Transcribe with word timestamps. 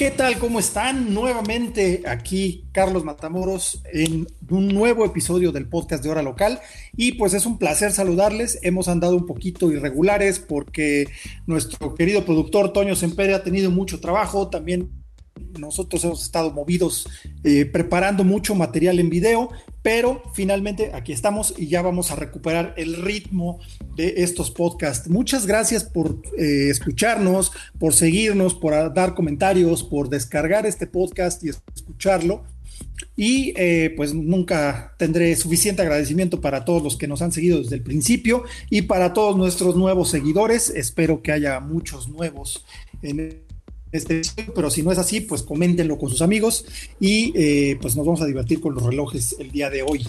¿Qué 0.00 0.10
tal? 0.10 0.38
¿Cómo 0.38 0.60
están? 0.60 1.12
Nuevamente 1.12 2.04
aquí 2.06 2.64
Carlos 2.72 3.04
Matamoros 3.04 3.82
en 3.92 4.26
un 4.48 4.68
nuevo 4.68 5.04
episodio 5.04 5.52
del 5.52 5.68
podcast 5.68 6.02
de 6.02 6.08
Hora 6.08 6.22
Local 6.22 6.58
y 6.96 7.12
pues 7.12 7.34
es 7.34 7.44
un 7.44 7.58
placer 7.58 7.92
saludarles. 7.92 8.58
Hemos 8.62 8.88
andado 8.88 9.14
un 9.14 9.26
poquito 9.26 9.70
irregulares 9.70 10.38
porque 10.38 11.06
nuestro 11.46 11.94
querido 11.94 12.24
productor 12.24 12.72
Toño 12.72 12.96
Sempere 12.96 13.34
ha 13.34 13.42
tenido 13.42 13.70
mucho 13.70 14.00
trabajo, 14.00 14.48
también 14.48 14.90
nosotros 15.58 16.02
hemos 16.04 16.22
estado 16.22 16.50
movidos 16.50 17.06
eh, 17.44 17.66
preparando 17.66 18.24
mucho 18.24 18.54
material 18.54 19.00
en 19.00 19.10
video, 19.10 19.50
pero 19.82 20.22
finalmente 20.34 20.90
aquí 20.94 21.12
estamos 21.12 21.54
y 21.56 21.68
ya 21.68 21.82
vamos 21.82 22.10
a 22.10 22.16
recuperar 22.16 22.74
el 22.76 23.02
ritmo 23.02 23.60
de 23.96 24.14
estos 24.18 24.50
podcasts. 24.50 25.08
Muchas 25.08 25.46
gracias 25.46 25.84
por 25.84 26.20
eh, 26.36 26.68
escucharnos, 26.70 27.52
por 27.78 27.94
seguirnos, 27.94 28.54
por 28.54 28.92
dar 28.92 29.14
comentarios, 29.14 29.82
por 29.82 30.08
descargar 30.08 30.66
este 30.66 30.86
podcast 30.86 31.42
y 31.44 31.48
escucharlo. 31.48 32.44
Y 33.16 33.52
eh, 33.56 33.92
pues 33.96 34.14
nunca 34.14 34.94
tendré 34.98 35.34
suficiente 35.36 35.82
agradecimiento 35.82 36.40
para 36.40 36.64
todos 36.64 36.82
los 36.82 36.96
que 36.96 37.06
nos 37.06 37.22
han 37.22 37.32
seguido 37.32 37.58
desde 37.58 37.76
el 37.76 37.82
principio 37.82 38.44
y 38.70 38.82
para 38.82 39.12
todos 39.12 39.36
nuestros 39.36 39.76
nuevos 39.76 40.10
seguidores. 40.10 40.70
Espero 40.70 41.22
que 41.22 41.32
haya 41.32 41.60
muchos 41.60 42.08
nuevos 42.08 42.64
en 43.02 43.42
este, 43.92 44.22
pero 44.54 44.70
si 44.70 44.82
no 44.82 44.92
es 44.92 44.98
así, 44.98 45.20
pues 45.20 45.42
coméntenlo 45.42 45.98
con 45.98 46.10
sus 46.10 46.22
amigos 46.22 46.64
y 47.00 47.32
eh, 47.36 47.78
pues 47.80 47.96
nos 47.96 48.06
vamos 48.06 48.20
a 48.20 48.26
divertir 48.26 48.60
con 48.60 48.74
los 48.74 48.82
relojes 48.84 49.36
el 49.38 49.50
día 49.50 49.70
de 49.70 49.82
hoy. 49.82 50.06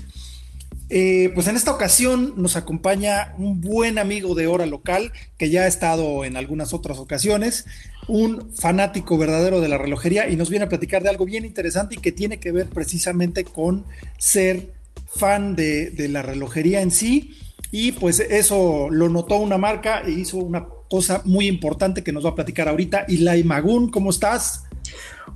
Eh, 0.94 1.32
pues 1.34 1.48
en 1.48 1.56
esta 1.56 1.72
ocasión 1.72 2.34
nos 2.36 2.58
acompaña 2.58 3.34
un 3.38 3.62
buen 3.62 3.98
amigo 3.98 4.36
de 4.36 4.48
hora 4.48 4.66
local 4.66 5.14
que 5.38 5.50
ya 5.50 5.62
ha 5.62 5.68
estado 5.68 6.26
en 6.26 6.36
algunas 6.36 6.74
otras 6.74 6.98
ocasiones, 6.98 7.66
un 8.10 8.54
fanático 8.54 9.18
verdadero 9.18 9.62
de 9.62 9.70
la 9.70 9.78
relojería 9.78 10.28
y 10.28 10.36
nos 10.36 10.50
viene 10.50 10.66
a 10.66 10.70
platicar 10.70 11.02
de 11.02 11.10
algo 11.10 11.24
bien 11.24 11.46
interesante 11.46 11.96
y 11.96 12.00
que 12.00 12.12
tiene 12.12 12.42
que 12.42 12.52
ver 12.52 12.68
precisamente 12.68 13.46
con 13.46 13.86
ser 14.18 14.74
fan 15.08 15.56
de, 15.56 15.92
de 15.92 16.10
la 16.10 16.24
relojería 16.24 16.82
en 16.82 16.92
sí. 16.92 17.38
Y 17.72 17.94
pues 17.94 18.20
eso 18.20 18.90
lo 18.90 19.08
notó 19.08 19.38
una 19.38 19.58
marca 19.58 20.02
e 20.02 20.12
hizo 20.12 20.40
una 20.40 20.66
cosa 20.92 21.22
muy 21.24 21.48
importante 21.48 22.04
que 22.04 22.12
nos 22.12 22.26
va 22.26 22.32
a 22.32 22.36
platicar 22.36 22.68
ahorita. 22.68 23.06
Ilai 23.08 23.46
Magún, 23.46 23.90
¿cómo 23.90 24.10
estás? 24.10 24.66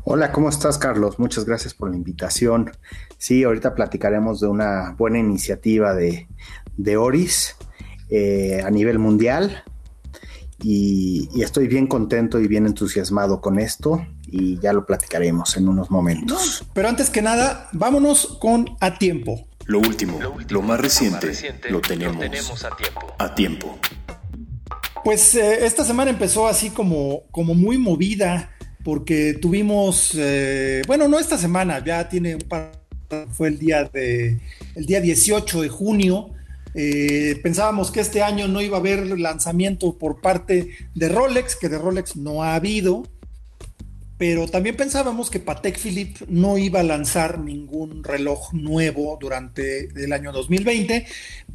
Hola, 0.03 0.33
¿cómo 0.33 0.49
estás, 0.49 0.77
Carlos? 0.77 1.17
Muchas 1.17 1.45
gracias 1.45 1.73
por 1.73 1.89
la 1.89 1.95
invitación. 1.95 2.71
Sí, 3.17 3.41
ahorita 3.45 3.73
platicaremos 3.73 4.41
de 4.41 4.47
una 4.47 4.93
buena 4.97 5.17
iniciativa 5.17 5.95
de, 5.95 6.27
Oris 6.97 7.55
eh, 8.09 8.61
a 8.65 8.69
nivel 8.69 8.99
mundial. 8.99 9.63
Y, 10.61 11.29
y, 11.33 11.41
estoy 11.41 11.69
bien 11.69 11.87
contento 11.87 12.39
y 12.41 12.47
bien 12.47 12.65
entusiasmado 12.65 13.39
con 13.39 13.57
esto 13.57 14.05
y 14.23 14.59
ya 14.59 14.73
lo 14.73 14.85
platicaremos 14.85 15.55
en 15.55 15.69
unos 15.69 15.89
momentos. 15.89 16.65
Pero 16.73 16.89
antes 16.89 17.09
que 17.09 17.21
nada, 17.21 17.69
vámonos 17.71 18.37
con 18.41 18.75
A 18.81 18.97
Tiempo. 18.97 19.47
Lo 19.67 19.79
último, 19.79 20.19
lo, 20.49 20.61
más, 20.61 20.79
reciente, 20.79 21.33
lo, 21.69 21.81
tenemos 21.81 22.63
a 22.63 22.75
tiempo. 22.75 23.15
A 23.17 23.33
tiempo. 23.33 23.79
Pues 25.05 25.35
eh, 25.35 25.67
esta 25.67 25.85
semana 25.85 26.09
empezó 26.09 26.47
así 26.47 26.71
como, 26.71 27.25
como 27.29 27.53
muy 27.53 27.77
movida, 27.77 28.49
porque 28.83 29.35
tuvimos, 29.35 30.13
eh, 30.15 30.81
bueno, 30.87 31.07
no 31.07 31.19
esta 31.19 31.37
semana, 31.37 31.85
ya 31.85 32.09
tiene 32.09 32.33
un 32.33 32.41
par, 32.41 32.71
fue 33.31 33.49
el 33.49 33.59
día 33.59 33.83
de, 33.83 34.39
el 34.73 34.85
día 34.87 35.01
18 35.01 35.61
de 35.61 35.69
junio. 35.69 36.31
Eh, 36.73 37.39
pensábamos 37.43 37.91
que 37.91 37.99
este 37.99 38.23
año 38.23 38.47
no 38.47 38.63
iba 38.63 38.77
a 38.77 38.79
haber 38.79 39.19
lanzamiento 39.19 39.95
por 39.95 40.21
parte 40.21 40.71
de 40.95 41.07
Rolex, 41.07 41.55
que 41.55 41.69
de 41.69 41.77
Rolex 41.77 42.15
no 42.15 42.41
ha 42.41 42.55
habido, 42.55 43.03
pero 44.17 44.47
también 44.47 44.75
pensábamos 44.75 45.29
que 45.29 45.39
Patek 45.39 45.77
Philippe 45.77 46.25
no 46.29 46.57
iba 46.57 46.79
a 46.79 46.83
lanzar 46.83 47.37
ningún 47.37 48.03
reloj 48.03 48.53
nuevo 48.53 49.19
durante 49.21 49.87
el 50.03 50.13
año 50.13 50.31
2020, 50.31 51.05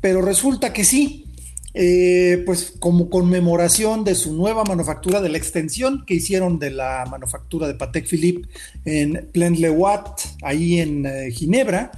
pero 0.01 0.23
resulta 0.23 0.73
que 0.73 0.85
sí. 0.85 1.27
Eh, 1.73 2.43
pues 2.47 2.75
como 2.81 3.09
conmemoración 3.09 4.03
de 4.03 4.17
su 4.17 4.35
nueva 4.35 4.65
manufactura, 4.65 5.21
de 5.21 5.29
la 5.29 5.39
extensión 5.39 6.05
que 6.05 6.15
hicieron 6.15 6.59
de 6.59 6.71
la 6.71 7.07
manufactura 7.09 7.69
de 7.69 7.75
Patek 7.75 8.09
Philippe 8.09 8.49
en 8.85 9.29
Plaine-le-Watt, 9.33 10.21
ahí 10.43 10.81
en 10.81 11.07
eh, 11.07 11.31
Ginebra, 11.31 11.93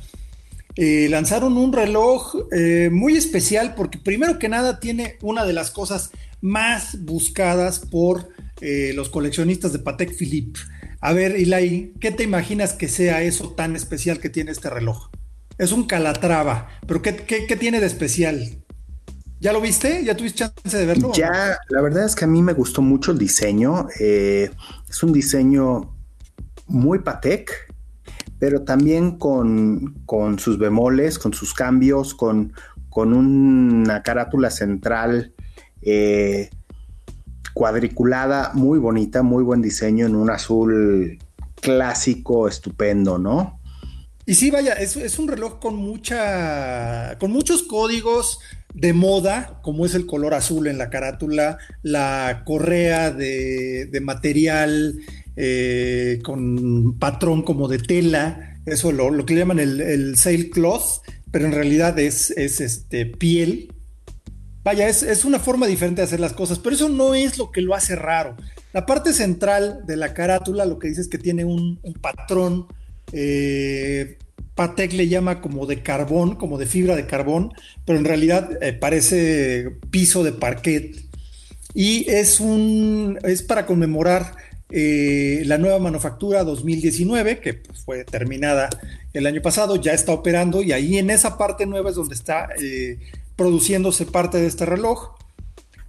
eh, 0.76 1.06
lanzaron 1.10 1.56
un 1.56 1.72
reloj 1.72 2.34
muy 2.90 3.16
especial 3.16 3.74
porque 3.74 3.98
primero 3.98 4.38
que 4.38 4.48
nada 4.48 4.80
tiene 4.80 5.16
una 5.20 5.44
de 5.44 5.52
las 5.52 5.70
cosas 5.70 6.10
más 6.40 7.04
buscadas 7.04 7.78
por 7.78 8.28
los 8.60 9.08
coleccionistas 9.08 9.72
de 9.72 9.80
Patek 9.80 10.16
Philippe. 10.16 10.60
A 11.00 11.12
ver, 11.12 11.38
Ilai, 11.38 11.92
¿qué 12.00 12.12
te 12.12 12.22
imaginas 12.22 12.74
que 12.74 12.88
sea 12.88 13.22
eso 13.22 13.50
tan 13.50 13.74
especial 13.74 14.20
que 14.20 14.30
tiene 14.30 14.52
este 14.52 14.70
reloj? 14.70 15.10
Es 15.58 15.72
un 15.72 15.84
calatrava, 15.84 16.68
pero 16.86 17.02
¿qué, 17.02 17.16
qué 17.16 17.56
tiene 17.56 17.80
de 17.80 17.86
especial? 17.86 18.62
¿Ya 19.42 19.52
lo 19.52 19.60
viste? 19.60 20.04
¿Ya 20.04 20.16
tuviste 20.16 20.38
chance 20.38 20.78
de 20.78 20.86
verlo? 20.86 21.10
Ya, 21.12 21.58
la 21.68 21.82
verdad 21.82 22.04
es 22.04 22.14
que 22.14 22.26
a 22.26 22.28
mí 22.28 22.40
me 22.42 22.52
gustó 22.52 22.80
mucho 22.80 23.10
el 23.10 23.18
diseño. 23.18 23.88
Eh, 23.98 24.48
es 24.88 25.02
un 25.02 25.12
diseño 25.12 25.96
muy 26.68 27.00
Patek, 27.00 27.50
pero 28.38 28.62
también 28.62 29.18
con, 29.18 29.96
sus 30.38 30.58
bemoles, 30.58 31.18
con 31.18 31.34
sus 31.34 31.54
cambios, 31.54 32.14
con, 32.14 32.52
con 32.88 33.12
una 33.12 34.04
carátula 34.04 34.48
central 34.48 35.32
eh, 35.80 36.48
cuadriculada, 37.52 38.52
muy 38.54 38.78
bonita, 38.78 39.24
muy 39.24 39.42
buen 39.42 39.60
diseño 39.60 40.06
en 40.06 40.14
un 40.14 40.30
azul 40.30 41.18
clásico, 41.60 42.46
estupendo, 42.46 43.18
¿no? 43.18 43.58
Y 44.24 44.34
sí, 44.34 44.52
vaya, 44.52 44.74
es, 44.74 44.96
es 44.96 45.18
un 45.18 45.26
reloj 45.26 45.58
con 45.58 45.74
mucha, 45.74 47.18
con 47.18 47.32
muchos 47.32 47.64
códigos, 47.64 48.38
de 48.74 48.92
moda, 48.92 49.60
como 49.62 49.86
es 49.86 49.94
el 49.94 50.06
color 50.06 50.34
azul 50.34 50.66
en 50.66 50.78
la 50.78 50.90
carátula, 50.90 51.58
la 51.82 52.42
correa 52.44 53.10
de, 53.10 54.00
material 54.02 54.96
eh, 55.36 56.20
con 56.22 56.98
patrón 56.98 57.42
como 57.42 57.68
de 57.68 57.78
tela, 57.78 58.60
eso 58.66 58.92
lo, 58.92 59.10
lo 59.10 59.26
que 59.26 59.34
llaman 59.34 59.58
el, 59.58 59.80
el 59.80 60.50
cloth, 60.50 61.02
pero 61.32 61.46
en 61.46 61.52
realidad 61.52 61.98
es, 61.98 62.30
es 62.30 62.60
este, 62.60 63.06
piel. 63.06 63.74
Vaya, 64.62 64.88
es, 64.88 65.24
una 65.24 65.40
forma 65.40 65.66
diferente 65.66 66.02
de 66.02 66.06
hacer 66.06 66.20
las 66.20 66.34
cosas, 66.34 66.60
pero 66.60 66.76
eso 66.76 66.88
no 66.88 67.14
es 67.14 67.36
lo 67.38 67.50
que 67.50 67.62
lo 67.62 67.74
hace 67.74 67.96
raro. 67.96 68.36
La 68.72 68.86
parte 68.86 69.12
central 69.12 69.80
de 69.86 69.96
la 69.96 70.14
carátula 70.14 70.64
lo 70.66 70.78
que 70.78 70.88
dice 70.88 71.00
es 71.00 71.08
que 71.08 71.18
tiene 71.18 71.44
un, 71.44 71.80
patrón 72.00 72.66
eh, 73.12 74.18
Patek 74.54 74.92
le 74.92 75.08
llama 75.08 75.40
como 75.40 75.66
de 75.66 75.82
carbón, 75.82 76.36
como 76.36 76.58
de 76.58 76.66
fibra 76.66 76.96
de 76.96 77.06
carbón, 77.06 77.52
pero 77.86 77.98
en 77.98 78.04
realidad 78.04 78.62
eh, 78.62 78.72
parece 78.72 79.70
piso 79.90 80.22
de 80.22 80.32
parquet. 80.32 80.96
Y 81.74 82.10
es 82.10 82.40
un 82.40 83.18
es 83.22 83.42
para 83.42 83.64
conmemorar 83.64 84.36
eh, 84.74 85.42
la 85.44 85.58
nueva 85.58 85.78
manufactura 85.78 86.44
2019, 86.44 87.40
que 87.40 87.62
fue 87.84 88.04
terminada 88.04 88.70
el 89.12 89.26
año 89.26 89.42
pasado, 89.42 89.76
ya 89.76 89.92
está 89.92 90.12
operando, 90.12 90.62
y 90.62 90.72
ahí 90.72 90.96
en 90.96 91.10
esa 91.10 91.36
parte 91.36 91.66
nueva 91.66 91.90
es 91.90 91.96
donde 91.96 92.14
está 92.14 92.48
eh, 92.60 92.98
produciéndose 93.36 94.06
parte 94.06 94.38
de 94.38 94.46
este 94.46 94.64
reloj. 94.64 95.14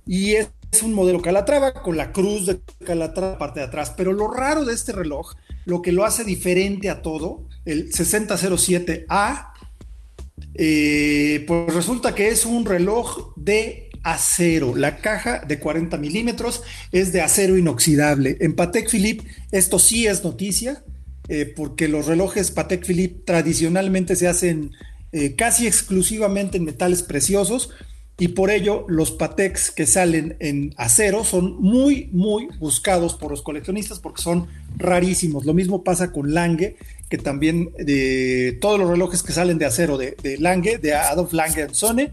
Y 0.06 0.34
es, 0.34 0.50
es 0.72 0.84
un 0.84 0.94
modelo 0.94 1.22
Calatrava 1.22 1.74
con 1.74 1.96
la 1.96 2.12
cruz 2.12 2.46
de 2.46 2.60
Calatrava 2.86 3.38
parte 3.38 3.62
de 3.62 3.68
atrás. 3.68 3.94
Pero 3.96 4.12
lo 4.12 4.30
raro 4.30 4.66
de 4.66 4.74
este 4.74 4.92
reloj, 4.92 5.34
lo 5.66 5.82
que 5.82 5.92
lo 5.92 6.06
hace 6.06 6.24
diferente 6.24 6.90
a 6.90 7.02
todo, 7.02 7.48
el 7.66 7.92
6007A, 7.92 9.54
eh, 10.56 11.44
pues 11.48 11.74
resulta 11.74 12.14
que 12.14 12.30
es 12.30 12.46
un 12.46 12.66
reloj 12.66 13.34
de 13.36 13.90
acero. 14.04 14.76
La 14.76 14.98
caja 14.98 15.40
de 15.40 15.60
40 15.60 15.98
milímetros 15.98 16.64
es 16.92 17.14
de 17.14 17.22
acero 17.22 17.58
inoxidable. 17.58 18.38
En 18.42 18.56
Patek 18.56 18.90
Philippe 18.90 19.26
esto 19.52 19.80
sí 19.80 20.06
es 20.08 20.24
noticia, 20.24 20.84
eh, 21.30 21.52
porque 21.56 21.88
los 21.88 22.06
relojes 22.06 22.52
Patek 22.52 22.86
Philippe 22.86 23.24
tradicionalmente 23.26 24.16
se 24.16 24.28
hacen 24.28 24.72
eh, 25.14 25.36
casi 25.36 25.68
exclusivamente 25.68 26.58
en 26.58 26.66
metales 26.66 27.02
preciosos, 27.02 27.70
y 28.20 28.30
por 28.30 28.52
ello 28.52 28.86
los 28.88 29.12
Pateks 29.12 29.72
que 29.72 29.88
salen 29.88 30.36
en 30.40 30.74
acero 30.78 31.24
son 31.24 31.60
muy, 31.60 32.10
muy 32.12 32.48
buscados 32.60 33.16
por 33.16 33.32
los 33.32 33.42
coleccionistas 33.42 34.00
porque 34.00 34.22
son 34.22 34.48
rarísimos. 34.78 35.46
Lo 35.46 35.54
mismo 35.54 35.84
pasa 35.84 36.12
con 36.12 36.34
Lange, 36.34 36.78
que 37.10 37.18
también 37.18 37.72
de 37.78 38.58
todos 38.62 38.80
los 38.80 38.90
relojes 38.90 39.24
que 39.24 39.34
salen 39.34 39.58
de 39.58 39.66
acero 39.66 39.98
de, 39.98 40.16
Lange, 40.40 40.78
de 40.78 40.94
Adolf 40.94 41.34
Lange 41.34 41.68
Sone, 41.74 42.12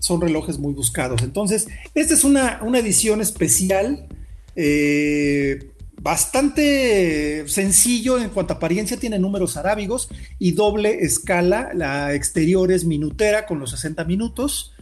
son 0.00 0.20
relojes 0.20 0.58
muy 0.58 0.74
buscados. 0.74 1.22
Entonces, 1.22 1.68
esta 1.94 2.14
es 2.14 2.24
una, 2.24 2.60
edición 2.74 3.20
especial. 3.20 4.08
Eh, 4.56 5.70
bastante 6.00 7.44
sencillo 7.46 8.18
en 8.18 8.30
cuanto 8.30 8.54
a 8.54 8.56
apariencia, 8.56 8.96
tiene 8.96 9.18
números 9.20 9.56
arábigos 9.56 10.08
y 10.40 10.52
doble 10.52 11.04
escala. 11.04 11.70
La 11.72 12.14
exterior 12.14 12.72
es 12.72 12.84
minutera 12.84 13.46
con 13.46 13.60
los 13.60 13.70
60 13.70 14.04
minutos 14.04 14.72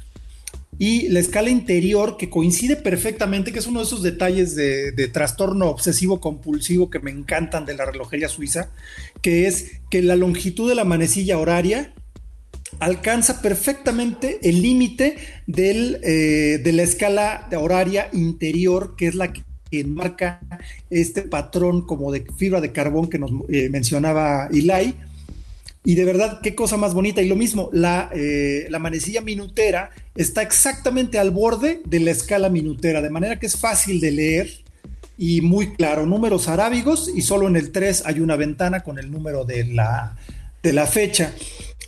y 0.79 1.09
la 1.09 1.19
escala 1.19 1.51
interior 1.51 2.17
que 2.17 2.31
coincide 2.31 2.77
perfectamente, 2.77 3.53
que 3.53 3.59
es 3.59 3.67
uno 3.67 3.81
de 3.81 3.87
esos 3.87 4.03
detalles 4.03 4.55
de, 4.55 4.93
trastorno 5.13 5.67
obsesivo 5.67 6.21
compulsivo 6.21 6.91
que 6.91 7.01
me 7.01 7.11
encantan 7.11 7.67
de 7.67 7.75
la 7.75 7.85
relojería 7.85 8.29
suiza, 8.29 8.71
que 9.21 9.47
es 9.47 9.81
que 9.91 10.03
la 10.03 10.17
longitud 10.17 10.69
de 10.69 10.75
la 10.75 10.85
manecilla 10.85 11.39
horaria 11.39 11.93
alcanza 12.79 13.43
perfectamente 13.43 14.39
el 14.43 14.63
límite 14.63 15.17
eh, 15.49 16.61
de 16.63 16.73
la 16.73 16.83
escala 16.83 17.49
horaria 17.57 18.09
interior, 18.13 18.95
que 18.97 19.09
es 19.09 19.15
la 19.15 19.33
que 19.33 19.43
enmarca 19.71 20.41
este 20.91 21.23
patrón 21.23 21.87
como 21.87 22.13
de 22.13 22.25
fibra 22.37 22.61
de 22.61 22.73
carbón 22.73 23.09
que 23.09 23.19
nos 23.19 23.31
eh, 23.49 23.69
mencionaba 23.69 24.49
Ilai 24.53 24.95
y 25.89 25.95
de 25.95 26.05
verdad, 26.05 26.41
qué 26.43 26.55
cosa 26.55 26.77
más 26.77 26.93
bonita. 26.93 27.23
Y 27.23 27.29
lo 27.29 27.35
mismo, 27.35 27.71
la, 27.73 28.11
eh, 28.15 28.67
la 28.69 28.79
manecilla 28.79 29.23
minutera 29.23 29.89
está 30.15 30.43
exactamente 30.43 31.19
al 31.19 31.31
borde 31.31 31.81
de 31.87 31.99
la 31.99 32.11
escala 32.11 32.51
minutera, 32.51 33.01
de 33.01 33.09
manera 33.09 33.39
que 33.39 33.47
es 33.47 33.57
fácil 33.57 33.99
de 33.99 34.11
leer 34.11 34.51
y 35.17 35.41
muy 35.41 35.73
claro. 35.77 36.05
Números 36.05 36.47
arábigos 36.47 37.11
y 37.15 37.23
solo 37.23 37.49
en 37.49 37.57
el 37.57 37.73
3 37.73 38.03
hay 38.05 38.21
una 38.21 38.37
ventana 38.37 38.83
con 38.83 38.99
el 38.99 39.11
número 39.11 39.47
de 39.47 39.65
la, 39.65 40.15
de 40.63 40.75
la 40.75 40.87
fecha. 40.87 41.33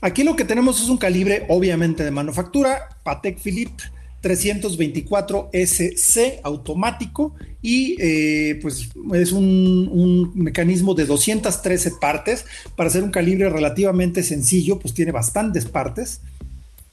Aquí 0.00 0.24
lo 0.24 0.34
que 0.34 0.46
tenemos 0.46 0.80
es 0.80 0.88
un 0.88 0.96
calibre 0.96 1.44
obviamente 1.50 2.02
de 2.02 2.10
manufactura, 2.10 2.88
Patek 3.02 3.38
Philippe 3.38 3.82
324 4.20 5.50
SC 5.52 6.40
automático 6.42 7.34
y 7.62 7.96
eh, 7.98 8.58
pues 8.60 8.90
es 9.14 9.32
un, 9.32 10.32
mecanismo 10.34 10.94
de 10.94 11.06
213 11.06 11.92
partes. 12.00 12.44
Para 12.76 12.88
hacer 12.88 13.02
un 13.02 13.10
calibre 13.10 13.48
relativamente 13.48 14.22
sencillo 14.22 14.78
pues 14.78 14.94
tiene 14.94 15.12
bastantes 15.12 15.64
partes. 15.66 16.20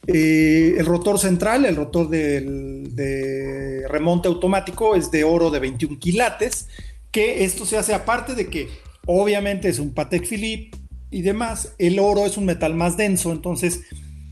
Eh, 0.07 0.75
el 0.77 0.85
rotor 0.85 1.19
central 1.19 1.65
el 1.65 1.75
rotor 1.75 2.07
de 2.09 3.83
remonte 3.89 4.29
automático 4.29 4.95
es 4.95 5.12
de 5.12 5.25
oro 5.25 5.51
de 5.51 5.59
21 5.59 6.00
quilates 6.00 6.68
que 7.12 7.44
esto 7.44 7.65
se 7.65 7.77
hace 7.77 7.94
aparte 7.94 8.33
de 8.33 8.47
que 8.47 8.69
obviamente 9.06 9.68
es 9.68 9.79
un 9.79 9.94
Patek 9.94 10.25
Philippe 10.25 10.77
y 11.09 11.21
demás. 11.21 11.74
El 11.77 12.00
oro 12.00 12.25
es 12.25 12.38
un 12.38 12.45
metal 12.45 12.74
más 12.74 12.95
denso 12.95 13.31
entonces 13.31 13.81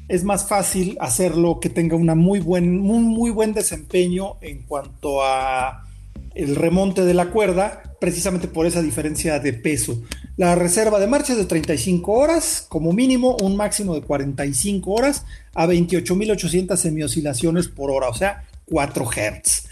es 0.08 0.24
más 0.24 0.48
fácil 0.48 0.98
hacerlo 1.00 1.60
que 1.60 1.70
tenga 1.70 1.96
una 1.96 2.16
muy 2.16 2.40
buen, 2.40 2.78
muy, 2.78 3.00
muy 3.00 3.32
buen 3.32 3.54
desempeño 3.54 4.38
en 4.42 4.64
cuanto 4.64 5.24
a 5.24 5.84
el 6.36 6.56
remonte 6.56 7.06
de 7.06 7.14
la 7.14 7.32
cuerda, 7.32 7.82
precisamente 8.00 8.48
por 8.48 8.66
esa 8.66 8.82
diferencia 8.82 9.40
de 9.40 9.54
peso. 9.54 10.02
La 10.38 10.54
reserva 10.54 11.00
de 11.00 11.08
marcha 11.08 11.32
es 11.32 11.40
de 11.40 11.46
35 11.46 12.12
horas, 12.12 12.66
como 12.68 12.92
mínimo 12.92 13.38
un 13.42 13.56
máximo 13.56 13.96
de 13.96 14.02
45 14.02 14.92
horas 14.92 15.26
a 15.54 15.66
28.800 15.66 16.76
semioscilaciones 16.76 17.70
por 17.70 17.90
hora, 17.90 18.10
o 18.10 18.14
sea, 18.14 18.44
4 18.66 19.06
Hz. 19.06 19.68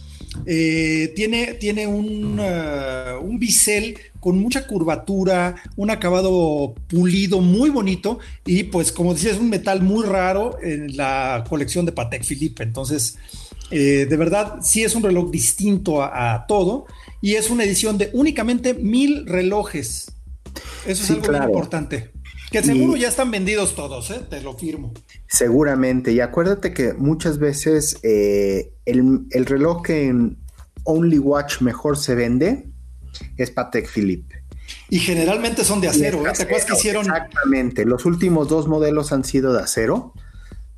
eh, 0.44 1.14
tiene, 1.16 1.54
tiene 1.54 1.86
un, 1.86 2.38
un, 2.40 3.38
bisel 3.38 3.96
con 4.20 4.38
mucha 4.38 4.66
curvatura, 4.66 5.54
un 5.76 5.88
acabado 5.88 6.74
pulido 6.88 7.40
muy 7.40 7.70
bonito 7.70 8.18
y 8.44 8.64
pues 8.64 8.92
como 8.92 9.14
decía 9.14 9.30
es 9.30 9.38
un 9.38 9.48
metal 9.48 9.80
muy 9.82 10.04
raro 10.04 10.58
en 10.62 10.94
la 10.94 11.42
colección 11.48 11.86
de 11.86 11.92
Patek 11.92 12.22
Philippe. 12.22 12.64
Entonces, 12.64 13.16
de 13.70 14.16
verdad, 14.18 14.58
sí 14.62 14.82
es 14.82 14.94
un 14.94 15.02
reloj 15.02 15.30
distinto 15.30 16.02
a 16.02 16.44
todo 16.46 16.84
y 17.22 17.36
es 17.36 17.48
una 17.48 17.64
edición 17.64 17.96
de 17.96 18.10
únicamente 18.12 18.74
mil 18.74 19.24
relojes 19.26 20.12
eso 20.86 21.04
es 21.04 21.10
algo 21.10 21.32
muy 21.32 21.46
importante. 21.46 22.12
Que 22.50 22.62
seguro 22.64 22.96
ya 22.96 23.08
están 23.08 23.30
vendidos 23.30 23.76
todos, 23.76 24.10
¿eh? 24.10 24.22
te 24.28 24.40
lo 24.40 24.58
firmo. 24.58 24.92
Seguramente, 25.28 26.12
y 26.12 26.20
acuérdate 26.20 26.74
que 26.74 26.94
muchas 26.94 27.38
veces 27.38 27.98
eh, 28.02 28.72
el, 28.86 29.46
reloj 29.46 29.82
que 29.82 30.08
en 30.08 30.36
Only 30.82 31.20
Watch 31.20 31.60
mejor 31.60 31.96
se 31.96 32.16
vende 32.16 32.68
es 33.36 33.52
Patek 33.52 33.88
Philippe. 33.88 34.42
Y 34.88 34.98
generalmente 34.98 35.64
son 35.64 35.80
de 35.80 35.88
acero, 35.88 36.26
¿eh? 36.26 36.32
¿Te 36.36 36.42
acuerdas 36.42 36.64
que 36.64 36.74
hicieron? 36.74 37.06
Exactamente, 37.06 37.84
los 37.84 38.04
últimos 38.04 38.48
dos 38.48 38.66
modelos 38.66 39.12
han 39.12 39.22
sido 39.22 39.52
de 39.52 39.62
acero, 39.62 40.12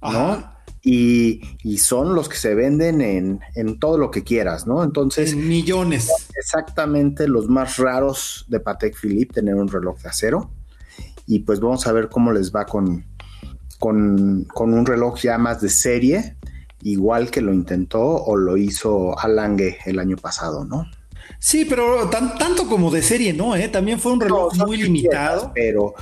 ¿no? 0.03 0.52
Y, 0.85 1.41
son 1.79 2.15
los 2.15 2.29
que 2.29 2.37
se 2.37 2.55
venden 2.55 3.01
en, 3.01 3.41
en, 3.55 3.79
todo 3.79 3.99
lo 3.99 4.11
que 4.11 4.25
quieras, 4.25 4.67
¿no? 4.67 4.83
Entonces. 4.83 5.37
millones. 5.37 6.11
Exactamente 6.37 7.29
los 7.29 7.49
más 7.49 7.77
raros 7.77 8.47
de 8.49 8.59
Patek 8.59 8.97
Philippe, 8.97 9.35
tener 9.35 9.55
un 9.55 9.69
reloj 9.69 10.01
de 10.01 10.09
acero. 10.09 10.51
Y 11.27 11.41
pues 11.41 11.61
vamos 11.61 11.87
a 11.87 11.93
ver 11.93 12.09
cómo 12.09 12.33
les 12.33 12.53
va 12.53 12.67
con, 12.67 13.05
con, 13.83 14.47
un 14.57 14.87
reloj 14.87 15.19
ya 15.21 15.39
más 15.39 15.61
de 15.61 15.69
serie, 15.69 16.37
igual 16.83 17.31
que 17.31 17.41
lo 17.41 17.53
intentó 17.53 18.01
o 18.01 18.37
lo 18.37 18.57
hizo 18.57 19.19
Alange 19.19 19.79
el 19.87 19.99
año 19.99 20.17
pasado, 20.17 20.65
¿no? 20.65 20.87
Sí, 21.41 21.65
pero 21.65 22.09
tanto 22.09 22.69
como 22.69 22.93
de 22.93 23.03
serie, 23.03 23.33
¿no? 23.33 23.57
¿Eh? 23.57 23.69
También 23.69 23.99
fue 23.99 24.13
un 24.13 24.21
reloj 24.21 24.55
muy 24.67 24.77
limitado. 24.77 25.51
pero 25.53 25.95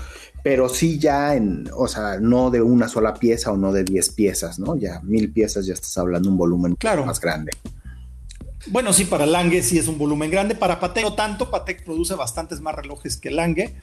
pero 0.43 0.69
sí 0.69 0.99
ya 0.99 1.35
en, 1.35 1.69
o 1.77 1.87
sea, 1.89 2.19
no 2.21 2.51
de 2.51 2.63
una 2.63 2.89
sola 2.89 3.15
pieza 3.15 3.53
o 3.53 3.57
no 3.57 3.73
de 3.73 3.85
10 3.85 4.11
piezas, 4.11 4.59
¿no? 4.59 4.77
Ya 4.77 5.01
mil 5.03 5.31
piezas 5.33 5.67
ya 5.67 5.75
estás 5.75 5.97
hablando 5.99 6.29
de 6.29 6.33
un 6.33 6.39
volumen 6.39 6.77
más 7.07 7.21
grande. 7.21 7.53
Bueno, 8.67 8.93
sí, 8.93 9.05
para 9.05 9.27
Lange 9.27 9.63
sí 9.63 9.79
es 9.79 9.89
un 9.89 9.99
volumen 9.99 10.31
grande, 10.31 10.55
para 10.55 10.81
Patek 10.81 11.05
no 11.05 11.15
tanto, 11.15 11.51
Patek 11.51 11.85
produce 11.85 12.15
bastantes 12.15 12.61
más 12.61 12.75
relojes 12.75 13.17
que 13.17 13.31
Lange, 13.31 13.75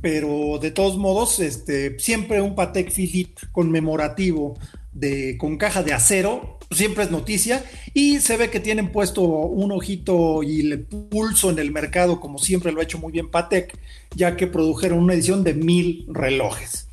pero 0.00 0.58
de 0.60 0.70
todos 0.70 0.96
modos, 0.96 1.40
este, 1.40 1.98
siempre 1.98 2.40
un 2.40 2.54
Patek 2.54 2.92
Philippe 2.92 3.42
conmemorativo 3.52 4.56
de, 4.96 5.36
con 5.38 5.58
caja 5.58 5.82
de 5.82 5.92
acero, 5.92 6.58
siempre 6.70 7.04
es 7.04 7.10
noticia, 7.10 7.64
y 7.92 8.20
se 8.20 8.36
ve 8.36 8.50
que 8.50 8.60
tienen 8.60 8.90
puesto 8.90 9.22
un 9.22 9.70
ojito 9.72 10.42
y 10.42 10.60
el 10.60 10.84
pulso 10.84 11.50
en 11.50 11.58
el 11.58 11.70
mercado, 11.70 12.18
como 12.18 12.38
siempre 12.38 12.72
lo 12.72 12.80
ha 12.80 12.84
hecho 12.84 12.98
muy 12.98 13.12
bien 13.12 13.30
Patek, 13.30 13.78
ya 14.14 14.36
que 14.36 14.46
produjeron 14.46 14.98
una 14.98 15.14
edición 15.14 15.44
de 15.44 15.54
mil 15.54 16.06
relojes, 16.08 16.88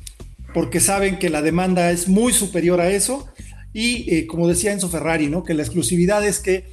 porque 0.52 0.80
saben 0.80 1.18
que 1.18 1.30
la 1.30 1.42
demanda 1.42 1.90
es 1.90 2.08
muy 2.08 2.32
superior 2.32 2.80
a 2.80 2.90
eso, 2.90 3.26
y 3.72 4.14
eh, 4.14 4.26
como 4.26 4.46
decía 4.46 4.72
Enzo 4.72 4.88
Ferrari, 4.88 5.28
¿no? 5.28 5.42
que 5.42 5.54
la 5.54 5.62
exclusividad 5.62 6.24
es 6.24 6.38
que 6.38 6.66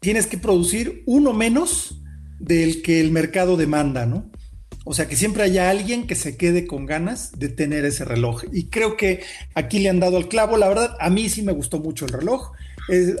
tienes 0.00 0.26
que 0.26 0.38
producir 0.38 1.02
uno 1.06 1.32
menos 1.32 2.00
del 2.38 2.82
que 2.82 3.00
el 3.00 3.12
mercado 3.12 3.56
demanda, 3.56 4.06
¿no? 4.06 4.30
O 4.88 4.94
sea, 4.94 5.08
que 5.08 5.16
siempre 5.16 5.42
haya 5.42 5.68
alguien 5.68 6.06
que 6.06 6.14
se 6.14 6.36
quede 6.36 6.64
con 6.64 6.86
ganas 6.86 7.36
de 7.36 7.48
tener 7.48 7.84
ese 7.84 8.04
reloj. 8.04 8.44
Y 8.52 8.66
creo 8.66 8.96
que 8.96 9.20
aquí 9.52 9.80
le 9.80 9.88
han 9.88 9.98
dado 9.98 10.16
el 10.16 10.28
clavo. 10.28 10.56
La 10.56 10.68
verdad, 10.68 10.96
a 11.00 11.10
mí 11.10 11.28
sí 11.28 11.42
me 11.42 11.50
gustó 11.50 11.80
mucho 11.80 12.06
el 12.06 12.12
reloj. 12.12 12.52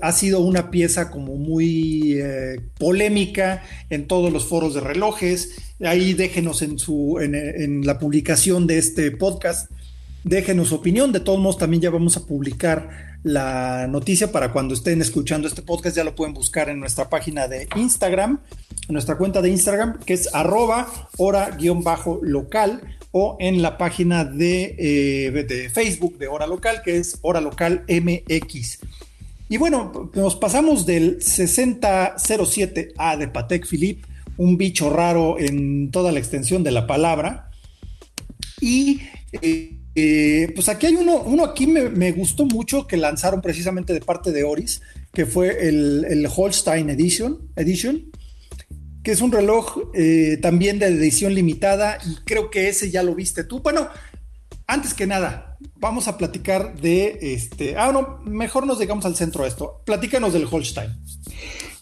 ha 0.00 0.12
sido 0.12 0.38
una 0.42 0.70
pieza 0.70 1.10
como 1.10 1.34
muy 1.34 2.20
eh, 2.20 2.60
polémica 2.78 3.64
en 3.90 4.06
todos 4.06 4.32
los 4.32 4.46
foros 4.46 4.74
de 4.74 4.80
relojes. 4.80 5.56
Ahí 5.80 6.14
déjenos 6.14 6.62
en, 6.62 6.78
su, 6.78 7.18
en, 7.20 7.84
la 7.84 7.98
publicación 7.98 8.68
de 8.68 8.78
este 8.78 9.10
podcast, 9.10 9.68
déjenos 10.26 10.72
opinión. 10.72 11.12
De 11.12 11.20
todos 11.20 11.38
modos, 11.38 11.56
también 11.56 11.80
ya 11.80 11.90
vamos 11.90 12.16
a 12.16 12.26
publicar 12.26 13.16
la 13.22 13.86
noticia 13.86 14.30
para 14.30 14.52
cuando 14.52 14.74
estén 14.74 15.00
escuchando 15.00 15.48
este 15.48 15.62
podcast. 15.62 15.96
Ya 15.96 16.04
lo 16.04 16.14
pueden 16.14 16.34
buscar 16.34 16.68
en 16.68 16.80
nuestra 16.80 17.08
página 17.08 17.48
de 17.48 17.66
Instagram 17.76 18.40
nuestra 18.88 19.16
cuenta 19.16 19.42
de 19.42 19.50
Instagram, 19.50 19.98
que 20.00 20.14
es 20.14 20.32
arroba 20.34 20.86
hora-local, 21.16 22.82
o 23.12 23.36
en 23.40 23.62
la 23.62 23.78
página 23.78 24.24
de, 24.24 24.76
eh, 24.78 25.30
de, 25.30 25.70
Facebook 25.70 26.18
de 26.18 26.28
Hora 26.28 26.46
Local, 26.46 26.82
que 26.84 26.98
es 26.98 27.18
Hora 27.22 27.40
Local 27.40 27.84
MX. 27.88 28.78
Y 29.48 29.56
bueno, 29.56 30.10
nos 30.14 30.36
pasamos 30.36 30.84
del 30.86 31.18
6007A 31.20 33.16
de 33.16 33.28
Patek 33.28 33.66
Philippe, 33.66 34.06
un 34.36 34.58
bicho 34.58 34.90
raro 34.90 35.38
en 35.38 35.90
toda 35.90 36.12
la 36.12 36.18
extensión 36.18 36.62
de 36.62 36.72
la 36.72 36.86
palabra, 36.86 37.50
y 38.60 39.00
eh, 39.40 39.75
eh, 39.98 40.52
pues 40.54 40.68
aquí 40.68 40.84
hay 40.84 40.94
uno, 40.94 41.22
uno 41.22 41.42
aquí 41.42 41.66
me, 41.66 42.12
gustó 42.12 42.44
mucho 42.44 42.86
que 42.86 42.98
lanzaron 42.98 43.40
precisamente 43.40 43.94
de 43.94 44.02
parte 44.02 44.30
de 44.30 44.44
Oris, 44.44 44.82
que 45.14 45.24
fue 45.24 45.66
el, 45.68 46.28
Holstein 46.34 46.90
Edition, 46.90 47.48
Edition, 47.56 48.10
que 49.02 49.12
es 49.12 49.22
un 49.22 49.32
reloj 49.32 49.78
eh, 49.94 50.38
también 50.42 50.78
de 50.78 50.88
edición 50.88 51.34
limitada 51.34 51.96
y 52.04 52.16
creo 52.26 52.50
que 52.50 52.68
ese 52.68 52.90
ya 52.90 53.02
lo 53.02 53.14
viste 53.14 53.42
tú. 53.44 53.60
Bueno, 53.60 53.88
antes 54.66 54.92
que 54.92 55.06
nada, 55.06 55.56
vamos 55.76 56.08
a 56.08 56.18
platicar 56.18 56.78
de 56.78 57.18
este. 57.22 57.74
Ah, 57.78 57.90
no, 57.90 58.18
mejor 58.26 58.66
nos 58.66 58.78
llegamos 58.78 59.06
al 59.06 59.16
centro 59.16 59.44
de 59.44 59.48
esto. 59.48 59.80
Platícanos 59.86 60.34
del 60.34 60.46
Holstein. 60.50 60.90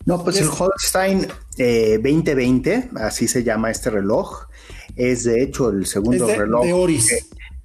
No, 0.04 0.22
pues 0.22 0.36
el 0.36 0.48
Holstein 0.48 1.26
2020, 1.56 2.74
eh, 2.74 2.90
así 2.96 3.26
se 3.26 3.42
llama 3.42 3.72
este 3.72 3.90
reloj. 3.90 4.46
Es 4.94 5.24
de 5.24 5.42
hecho 5.42 5.70
el 5.70 5.86
segundo 5.86 6.28
reloj. 6.28 6.64
De 6.64 6.72
Oris. 6.72 7.08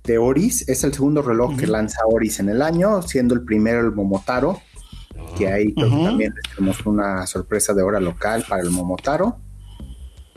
De 0.03 0.18
Oris. 0.18 0.68
Es 0.68 0.84
el 0.84 0.94
segundo 0.94 1.22
reloj 1.22 1.58
que 1.58 1.68
lanza 1.68 2.00
Oris 2.06 2.39
en 2.39 2.50
el 2.50 2.62
año, 2.62 3.01
siendo 3.01 3.34
el 3.34 3.44
primero 3.44 3.82
el 3.82 3.91
Momotaro. 3.91 4.62
Que 5.38 5.48
ahí 5.48 5.74
también 5.74 6.34
tenemos 6.56 6.86
una 6.86 7.25
sorpresa 7.27 7.74
de 7.74 7.84
hora 7.84 8.00
local 8.00 8.46
para 8.48 8.62
el 8.62 8.70
Momotaro. 8.70 9.39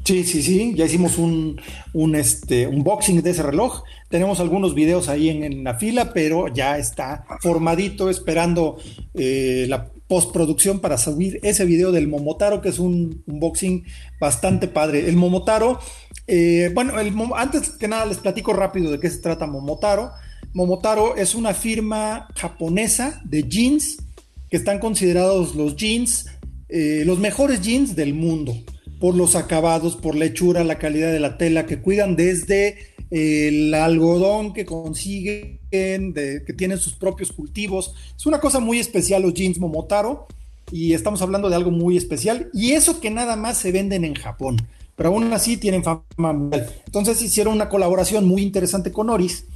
Sí, 0.04 0.24
sí, 0.24 0.42
sí, 0.42 0.74
ya 0.74 0.84
hicimos 0.84 1.16
un, 1.16 1.60
un 1.92 2.16
este, 2.16 2.66
unboxing 2.66 3.22
de 3.22 3.30
ese 3.30 3.44
reloj. 3.44 3.84
Tenemos 4.08 4.40
algunos 4.40 4.74
videos 4.74 5.08
ahí 5.08 5.28
en, 5.28 5.62
la 5.62 5.74
fila, 5.74 6.12
pero 6.12 6.48
ya 6.48 6.76
está 6.76 7.24
formadito, 7.40 8.10
esperando 8.10 8.78
eh, 9.14 9.66
la 9.68 9.92
postproducción 10.08 10.80
para 10.80 10.98
subir 10.98 11.38
ese 11.44 11.64
video 11.64 11.92
del 11.92 12.08
Momotaro, 12.08 12.60
que 12.60 12.68
es 12.70 12.80
un 12.80 13.22
unboxing 13.26 13.84
bastante 14.20 14.66
padre. 14.66 15.08
El 15.08 15.16
Momotaro, 15.16 15.78
eh, 16.26 16.70
bueno, 16.74 16.94
antes 17.36 17.70
que 17.70 17.88
nada 17.88 18.06
les 18.06 18.18
platico 18.18 18.52
rápido 18.52 18.90
de 18.90 19.00
qué 19.00 19.10
se 19.10 19.18
trata 19.18 19.46
Momotaro. 19.46 20.12
Momotaro 20.52 21.16
es 21.16 21.34
una 21.34 21.54
firma 21.54 22.28
japonesa 22.36 23.20
de 23.24 23.42
jeans 23.44 23.98
que 24.50 24.56
están 24.56 24.78
considerados 24.78 25.54
los 25.54 25.76
jeans, 25.76 26.26
eh, 26.68 27.02
los 27.06 27.18
mejores 27.18 27.60
jeans 27.62 27.96
del 27.96 28.14
mundo 28.14 28.54
por 29.00 29.16
los 29.16 29.34
acabados, 29.34 29.96
por 29.96 30.14
la 30.14 30.26
hechura, 30.26 30.62
la 30.62 30.78
calidad 30.78 31.10
de 31.10 31.18
la 31.18 31.36
tela, 31.36 31.66
que 31.66 31.80
cuidan 31.80 32.14
desde 32.14 32.76
el 33.10 33.74
algodón 33.74 34.52
que 34.54 34.64
consiguen, 34.64 35.60
que 35.70 36.54
tienen 36.56 36.78
sus 36.78 36.94
propios 36.94 37.32
cultivos. 37.32 37.94
Es 38.16 38.26
una 38.26 38.40
cosa 38.40 38.60
muy 38.60 38.78
especial 38.78 39.22
los 39.22 39.34
jeans 39.34 39.58
Momotaro 39.58 40.26
y 40.70 40.94
estamos 40.94 41.20
hablando 41.20 41.50
de 41.50 41.56
algo 41.56 41.70
muy 41.70 41.96
especial 41.96 42.48
y 42.54 42.72
eso 42.72 43.00
que 43.00 43.10
nada 43.10 43.36
más 43.36 43.58
se 43.58 43.72
venden 43.72 44.04
en 44.04 44.14
Japón, 44.14 44.56
pero 44.96 45.10
aún 45.10 45.32
así 45.32 45.56
tienen 45.56 45.84
fama 45.84 46.32
mundial. 46.32 46.70
Entonces 46.86 47.20
hicieron 47.22 47.54
una 47.54 47.68
colaboración 47.68 48.26
muy 48.26 48.42
interesante 48.42 48.92
con 48.92 49.10
Oris 49.10 49.46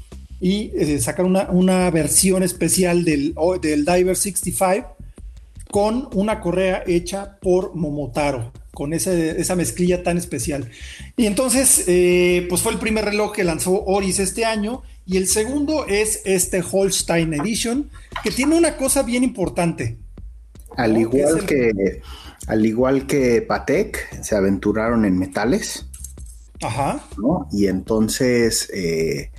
y 0.41 0.71
eh, 0.75 0.99
sacaron 1.01 1.37
una, 1.51 1.91
versión 1.91 2.43
especial 2.43 3.05
del, 3.05 3.35
del 3.63 3.85
Diver 3.85 4.17
65 4.17 4.97
con 5.71 6.09
una 6.15 6.41
correa 6.41 6.83
hecha 6.87 7.39
por 7.41 7.75
Momotaro 7.75 8.53
con 8.77 8.93
esa 8.93 9.57
mezclilla 9.57 10.03
tan 10.03 10.19
especial. 10.19 10.71
Y 11.17 11.25
entonces, 11.25 11.85
eh, 11.87 12.45
pues 12.51 12.61
fue 12.61 12.73
el 12.73 12.79
primer 12.79 13.07
reloj 13.07 13.33
que 13.33 13.43
lanzó 13.43 13.83
Oris 13.85 14.19
este 14.19 14.45
año 14.45 14.83
y 15.07 15.17
el 15.17 15.29
segundo 15.29 15.87
es 15.87 16.21
este 16.27 16.63
Holstein 16.71 17.33
Edition, 17.33 17.89
que 18.23 18.31
tiene 18.31 18.55
una 18.55 18.77
cosa 18.77 19.03
bien 19.03 19.25
importante. 19.25 19.97
Al 20.77 20.95
igual 20.99 21.47
que, 21.47 22.03
al 22.47 22.65
igual 22.65 23.07
que 23.07 23.43
Patek, 23.43 24.23
se 24.23 24.37
aventuraron 24.37 25.05
en 25.05 25.19
metales. 25.19 25.87
Ajá. 26.63 27.05
Y 27.53 27.67
entonces 27.67 28.71
eh, 28.73 29.31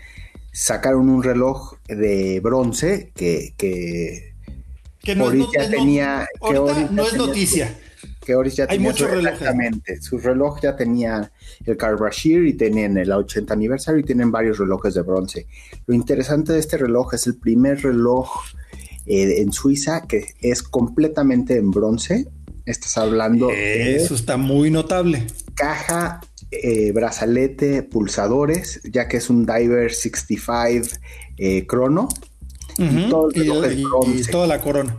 sacaron 0.51 1.09
un 1.09 1.23
reloj 1.23 1.75
de 1.87 2.39
bronce 2.41 3.11
que, 3.15 3.53
que, 3.57 4.33
no, 5.15 5.31
tenía. 5.69 6.27
no 6.91 7.03
es 7.03 7.13
noticia 7.13 7.75
que 8.27 8.35
Oris 8.35 8.57
ya 8.57 8.67
tenía 8.67 8.93
su, 8.93 9.05
exactamente, 9.05 10.01
su 10.01 10.17
reloj 10.17 10.59
ya 10.61 10.75
tenía 10.75 11.31
el 11.65 11.77
Carbashir 11.77 12.45
y 12.45 12.55
tenían 12.55 12.97
el 12.97 13.09
80 13.09 13.53
aniversario 13.53 14.01
y 14.01 14.03
tienen 14.03 14.31
varios 14.31 14.57
relojes 14.57 14.95
de 14.95 15.01
bronce. 15.01 15.47
Lo 15.85 15.95
interesante 15.95 16.51
de 16.51 16.59
este 16.59 16.75
reloj 16.75 17.13
es 17.13 17.25
el 17.27 17.37
primer 17.37 17.81
reloj 17.81 18.29
eh, 19.05 19.41
en 19.41 19.53
Suiza 19.53 20.01
que 20.07 20.25
es 20.41 20.61
completamente 20.61 21.55
en 21.55 21.71
bronce. 21.71 22.27
Estás 22.67 22.97
hablando 22.97 23.50
Eso 23.50 24.13
está 24.13 24.38
muy 24.38 24.69
notable. 24.69 25.25
Caja, 25.55 26.19
eh, 26.51 26.91
brazalete, 26.91 27.81
pulsadores, 27.81 28.81
ya 28.83 29.07
que 29.07 29.17
es 29.17 29.29
un 29.29 29.45
Diver 29.45 29.93
65 29.93 30.97
eh, 31.38 31.65
crono. 31.65 32.09
y, 32.77 33.09
todo 33.09 33.29
y 33.33 34.21
toda 34.29 34.47
la 34.47 34.62
corona. 34.62 34.97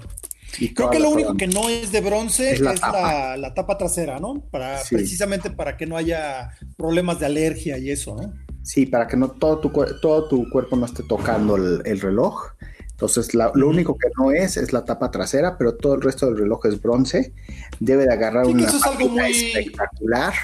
Creo 0.75 0.91
que 0.91 0.99
lo 0.99 1.11
único 1.11 1.37
que 1.37 1.47
no 1.47 1.69
es 1.69 1.93
de 1.93 2.01
bronce 2.01 2.53
es, 2.53 2.61
la, 2.61 2.75
tapa. 2.75 3.79
trasera, 3.79 4.19
¿no? 4.19 4.41
Para, 4.51 4.81
Precisamente 4.91 5.51
para 5.51 5.77
que 5.77 5.87
no 5.87 5.97
haya 5.97 6.51
problemas 6.77 7.21
de 7.21 7.27
alergia 7.27 7.79
y 7.79 7.91
eso, 7.91 8.17
¿no? 8.17 8.33
Sí, 8.63 8.87
para 8.87 9.07
que 9.07 9.17
no 9.17 9.31
todo 9.31 9.61
tu, 9.61 9.71
todo 10.03 10.29
tu 10.29 10.49
cuerpo 10.51 10.77
no 10.77 10.87
esté 10.87 11.03
tocando 11.03 11.57
el, 11.57 12.01
reloj. 12.01 12.43
Entonces, 13.01 13.33
lo 13.33 13.69
único 13.69 13.97
que 13.97 14.09
no 14.19 14.33
es 14.33 14.57
es 14.57 14.73
la 14.73 14.85
tapa 14.85 15.13
trasera, 15.13 15.57
pero 15.57 15.77
todo 15.77 15.95
el 15.95 16.01
resto 16.01 16.27
del 16.27 16.37
reloj 16.37 16.67
es 16.67 16.83
bronce. 16.83 17.33
Debe 17.79 18.07
de 18.07 18.13
agarrar 18.13 18.45
una 18.45 18.67
eso 18.67 18.81
espectacular. 19.29 20.35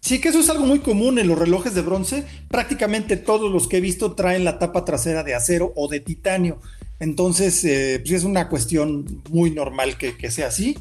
Sí, 0.00 0.18
que 0.18 0.30
eso 0.30 0.40
es 0.40 0.48
algo 0.48 0.64
muy 0.64 0.78
común 0.78 1.18
en 1.18 1.28
los 1.28 1.38
relojes 1.38 1.74
de 1.74 1.82
bronce. 1.82 2.24
Prácticamente 2.48 3.18
todos 3.18 3.52
los 3.52 3.68
que 3.68 3.76
he 3.76 3.80
visto 3.82 4.14
traen 4.14 4.46
la 4.46 4.58
tapa 4.58 4.82
trasera 4.86 5.22
de 5.24 5.34
acero 5.34 5.74
o 5.76 5.88
de 5.88 6.00
titanio. 6.00 6.62
Entonces, 7.00 7.62
eh, 7.66 8.00
pues 8.02 8.12
es 8.12 8.24
una 8.24 8.48
cuestión 8.48 9.22
muy 9.28 9.50
normal 9.50 9.98
que, 9.98 10.30
sea 10.30 10.46
así. 10.46 10.78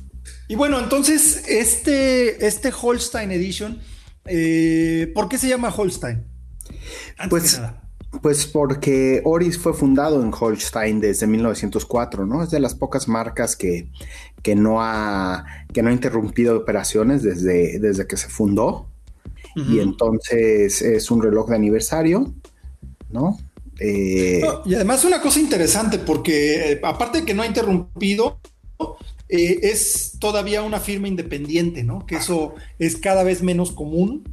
Y 0.48 0.56
bueno, 0.56 0.80
entonces, 0.80 1.44
este, 1.50 2.48
este 2.48 2.72
Holstein 2.82 3.32
Edition, 3.32 3.78
eh, 4.24 5.12
¿por 5.14 5.28
qué 5.28 5.38
se 5.38 5.50
llama 5.50 5.68
Holstein? 5.76 6.24
pues, 7.30 7.60
pues 8.22 8.46
porque 8.48 9.22
Oris 9.24 9.58
fue 9.58 9.74
fundado 9.74 10.22
en 10.22 10.32
Holstein 10.38 11.00
desde 11.00 11.28
1904, 11.28 12.26
¿no? 12.26 12.44
Es 12.44 12.50
de 12.50 12.60
las 12.60 12.76
pocas 12.76 13.08
marcas 13.08 13.56
que, 13.56 13.90
que, 14.42 14.56
no, 14.56 14.82
ha, 14.82 15.46
que 15.74 15.82
no 15.84 15.90
ha 15.90 15.94
interrumpido 15.94 16.58
operaciones 16.58 17.24
desde, 17.24 17.80
desde 17.80 18.08
que 18.08 18.18
se 18.18 18.30
fundó. 18.30 18.88
Y 19.56 19.80
entonces 19.80 20.82
es 20.82 21.12
un 21.12 21.22
reloj 21.22 21.50
de 21.50 21.56
aniversario, 21.56 22.34
¿no? 23.10 23.38
Eh, 23.80 24.42
y 24.66 24.76
además 24.76 25.04
una 25.04 25.22
cosa 25.22 25.40
interesante, 25.40 26.00
porque 26.00 26.72
eh, 26.72 26.80
aparte 26.84 27.20
de 27.20 27.26
que 27.26 27.34
no 27.34 27.42
ha 27.42 27.48
interrumpido, 27.48 28.40
eh, 29.28 29.60
es 29.64 30.18
todavía 30.20 30.64
una 30.64 30.80
firma 30.80 31.08
independiente, 31.08 31.84
¿no? 31.84 32.06
Que 32.06 32.16
eso 32.16 32.56
es 32.78 32.98
cada 32.98 33.24
vez 33.24 33.42
menos 33.44 33.72
común. 33.72 34.24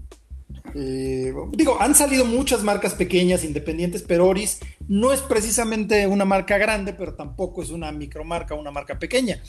Digo, 0.74 1.80
han 1.80 1.94
salido 1.94 2.24
muchas 2.24 2.62
marcas 2.62 2.94
pequeñas, 2.94 3.44
independientes, 3.44 4.02
pero 4.02 4.26
Oris 4.26 4.60
no 4.88 5.12
es 5.12 5.20
precisamente 5.20 6.06
una 6.06 6.24
marca 6.24 6.58
grande, 6.58 6.92
pero 6.92 7.14
tampoco 7.14 7.62
es 7.62 7.70
una 7.70 7.92
micromarca, 7.92 8.54
una 8.54 8.70
marca 8.70 8.98
pequeña. 8.98 9.40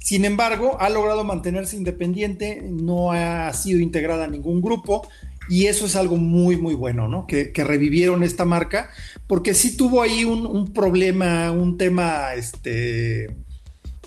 Sin 0.00 0.24
embargo, 0.24 0.76
ha 0.80 0.88
logrado 0.88 1.24
mantenerse 1.24 1.76
independiente, 1.76 2.62
no 2.62 3.12
ha 3.12 3.52
sido 3.52 3.80
integrada 3.80 4.24
a 4.24 4.28
ningún 4.28 4.62
grupo 4.62 5.06
y 5.48 5.66
eso 5.66 5.86
es 5.86 5.96
algo 5.96 6.16
muy, 6.16 6.56
muy 6.56 6.74
bueno, 6.74 7.08
¿no? 7.08 7.26
Que, 7.26 7.52
revivieron 7.56 8.22
esta 8.22 8.44
marca, 8.44 8.90
porque 9.26 9.54
sí 9.54 9.76
tuvo 9.76 10.02
ahí 10.02 10.24
un, 10.24 10.72
problema, 10.72 11.50
un 11.50 11.78
tema, 11.78 12.34
este, 12.34 13.36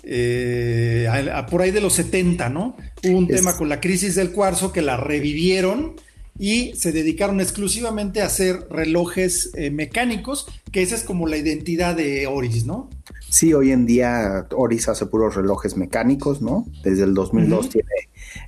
eh, 0.04 1.08
por 1.50 1.62
ahí 1.62 1.72
de 1.72 1.80
los 1.80 1.94
70, 1.94 2.48
¿no? 2.48 2.76
Hubo 3.04 3.18
un 3.18 3.26
tema 3.26 3.56
con 3.56 3.68
la 3.68 3.80
crisis 3.80 4.14
del 4.14 4.30
cuarzo 4.30 4.72
que 4.72 4.82
la 4.82 4.96
revivieron 4.96 5.96
y 6.38 6.74
se 6.74 6.92
dedicaron 6.92 7.40
exclusivamente 7.40 8.22
a 8.22 8.26
hacer 8.26 8.66
relojes 8.70 9.50
eh, 9.54 9.70
mecánicos, 9.70 10.46
que 10.70 10.82
esa 10.82 10.94
es 10.94 11.04
como 11.04 11.26
la 11.26 11.36
identidad 11.36 11.94
de 11.96 12.26
Oris, 12.26 12.64
¿no? 12.64 12.90
Sí, 13.28 13.54
hoy 13.54 13.70
en 13.70 13.86
día 13.86 14.46
Oris 14.54 14.88
hace 14.88 15.06
puros 15.06 15.34
relojes 15.34 15.76
mecánicos, 15.76 16.42
¿no? 16.42 16.66
Desde 16.82 17.04
el 17.04 17.14
2002 17.14 17.68
tiene 17.70 17.88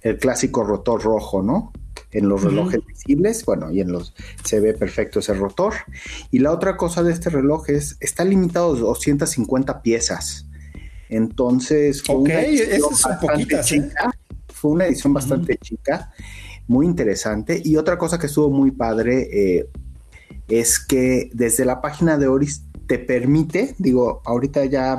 el 0.03 0.19
clásico 0.19 0.65
rotor 0.65 1.03
rojo, 1.03 1.43
¿no? 1.43 1.73
en 2.15 2.29
los 2.29 2.43
relojes 2.43 2.81
visibles, 2.87 3.45
bueno, 3.45 3.71
y 3.73 3.81
en 3.81 3.93
los 3.93 4.15
se 4.45 4.61
ve 4.61 4.73
perfecto 4.73 5.19
ese 5.19 5.35
rotor. 5.35 5.75
Y 6.31 6.39
la 6.39 6.53
otra 6.53 6.77
cosa 6.77 7.03
de 7.03 7.13
este 7.13 7.29
reloj 7.29 7.69
es, 7.71 7.97
está 8.01 8.25
limitado 8.25 8.75
a 8.75 8.79
250 8.79 9.83
piezas. 9.83 10.47
Entonces 11.09 12.03
fue 12.03 12.17
una 12.17 12.43
edición 12.43 12.91
bastante 12.91 13.57
¿eh? 13.57 13.61
chica. 13.63 14.11
Fue 14.49 14.71
una 14.71 14.87
edición 14.87 15.13
bastante 15.13 15.59
chica, 15.59 16.13
muy 16.67 16.87
interesante. 16.87 17.61
Y 17.65 17.77
otra 17.77 17.99
cosa 17.99 18.19
que 18.19 18.27
estuvo 18.27 18.51
muy 18.51 18.71
padre 18.71 19.29
eh, 19.33 19.69
es 20.49 20.79
que 20.79 21.31
desde 21.33 21.65
la 21.65 21.81
página 21.81 22.19
de 22.19 22.29
Oris 22.29 22.65
te 22.87 22.99
permite, 22.99 23.75
digo, 23.79 24.23
ahorita 24.25 24.65
ya, 24.67 24.99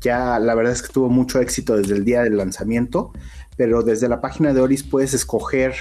ya 0.00 0.38
la 0.38 0.54
verdad 0.54 0.72
es 0.72 0.82
que 0.82 0.92
tuvo 0.92 1.08
mucho 1.08 1.40
éxito 1.40 1.76
desde 1.76 1.94
el 1.94 2.04
día 2.04 2.22
del 2.22 2.36
lanzamiento, 2.36 3.12
pero 3.56 3.82
desde 3.82 4.08
la 4.08 4.20
página 4.20 4.52
de 4.52 4.60
Oris 4.60 4.82
puedes 4.82 5.14
escoger 5.14 5.74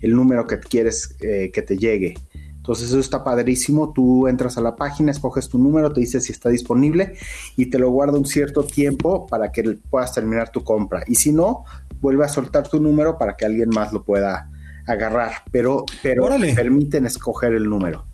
el 0.00 0.14
número 0.14 0.46
que 0.46 0.58
quieres 0.58 1.16
eh, 1.20 1.50
que 1.52 1.62
te 1.62 1.76
llegue. 1.76 2.14
Entonces 2.56 2.88
eso 2.88 3.00
está 3.00 3.24
padrísimo, 3.24 3.92
tú 3.94 4.28
entras 4.28 4.58
a 4.58 4.60
la 4.60 4.76
página, 4.76 5.10
escoges 5.10 5.48
tu 5.48 5.58
número, 5.58 5.92
te 5.92 6.00
dice 6.00 6.20
si 6.20 6.30
está 6.30 6.50
disponible 6.50 7.14
y 7.56 7.66
te 7.66 7.78
lo 7.78 7.90
guarda 7.90 8.18
un 8.18 8.26
cierto 8.26 8.64
tiempo 8.64 9.26
para 9.26 9.50
que 9.50 9.78
puedas 9.88 10.12
terminar 10.12 10.50
tu 10.52 10.62
compra. 10.62 11.02
Y 11.06 11.14
si 11.14 11.32
no, 11.32 11.64
vuelve 12.00 12.24
a 12.24 12.28
soltar 12.28 12.68
tu 12.68 12.78
número 12.78 13.16
para 13.16 13.34
que 13.34 13.46
alguien 13.46 13.70
más 13.70 13.92
lo 13.94 14.04
pueda 14.04 14.50
agarrar, 14.90 15.42
pero, 15.50 15.84
pero 16.02 16.28
permiten 16.54 17.06
escoger 17.06 17.52
el 17.54 17.64
número. 17.64 18.04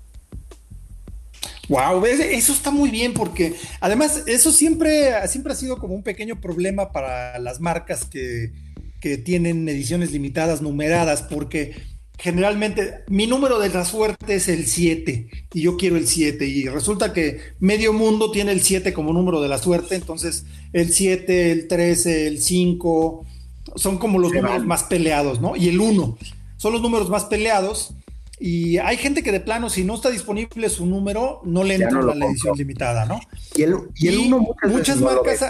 Wow, 1.69 2.05
eso 2.07 2.53
está 2.53 2.71
muy 2.71 2.91
bien 2.91 3.13
porque 3.13 3.55
además 3.81 4.23
eso 4.27 4.53
siempre, 4.53 5.11
siempre 5.27 5.53
ha 5.53 5.57
sido 5.57 5.79
como 5.79 5.95
un 5.95 6.03
pequeño 6.03 6.41
problema 6.41 6.93
para 6.93 7.39
las 7.41 7.61
marcas 7.61 8.05
que, 8.05 8.53
que 9.01 9.19
tienen 9.19 9.69
ediciones 9.69 10.13
limitadas 10.13 10.63
numeradas 10.63 11.23
porque 11.23 11.75
generalmente 12.19 13.05
mi 13.09 13.27
número 13.27 13.59
de 13.59 13.69
la 13.69 13.85
suerte 13.85 14.37
es 14.37 14.49
el 14.49 14.67
7 14.67 15.29
y 15.53 15.61
yo 15.61 15.77
quiero 15.77 15.97
el 15.97 16.07
7 16.07 16.47
y 16.47 16.69
resulta 16.69 17.13
que 17.13 17.41
medio 17.59 17.93
mundo 17.93 18.31
tiene 18.31 18.53
el 18.53 18.63
7 18.63 18.93
como 18.93 19.13
número 19.13 19.43
de 19.43 19.49
la 19.49 19.59
suerte, 19.59 19.97
entonces 19.97 20.47
el 20.73 20.93
7, 20.93 21.53
el 21.53 21.69
13, 21.69 22.29
el 22.29 22.41
5 22.41 23.27
son 23.75 23.99
como 23.99 24.19
los 24.19 24.33
números 24.33 24.65
más 24.65 24.85
peleados, 24.85 25.41
¿no? 25.41 25.57
Y 25.57 25.69
el 25.69 25.81
1 25.81 26.17
son 26.57 26.73
los 26.73 26.83
números 26.83 27.09
más 27.09 27.25
peleados 27.25 27.95
y 28.39 28.77
hay 28.79 28.99
gente 28.99 29.23
que 29.23 29.33
de 29.33 29.41
plano, 29.41 29.71
si 29.71 29.83
no 29.85 29.95
está 29.95 30.11
disponible 30.11 30.69
su 30.69 30.85
número, 30.85 31.41
no 31.45 31.65
le 31.65 31.77
entra 31.77 32.01
a 32.01 32.15
la 32.15 32.27
edición 32.27 32.57
limitada, 32.57 33.07
¿no? 33.07 33.19
Y 33.55 33.63
el, 33.63 33.77
y 33.95 34.09
el 34.09 34.19
uno 34.19 34.47
muchas, 34.65 34.99
marcas. 34.99 35.41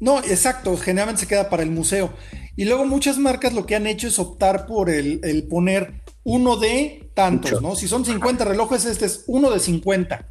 No, 0.00 0.20
exacto, 0.20 0.76
generalmente 0.78 1.20
se 1.20 1.28
queda 1.28 1.50
para 1.50 1.62
el 1.62 1.70
museo. 1.70 2.12
Y 2.56 2.64
luego 2.64 2.86
muchas 2.86 3.18
marcas 3.18 3.52
lo 3.52 3.66
que 3.66 3.76
han 3.76 3.86
hecho 3.86 4.08
es 4.08 4.18
optar 4.18 4.66
por 4.66 4.88
el, 4.88 5.46
poner 5.50 6.02
uno 6.24 6.56
de 6.56 7.10
tantos, 7.14 7.60
¿no? 7.60 7.76
Si 7.76 7.88
son 7.88 8.04
50 8.06 8.44
relojes, 8.44 8.86
este 8.86 9.04
es 9.04 9.24
uno 9.26 9.50
de 9.50 9.60
50. 9.60 10.26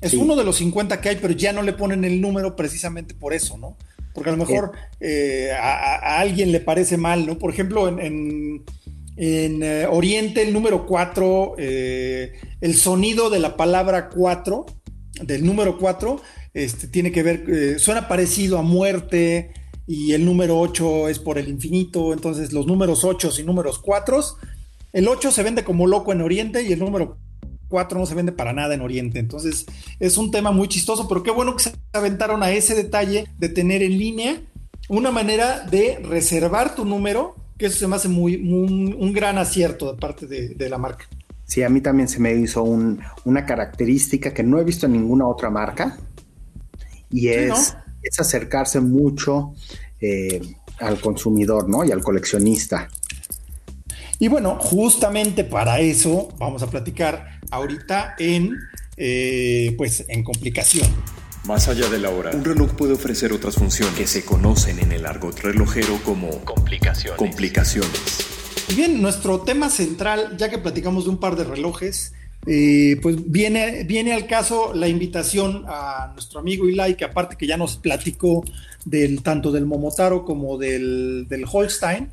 Es 0.00 0.14
uno 0.14 0.36
de 0.36 0.44
los 0.44 0.56
50 0.56 1.00
que 1.00 1.08
hay, 1.10 1.16
pero 1.16 1.32
ya 1.32 1.52
no 1.52 1.62
le 1.62 1.72
ponen 1.72 2.04
el 2.04 2.20
número 2.20 2.54
precisamente 2.54 3.14
por 3.14 3.34
eso, 3.34 3.58
¿no? 3.58 3.76
Porque 4.14 4.30
a 4.30 4.32
lo 4.32 4.38
mejor 4.38 4.72
eh, 5.00 5.50
a, 5.52 6.20
alguien 6.20 6.52
le 6.52 6.60
parece 6.60 6.96
mal, 6.96 7.26
¿no? 7.26 7.38
Por 7.38 7.52
ejemplo, 7.52 7.88
en 7.88 8.00
en 8.00 8.62
eh, 9.16 9.86
Oriente, 9.90 10.42
el 10.42 10.52
número 10.52 10.86
4, 10.86 11.54
eh, 11.58 12.32
el 12.60 12.74
sonido 12.74 13.30
de 13.30 13.40
la 13.40 13.56
palabra 13.56 14.08
4, 14.08 14.66
del 15.22 15.44
número 15.44 15.78
4, 15.78 16.20
este, 16.54 16.88
tiene 16.88 17.12
que 17.12 17.22
ver, 17.22 17.44
eh, 17.48 17.78
suena 17.78 18.08
parecido 18.08 18.58
a 18.58 18.62
muerte 18.62 19.52
y 19.86 20.12
el 20.12 20.24
número 20.24 20.58
8 20.58 21.08
es 21.08 21.18
por 21.18 21.38
el 21.38 21.48
infinito, 21.48 22.12
entonces 22.12 22.52
los 22.52 22.66
números 22.66 23.04
8 23.04 23.30
y 23.38 23.42
números 23.42 23.78
4, 23.78 24.20
el 24.92 25.08
8 25.08 25.30
se 25.30 25.42
vende 25.42 25.64
como 25.64 25.86
loco 25.86 26.12
en 26.12 26.22
Oriente 26.22 26.62
y 26.62 26.72
el 26.72 26.78
número 26.78 27.18
4 27.68 27.98
no 27.98 28.06
se 28.06 28.14
vende 28.14 28.32
para 28.32 28.52
nada 28.52 28.74
en 28.74 28.80
Oriente, 28.80 29.18
entonces 29.18 29.66
es 29.98 30.16
un 30.16 30.30
tema 30.30 30.52
muy 30.52 30.68
chistoso, 30.68 31.08
pero 31.08 31.22
qué 31.22 31.30
bueno 31.30 31.56
que 31.56 31.64
se 31.64 31.72
aventaron 31.92 32.42
a 32.42 32.52
ese 32.52 32.74
detalle 32.74 33.26
de 33.38 33.48
tener 33.48 33.82
en 33.82 33.98
línea 33.98 34.40
una 34.88 35.10
manera 35.10 35.60
de 35.60 35.98
reservar 36.02 36.74
tu 36.74 36.84
número 36.84 37.41
que 37.58 37.66
eso 37.66 37.78
se 37.78 37.86
me 37.86 37.96
hace 37.96 38.08
muy, 38.08 38.36
un 38.36 39.12
gran 39.12 39.38
acierto 39.38 39.92
de 39.92 39.98
parte 39.98 40.26
de, 40.26 40.68
la 40.68 40.78
marca. 40.78 41.06
Sí, 41.44 41.62
a 41.62 41.68
mí 41.68 41.80
también 41.80 42.08
se 42.08 42.18
me 42.18 42.34
hizo 42.34 42.62
una 42.62 43.46
característica 43.46 44.32
que 44.32 44.42
no 44.42 44.58
he 44.58 44.64
visto 44.64 44.86
en 44.86 44.92
ninguna 44.92 45.26
otra 45.26 45.50
marca 45.50 45.98
y 47.10 47.28
es, 47.28 47.76
es 48.02 48.20
acercarse 48.20 48.80
mucho 48.80 49.54
eh, 50.00 50.40
al 50.78 51.00
consumidor, 51.00 51.68
¿no? 51.68 51.84
Y 51.84 51.92
al 51.92 52.02
coleccionista. 52.02 52.88
Y 54.18 54.28
bueno, 54.28 54.56
justamente 54.58 55.44
para 55.44 55.80
eso 55.80 56.28
vamos 56.38 56.62
a 56.62 56.70
platicar 56.70 57.40
ahorita 57.50 58.14
en, 58.18 58.56
eh, 58.96 59.74
pues, 59.76 60.04
en 60.08 60.24
complicación. 60.24 60.88
Más 61.44 61.66
allá 61.66 61.88
de 61.88 61.98
la 61.98 62.10
hora, 62.10 62.30
un 62.32 62.44
reloj 62.44 62.70
puede 62.74 62.92
ofrecer 62.92 63.32
otras 63.32 63.56
funciones 63.56 63.96
que 63.96 64.06
se 64.06 64.24
conocen 64.24 64.78
en 64.78 64.92
el 64.92 65.04
argot 65.04 65.40
relojero 65.40 65.98
como 66.04 66.30
complicaciones. 66.44 67.18
complicaciones. 67.18 68.00
Y 68.68 68.74
bien, 68.74 69.02
nuestro 69.02 69.40
tema 69.40 69.68
central, 69.68 70.36
ya 70.38 70.48
que 70.48 70.58
platicamos 70.58 71.04
de 71.04 71.10
un 71.10 71.18
par 71.18 71.34
de 71.34 71.42
relojes, 71.42 72.14
eh, 72.46 72.96
pues 73.02 73.30
viene, 73.30 73.82
viene 73.82 74.12
al 74.12 74.28
caso 74.28 74.72
la 74.72 74.86
invitación 74.86 75.64
a 75.66 76.12
nuestro 76.12 76.38
amigo 76.38 76.68
Eli, 76.68 76.94
que 76.94 77.04
aparte 77.04 77.36
que 77.36 77.48
ya 77.48 77.56
nos 77.56 77.76
platicó 77.76 78.44
del, 78.84 79.22
tanto 79.22 79.50
del 79.50 79.66
Momotaro 79.66 80.24
como 80.24 80.58
del, 80.58 81.26
del 81.28 81.44
Holstein, 81.50 82.10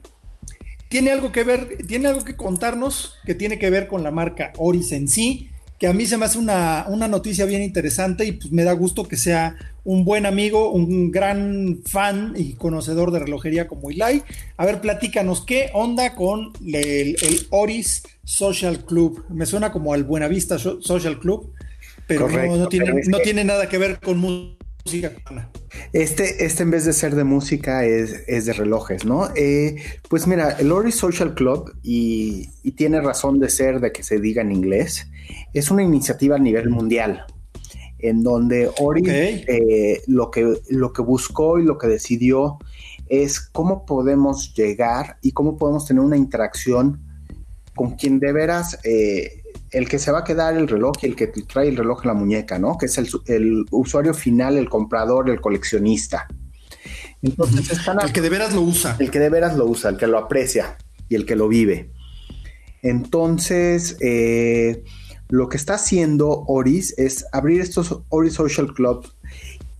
tiene 0.87 1.11
algo 1.11 1.31
que 1.31 1.43
ver, 1.43 1.77
tiene 1.87 2.07
algo 2.07 2.23
que 2.23 2.35
contarnos 2.35 3.13
que 3.25 3.35
tiene 3.35 3.59
que 3.59 3.69
ver 3.69 3.87
con 3.87 4.01
la 4.01 4.09
marca 4.09 4.53
Oris 4.57 4.91
en 4.91 5.07
sí 5.07 5.49
que 5.79 5.87
a 5.87 5.93
mí 5.93 6.05
se 6.05 6.17
me 6.17 6.25
hace 6.25 6.37
una, 6.37 6.85
noticia 7.07 7.45
bien 7.45 7.63
interesante 7.63 8.25
y 8.25 8.33
pues 8.33 8.51
me 8.51 8.65
da 8.65 8.73
gusto 8.73 9.07
que 9.07 9.15
sea 9.15 9.55
un 9.85 10.03
buen 10.03 10.25
amigo, 10.25 10.71
un 10.71 11.09
gran 11.09 11.79
fan 11.85 12.33
y 12.35 12.53
conocedor 12.53 13.11
de 13.11 13.19
relojería 13.19 13.67
como 13.67 13.89
Ilai. 13.89 14.21
A 14.57 14.65
ver, 14.65 14.81
platícanos, 14.81 15.45
¿qué 15.45 15.69
onda 15.73 16.15
con 16.15 16.51
el, 16.65 17.15
Oris 17.49 18.03
Social 18.25 18.83
Club? 18.83 19.23
Me 19.29 19.45
suena 19.45 19.71
como 19.71 19.93
al 19.93 20.03
Buenavista 20.03 20.59
Social 20.59 21.17
Club, 21.17 21.53
pero 22.07 22.27
no, 22.27 22.67
tiene, 22.67 23.01
no 23.07 23.19
tiene 23.19 23.45
nada 23.45 23.69
que 23.69 23.77
ver 23.77 24.01
con 24.01 24.17
música. 24.17 24.58
Este, 25.93 26.45
este 26.45 26.63
en 26.63 26.71
vez 26.71 26.85
de 26.85 26.93
ser 26.93 27.15
de 27.15 27.23
música 27.23 27.85
es, 27.85 28.45
de 28.45 28.53
relojes, 28.53 29.05
¿no? 29.05 29.29
Eh, 29.35 29.75
pues 30.09 30.27
mira, 30.27 30.51
el 30.59 30.71
Oris 30.71 30.95
Social 30.95 31.33
Club, 31.33 31.73
y, 31.83 32.49
y 32.63 32.71
tiene 32.71 33.01
razón 33.01 33.39
de 33.39 33.49
ser 33.49 33.79
de 33.79 33.91
que 33.91 34.03
se 34.03 34.19
diga 34.19 34.41
en 34.41 34.51
inglés, 34.51 35.07
es 35.53 35.71
una 35.71 35.83
iniciativa 35.83 36.35
a 36.35 36.39
nivel 36.39 36.69
mundial, 36.69 37.25
en 37.99 38.23
donde 38.23 38.69
Ori 38.79 39.03
eh, 39.07 40.01
lo, 40.07 40.31
que, 40.31 40.61
lo 40.69 40.93
que 40.93 41.01
buscó 41.01 41.59
y 41.59 41.65
lo 41.65 41.77
que 41.77 41.87
decidió 41.87 42.57
es 43.07 43.39
cómo 43.39 43.85
podemos 43.85 44.53
llegar 44.53 45.17
y 45.21 45.31
cómo 45.31 45.57
podemos 45.57 45.85
tener 45.85 46.03
una 46.03 46.17
interacción 46.17 47.01
con 47.75 47.95
quien 47.95 48.19
de 48.19 48.31
veras, 48.31 48.79
eh, 48.83 49.38
el 49.71 49.87
que 49.87 49.99
se 49.99 50.11
va 50.11 50.19
a 50.19 50.23
quedar 50.23 50.57
el 50.57 50.67
reloj 50.67 50.95
y 51.01 51.07
el 51.07 51.15
que 51.15 51.27
trae 51.27 51.69
el 51.69 51.77
reloj 51.77 52.01
en 52.03 52.07
la 52.07 52.13
muñeca, 52.13 52.57
¿no? 52.59 52.77
Que 52.77 52.87
es 52.87 52.97
el, 52.97 53.65
usuario 53.71 54.13
final, 54.13 54.57
el 54.57 54.69
comprador, 54.69 55.29
el 55.29 55.41
coleccionista. 55.41 56.27
Entonces, 57.21 57.79
el 58.01 58.13
que 58.13 58.21
de 58.21 58.29
veras 58.29 58.53
lo 58.53 58.61
usa. 58.61 58.95
El 58.99 59.11
que 59.11 59.19
de 59.19 59.29
veras 59.29 59.55
lo 59.55 59.65
usa, 59.65 59.89
el 59.91 59.97
que 59.97 60.07
lo 60.07 60.17
aprecia 60.17 60.77
y 61.07 61.15
el 61.15 61.25
que 61.25 61.35
lo 61.35 61.47
vive. 61.47 61.91
Entonces, 62.81 63.97
eh, 63.99 64.83
lo 65.27 65.49
que 65.49 65.57
está 65.57 65.75
haciendo 65.75 66.43
Oris 66.47 66.97
es 66.97 67.25
abrir 67.31 67.61
estos 67.61 68.01
Oris 68.09 68.33
Social 68.33 68.73
Club 68.73 69.05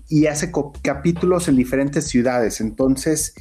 y 0.09 0.25
hace 0.25 0.51
capítulos 0.81 1.47
en 1.47 1.55
diferentes 1.55 2.07
ciudades. 2.07 2.61
Entonces, 2.61 3.33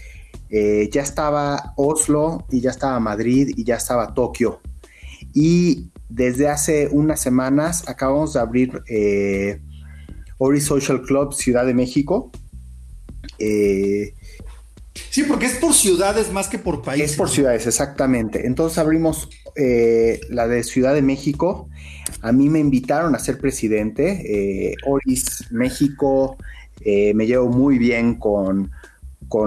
eh, 0.50 0.88
ya 0.92 1.02
estaba 1.02 1.74
Oslo 1.76 2.46
y 2.50 2.61
ya 2.61 2.70
estaba 2.70 2.98
Madrid 3.00 3.52
y 3.56 3.64
ya 3.64 3.76
estaba 3.76 4.14
Tokio. 4.14 4.61
Y 5.34 5.90
desde 6.09 6.49
hace 6.49 6.88
unas 6.90 7.21
semanas 7.21 7.88
acabamos 7.88 8.35
de 8.35 8.40
abrir 8.40 8.83
eh, 8.88 9.61
Oris 10.38 10.64
Social 10.64 11.03
Club 11.03 11.35
Ciudad 11.35 11.66
de 11.66 11.75
México. 11.75 12.31
Eh, 13.38 14.14
sí, 15.11 15.25
porque 15.25 15.47
es 15.47 15.57
por 15.57 15.75
ciudades 15.75 16.33
más 16.33 16.49
que 16.49 16.59
por 16.59 16.83
países. 16.83 17.12
Es 17.12 17.16
por 17.16 17.29
ciudades, 17.29 17.66
exactamente. 17.66 18.47
Entonces 18.47 18.79
abrimos 18.79 19.29
la 20.31 20.47
de 20.47 20.62
Ciudad 20.62 20.94
de 20.94 21.03
México 21.03 21.68
a 22.23 22.33
mí 22.33 22.49
me 22.49 22.59
invitaron 22.59 23.14
a 23.14 23.18
ser 23.18 23.38
presidente. 23.38 24.71
Eh, 24.71 24.75
Oris 24.87 25.47
México, 25.51 26.37
eh, 26.81 27.14
me 27.14 27.27
llevo 27.27 27.49
muy 27.49 27.79
bien 27.79 28.16
con, 28.16 28.71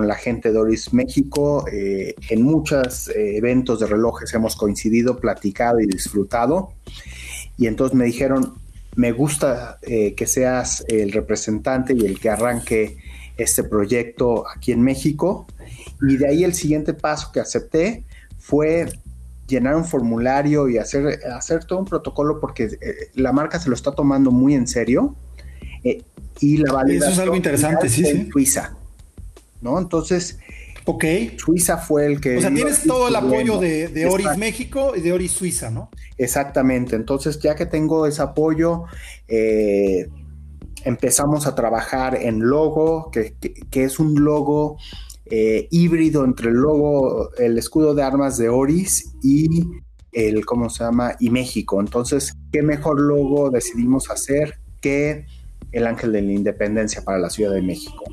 la 0.07 0.15
gente 0.15 0.51
de 0.51 0.59
Oris 0.59 0.93
México. 0.93 1.65
Eh, 1.71 2.15
en 2.29 2.41
muchos 2.41 3.09
eventos 3.15 3.79
de 3.79 3.87
relojes 3.87 4.33
hemos 4.33 4.55
coincidido, 4.55 5.17
platicado 5.17 5.79
y 5.79 5.87
disfrutado. 5.87 6.73
Y 7.57 7.67
entonces 7.67 7.95
me 7.95 8.05
dijeron, 8.05 8.55
me 8.95 9.11
gusta 9.11 9.79
que 9.81 10.27
seas 10.27 10.83
el 10.87 11.11
representante 11.11 11.93
y 11.93 12.05
el 12.05 12.19
que 12.19 12.29
arranque 12.29 12.97
este 13.37 13.63
proyecto 13.63 14.45
aquí 14.49 14.71
en 14.71 14.81
México. 14.81 15.47
Y 16.01 16.17
de 16.17 16.27
ahí 16.27 16.43
el 16.43 16.53
siguiente 16.53 16.93
paso 16.93 17.31
que 17.31 17.39
acepté 17.39 18.03
fue 18.39 18.87
llenar 19.47 19.75
un 19.75 19.85
formulario 19.85 20.69
y 20.69 20.77
hacer, 20.77 21.19
hacer 21.31 21.65
todo 21.65 21.79
un 21.79 21.85
protocolo 21.85 22.39
porque 22.39 22.63
eh, 22.63 23.11
la 23.15 23.31
marca 23.31 23.59
se 23.59 23.69
lo 23.69 23.75
está 23.75 23.91
tomando 23.91 24.31
muy 24.31 24.55
en 24.55 24.67
serio 24.67 25.15
eh, 25.83 26.03
y 26.39 26.57
la 26.57 26.71
validación 26.71 27.11
Eso 27.11 27.21
es 27.21 27.23
algo 27.23 27.35
interesante, 27.35 27.89
sí, 27.89 28.05
sí. 28.05 28.29
Suiza, 28.31 28.75
¿no? 29.61 29.79
Entonces, 29.79 30.39
ok. 30.85 31.05
Suiza 31.37 31.77
fue 31.77 32.05
el 32.05 32.21
que... 32.21 32.37
O 32.37 32.41
sea, 32.41 32.53
tienes 32.53 32.83
todo 32.83 33.07
el 33.07 33.15
apoyo 33.15 33.59
de, 33.59 34.07
Oris 34.09 34.37
México 34.37 34.93
y 34.95 35.01
de 35.01 35.13
Oris 35.13 35.31
Suiza, 35.31 35.69
¿no? 35.69 35.89
Exactamente, 36.17 36.95
entonces 36.95 37.39
ya 37.39 37.55
que 37.55 37.65
tengo 37.65 38.05
ese 38.05 38.21
apoyo, 38.21 38.83
eh, 39.27 40.07
empezamos 40.83 41.47
a 41.47 41.55
trabajar 41.55 42.15
en 42.15 42.39
logo, 42.39 43.09
que, 43.11 43.35
que 43.69 43.83
es 43.83 43.99
un 43.99 44.23
logo 44.23 44.77
eh, 45.33 45.69
híbrido 45.71 46.25
entre 46.25 46.49
el 46.49 46.55
logo, 46.55 47.33
el 47.37 47.57
escudo 47.57 47.95
de 47.95 48.03
armas 48.03 48.37
de 48.37 48.49
Oris 48.49 49.13
y 49.23 49.65
el, 50.11 50.45
¿cómo 50.45 50.69
se 50.69 50.83
llama? 50.83 51.15
Y 51.21 51.29
México. 51.29 51.79
Entonces, 51.79 52.33
¿qué 52.51 52.61
mejor 52.61 52.99
logo 52.99 53.49
decidimos 53.49 54.09
hacer 54.09 54.59
que 54.81 55.25
el 55.71 55.87
ángel 55.87 56.11
de 56.11 56.21
la 56.21 56.33
independencia 56.33 57.03
para 57.03 57.17
la 57.17 57.29
Ciudad 57.29 57.53
de 57.53 57.61
México? 57.61 58.03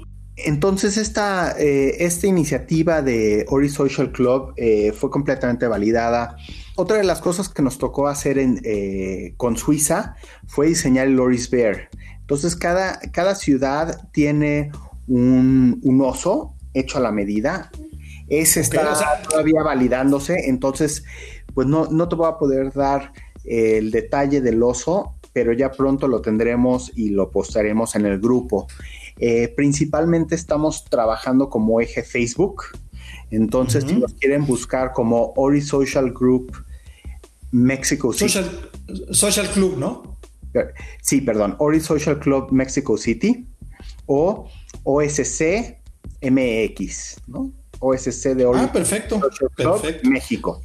Entonces, 0.45 0.97
esta, 0.97 1.57
eh, 1.59 1.97
esta 2.05 2.27
iniciativa 2.27 3.03
de 3.03 3.45
Ori 3.49 3.69
Social 3.69 4.13
Club 4.13 4.53
eh, 4.57 4.93
fue 4.93 5.11
completamente 5.11 5.67
validada. 5.67 6.37
Otra 6.77 6.99
de 6.99 7.05
las 7.05 7.21
cosas 7.21 7.49
que 7.49 7.63
nos 7.63 7.79
tocó 7.79 8.07
hacer 8.07 8.39
en, 8.39 8.61
eh, 8.63 9.35
con 9.37 9.57
Suiza 9.57 10.15
fue 10.47 10.69
diseñar 10.69 11.09
el 11.09 11.19
Oris 11.19 11.51
Bear. 11.51 11.89
Entonces, 12.21 12.55
cada, 12.55 13.01
cada 13.13 13.35
ciudad 13.35 14.09
tiene 14.13 14.71
un, 15.09 15.81
un 15.83 16.01
oso 16.03 16.55
hecho 16.73 16.99
a 16.99 17.01
la 17.01 17.11
medida. 17.11 17.71
Ese 18.29 18.61
está 18.61 19.23
todavía 19.29 19.63
validándose, 19.63 20.49
entonces, 20.49 21.03
pues 21.55 21.67
no, 21.67 21.87
no 21.87 22.09
te 22.09 22.15
voy 22.15 22.29
a 22.29 22.37
poder 22.37 22.73
dar 22.73 23.13
el 23.45 23.91
detalle 23.91 24.41
del 24.43 24.63
oso, 24.63 25.15
pero 25.33 25.53
ya 25.53 25.71
pronto 25.71 26.07
lo 26.07 26.21
tendremos 26.21 26.93
y 26.95 27.11
lo 27.11 27.31
postaremos 27.31 27.97
en 27.97 28.07
el 28.07 28.21
grupo. 28.21 28.69
Eh, 29.19 29.53
principalmente 29.57 30.35
estamos 30.35 30.85
trabajando 30.85 31.49
como 31.49 31.81
eje 31.81 32.03
Facebook. 32.03 32.65
Entonces, 33.31 33.85
si 33.87 33.95
nos 33.95 34.15
quieren 34.15 34.47
buscar 34.47 34.93
como 34.93 35.33
Ori 35.37 35.61
Social 35.61 36.13
Group 36.13 36.65
Mexico 37.51 38.13
City. 38.13 38.33
Social, 39.11 39.49
Club, 39.53 39.77
¿no? 39.79 40.19
Sí, 41.03 41.21
perdón. 41.21 41.57
Ori 41.59 41.81
Social 41.81 42.19
Club 42.19 42.51
Mexico 42.53 42.97
City 42.97 43.47
o 44.07 44.49
OSC 44.85 45.79
MX, 46.23 47.17
¿no? 47.27 47.53
OSC 47.81 48.35
de 48.35 48.45
Ori 48.45 48.61
ah, 48.63 48.73
perfecto, 48.73 49.21
perfecto. 49.57 50.09
México. 50.09 50.63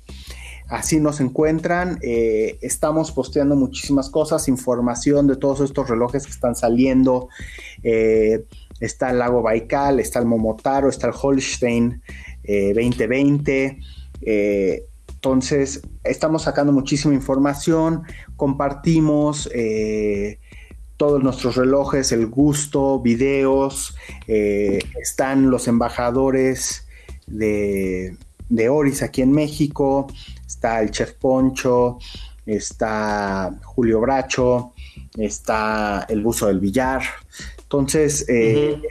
Así 0.67 0.99
nos 0.99 1.19
encuentran. 1.19 1.99
Eh, 2.02 2.58
estamos 2.62 3.12
posteando 3.12 3.56
muchísimas 3.56 4.10
cosas, 4.10 4.47
información 4.47 5.28
de 5.28 5.36
todos 5.36 5.62
estos 5.62 5.89
relojes 5.89 6.26
que 6.26 6.32
están 6.32 6.56
saliendo. 6.56 7.30
Eh, 7.84 8.45
está 8.80 9.12
el 9.12 9.19
lago 9.19 9.41
Baikal, 9.41 9.99
está 9.99 10.19
el 10.19 10.26
Momotaro, 10.26 10.89
está 10.89 11.08
el 11.08 11.13
Holstein 11.19 12.02
2020. 12.45 13.80
Eh, 14.21 14.86
entonces, 15.13 15.82
estamos 16.04 16.43
sacando 16.43 16.73
muchísima 16.73 17.13
información, 17.13 18.04
compartimos 18.36 19.49
todos 20.97 21.23
nuestros 21.23 21.56
relojes, 21.56 22.12
el 22.12 22.28
gusto, 22.28 22.99
videos, 22.99 23.95
están 24.28 25.49
los 25.49 25.69
embajadores 25.69 26.88
de, 27.26 28.17
de 28.49 28.69
Oris 28.69 29.02
aquí 29.02 29.21
en 29.21 29.32
México, 29.32 30.08
está 30.63 30.82
el 30.82 30.91
Chef 30.91 31.12
Poncho, 31.15 31.97
está 32.45 33.54
Julio 33.63 33.99
Bracho, 33.99 34.71
está 35.17 36.06
el 36.08 36.21
buzo 36.21 36.47
del 36.47 36.62
billar. 36.62 37.02
Entonces, 37.63 38.23
eh, 38.30 38.82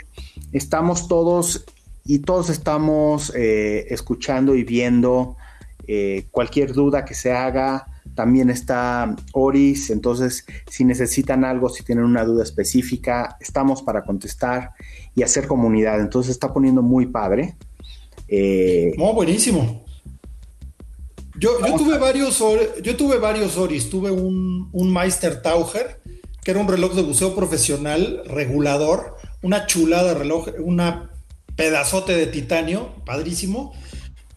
estamos 0.53 1.09
todos 1.09 1.65
y 2.05 2.19
todos 2.19 2.51
estamos 2.51 3.33
eh, 3.35 3.87
escuchando 3.89 4.55
y 4.55 4.65
viendo 4.65 5.39
eh, 5.87 6.27
cualquier 6.31 6.75
duda 6.75 7.07
que 7.07 7.15
se 7.15 7.33
haga. 7.33 7.87
También 8.15 8.51
está 8.51 9.17
Oris, 9.33 9.89
entonces 9.89 10.45
si 10.69 10.85
necesitan 10.85 11.43
algo, 11.43 11.71
si 11.71 11.83
tienen 11.85 12.05
una 12.05 12.27
duda 12.27 12.43
específica, 12.43 13.39
estamos 13.41 13.81
para 13.81 14.03
contestar 14.03 14.73
y 15.15 15.23
hacer 15.23 15.47
comunidad. 15.47 16.03
Entonces 16.03 16.33
está 16.33 16.53
poniendo 16.53 16.83
muy 16.83 17.07
padre. 17.07 17.55
oh, 18.99 19.15
buenísimo. 19.15 19.83
Yo, 21.43 21.59
tuve 21.77 21.99
varios, 21.99 22.39
yo 22.85 22.97
tuve 22.97 23.19
varios 23.19 23.57
Oris, 23.57 23.91
tuve 23.91 24.13
un, 24.13 24.69
un 24.71 24.93
Meister 24.93 25.43
Taucher, 25.43 26.01
que 26.41 26.53
era 26.53 26.61
un 26.61 26.69
reloj 26.69 26.95
de 26.95 27.03
buceo 27.03 27.35
profesional 27.35 28.23
regulador, 28.27 29.17
una 29.43 29.67
chulada 29.67 30.13
de 30.13 30.21
reloj, 30.21 30.51
una 30.61 31.11
pedazote 31.57 32.15
de 32.15 32.29
titanio, 32.29 32.95
padrísimo, 33.05 33.73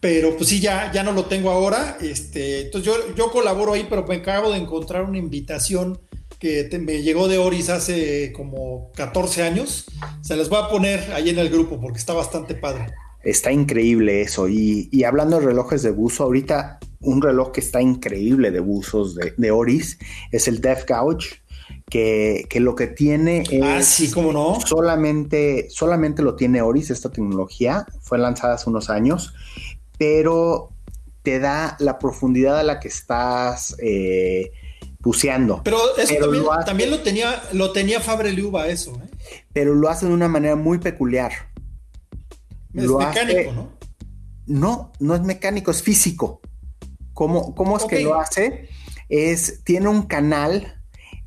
pero 0.00 0.36
pues 0.36 0.48
sí, 0.48 0.58
ya, 0.58 0.90
ya 0.92 1.04
no 1.04 1.12
lo 1.12 1.26
tengo 1.26 1.50
ahora. 1.50 1.96
Este, 2.00 2.62
entonces 2.62 2.92
yo, 2.92 3.14
yo 3.14 3.30
colaboro 3.30 3.74
ahí, 3.74 3.86
pero 3.88 4.04
me 4.04 4.16
acabo 4.16 4.50
de 4.50 4.58
encontrar 4.58 5.04
una 5.04 5.18
invitación 5.18 6.00
que 6.40 6.68
me 6.80 7.02
llegó 7.02 7.28
de 7.28 7.38
Oris 7.38 7.70
hace 7.70 8.32
como 8.32 8.90
14 8.96 9.44
años. 9.44 9.86
Se 10.22 10.34
las 10.34 10.48
voy 10.48 10.58
a 10.60 10.68
poner 10.68 11.12
ahí 11.12 11.30
en 11.30 11.38
el 11.38 11.50
grupo 11.50 11.80
porque 11.80 11.98
está 11.98 12.14
bastante 12.14 12.56
padre. 12.56 12.86
Está 13.22 13.52
increíble 13.52 14.22
eso. 14.22 14.48
Y, 14.48 14.88
y 14.90 15.04
hablando 15.04 15.38
de 15.38 15.46
relojes 15.46 15.84
de 15.84 15.92
buzo, 15.92 16.24
ahorita 16.24 16.80
un 17.06 17.22
reloj 17.22 17.52
que 17.52 17.60
está 17.60 17.80
increíble 17.80 18.50
de 18.50 18.60
buzos 18.60 19.14
de, 19.14 19.50
Oris 19.50 19.98
es 20.32 20.48
el 20.48 20.60
Death 20.60 20.88
Gouge. 20.88 21.40
Que, 21.88 22.46
lo 22.56 22.74
que 22.74 22.88
tiene 22.88 23.44
ah, 23.62 23.78
es 23.78 23.86
sí, 23.86 24.10
¿cómo 24.10 24.32
no? 24.32 24.58
solamente, 24.60 25.68
solamente 25.70 26.20
lo 26.20 26.34
tiene 26.34 26.60
Oris, 26.60 26.90
esta 26.90 27.10
tecnología, 27.10 27.86
fue 28.00 28.18
lanzada 28.18 28.54
hace 28.54 28.68
unos 28.68 28.90
años, 28.90 29.34
pero 29.96 30.70
te 31.22 31.38
da 31.38 31.76
la 31.78 31.98
profundidad 31.98 32.58
a 32.58 32.64
la 32.64 32.80
que 32.80 32.88
estás 32.88 33.76
eh, 33.78 34.50
buceando. 34.98 35.62
Pero 35.62 35.78
eso 35.96 36.14
también, 36.64 36.90
lo, 36.90 37.00
tenía, 37.00 37.42
lo 37.52 37.72
tenía 37.72 38.00
Fabre 38.00 38.32
Liuba 38.32 38.66
eso, 38.66 39.00
¿eh? 39.04 39.40
Pero 39.52 39.74
lo 39.74 39.88
hace 39.88 40.06
de 40.06 40.12
una 40.12 40.28
manera 40.28 40.56
muy 40.56 40.78
peculiar. 40.78 41.32
Es 42.74 42.90
mecánico, 42.90 43.52
¿no? 43.52 43.72
No, 44.46 44.92
no 44.98 45.14
es 45.14 45.22
mecánico, 45.22 45.70
es 45.70 45.82
físico. 45.82 46.40
¿Cómo, 47.16 47.78
es 47.78 47.84
que 47.86 48.00
lo 48.00 48.20
hace? 48.20 48.68
Es, 49.08 49.64
tiene 49.64 49.88
un 49.88 50.02
canal 50.02 50.82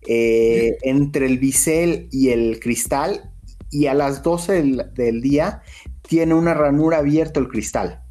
eh, 0.08 0.78
entre 0.84 1.26
el 1.26 1.40
bisel 1.40 2.08
y 2.12 2.30
el 2.30 2.60
cristal 2.60 3.32
y 3.72 3.88
a 3.88 3.96
las 3.96 4.22
12 4.22 4.86
del, 4.94 5.22
día 5.22 5.64
tiene 6.08 6.36
una 6.36 6.54
ranura 6.54 7.00
abierta 7.00 7.40
el 7.40 7.48
cristal. 7.48 8.04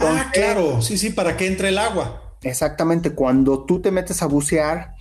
ah, 0.00 0.30
claro, 0.32 0.80
sí, 0.80 0.96
sí, 0.96 1.10
para 1.10 1.36
que 1.36 1.46
entre 1.46 1.68
el 1.68 1.76
agua. 1.76 2.38
Exactamente, 2.40 3.10
cuando 3.10 3.66
tú 3.66 3.82
te 3.82 3.90
metes 3.90 4.22
a 4.22 4.26
bucear, 4.26 4.94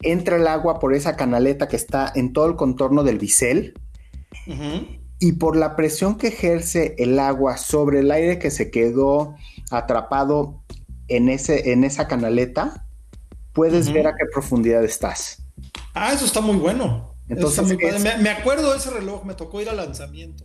entra 0.00 0.36
el 0.36 0.46
agua 0.46 0.78
por 0.78 0.94
esa 0.94 1.16
canaleta 1.16 1.68
que 1.68 1.76
está 1.76 2.10
en 2.14 2.32
todo 2.32 2.46
el 2.46 2.56
contorno 2.56 3.04
del 3.04 3.18
bisel. 3.18 3.74
Y 5.20 5.32
por 5.32 5.54
la 5.56 5.76
presión 5.76 6.16
que 6.16 6.28
ejerce 6.28 6.94
el 6.96 7.18
agua 7.18 7.58
sobre 7.58 8.00
el 8.00 8.10
aire 8.10 8.38
que 8.38 8.50
se 8.50 8.70
quedó 8.70 9.34
atrapado 9.70 10.64
en, 11.08 11.28
ese, 11.28 11.72
en 11.72 11.84
esa 11.84 12.08
canaleta, 12.08 12.86
puedes 13.52 13.92
ver 13.92 14.06
a 14.06 14.12
qué 14.12 14.26
profundidad 14.32 14.84
estás. 14.84 15.42
Ah, 15.94 16.12
eso 16.12 16.24
está 16.24 16.40
muy 16.40 16.56
bueno. 16.56 17.14
Entonces, 17.28 17.64
me, 18.20 18.30
acuerdo 18.30 18.72
de 18.72 18.78
ese 18.78 18.90
reloj, 18.90 19.24
me 19.24 19.34
tocó 19.34 19.60
ir 19.60 19.68
al 19.68 19.76
lanzamiento. 19.78 20.44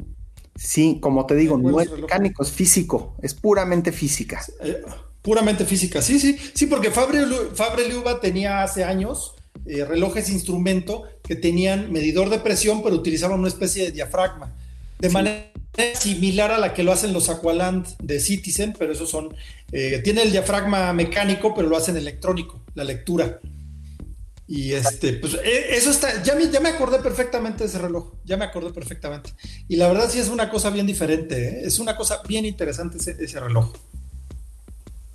Sí, 0.55 0.99
como 1.01 1.25
te 1.25 1.35
digo, 1.35 1.57
no 1.57 1.79
es 1.81 1.91
mecánico, 1.91 2.43
es 2.43 2.51
físico, 2.51 3.15
es 3.21 3.33
puramente 3.33 3.91
física. 3.91 4.41
Eh, 4.61 4.81
puramente 5.21 5.65
física, 5.65 6.01
sí, 6.01 6.19
sí, 6.19 6.37
sí, 6.53 6.65
porque 6.67 6.91
Fabre, 6.91 7.25
Fabre 7.53 7.87
Liuba 7.87 8.19
tenía 8.19 8.63
hace 8.63 8.83
años 8.83 9.35
eh, 9.65 9.85
relojes 9.85 10.29
instrumento 10.29 11.03
que 11.23 11.35
tenían 11.35 11.91
medidor 11.91 12.29
de 12.29 12.39
presión, 12.39 12.81
pero 12.81 12.95
utilizaban 12.95 13.39
una 13.39 13.49
especie 13.49 13.85
de 13.85 13.91
diafragma. 13.91 14.53
De 14.99 15.09
manera 15.09 15.51
similar 15.95 16.51
a 16.51 16.57
la 16.57 16.73
que 16.73 16.83
lo 16.83 16.91
hacen 16.91 17.13
los 17.13 17.29
Aqualand 17.29 17.87
de 18.01 18.19
Citizen, 18.19 18.73
pero 18.77 18.93
esos 18.93 19.09
son, 19.09 19.35
eh, 19.71 20.01
tiene 20.03 20.23
el 20.23 20.31
diafragma 20.31 20.93
mecánico, 20.93 21.53
pero 21.53 21.69
lo 21.69 21.77
hacen 21.77 21.97
electrónico, 21.97 22.61
la 22.75 22.83
lectura. 22.83 23.39
Y 24.47 24.73
este, 24.73 25.13
pues 25.13 25.35
e, 25.35 25.75
eso 25.75 25.91
está, 25.91 26.23
ya 26.23 26.33
me, 26.35 26.49
ya 26.49 26.59
me 26.59 26.69
acordé 26.69 26.99
perfectamente 26.99 27.59
de 27.59 27.69
ese 27.69 27.77
reloj, 27.77 28.13
ya 28.25 28.35
me 28.35 28.45
acordé 28.45 28.71
perfectamente. 28.71 29.31
Y 29.67 29.75
la 29.75 29.87
verdad 29.87 30.09
sí 30.09 30.19
es 30.19 30.29
una 30.29 30.49
cosa 30.49 30.71
bien 30.71 30.87
diferente, 30.87 31.49
¿eh? 31.49 31.61
es 31.65 31.77
una 31.79 31.95
cosa 31.95 32.21
bien 32.27 32.45
interesante 32.45 32.97
ese, 32.97 33.39
reloj. 33.39 33.73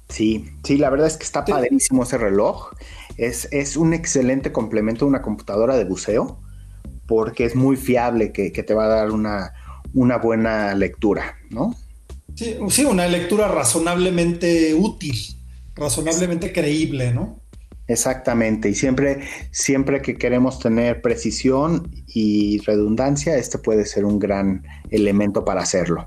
Sí, 0.09 0.49
sí, 0.63 0.77
la 0.77 0.91
verdad 0.91 1.09
es 1.09 1.17
que 1.17 1.25
está 1.25 1.45
padrísimo 1.45 2.05
ese 2.05 2.19
reloj. 2.19 2.75
Es, 3.17 3.49
es, 3.51 3.77
un 3.77 3.93
excelente 3.93 4.53
complemento 4.53 5.05
a 5.05 5.09
una 5.09 5.23
computadora 5.23 5.77
de 5.77 5.85
buceo 5.85 6.41
porque 7.07 7.45
es 7.45 7.57
muy 7.57 7.77
fiable 7.77 8.33
que 8.33 8.51
te 8.51 8.75
va 8.75 8.85
a 8.85 8.89
dar 8.89 9.11
una, 9.11 9.53
una 9.95 10.19
buena 10.19 10.75
lectura, 10.75 11.37
¿no? 11.51 11.75
Sí, 12.35 12.57
sí, 12.69 12.85
una 12.85 13.07
lectura 13.07 13.49
razonablemente 13.49 14.75
útil, 14.75 15.17
razonablemente 15.75 16.53
creíble, 16.53 17.13
¿no? 17.13 17.41
Exactamente, 17.87 18.71
y 18.71 18.75
siempre, 18.75 19.21
siempre 19.51 20.01
que 20.01 20.17
queremos 20.17 20.59
tener 20.59 21.03
precisión 21.03 21.91
y 22.07 22.59
redundancia, 22.61 23.37
este 23.37 23.59
puede 23.59 23.85
ser 23.85 24.05
un 24.05 24.19
gran 24.19 24.65
elemento 24.91 25.45
para 25.45 25.63
hacerlo. 25.63 26.07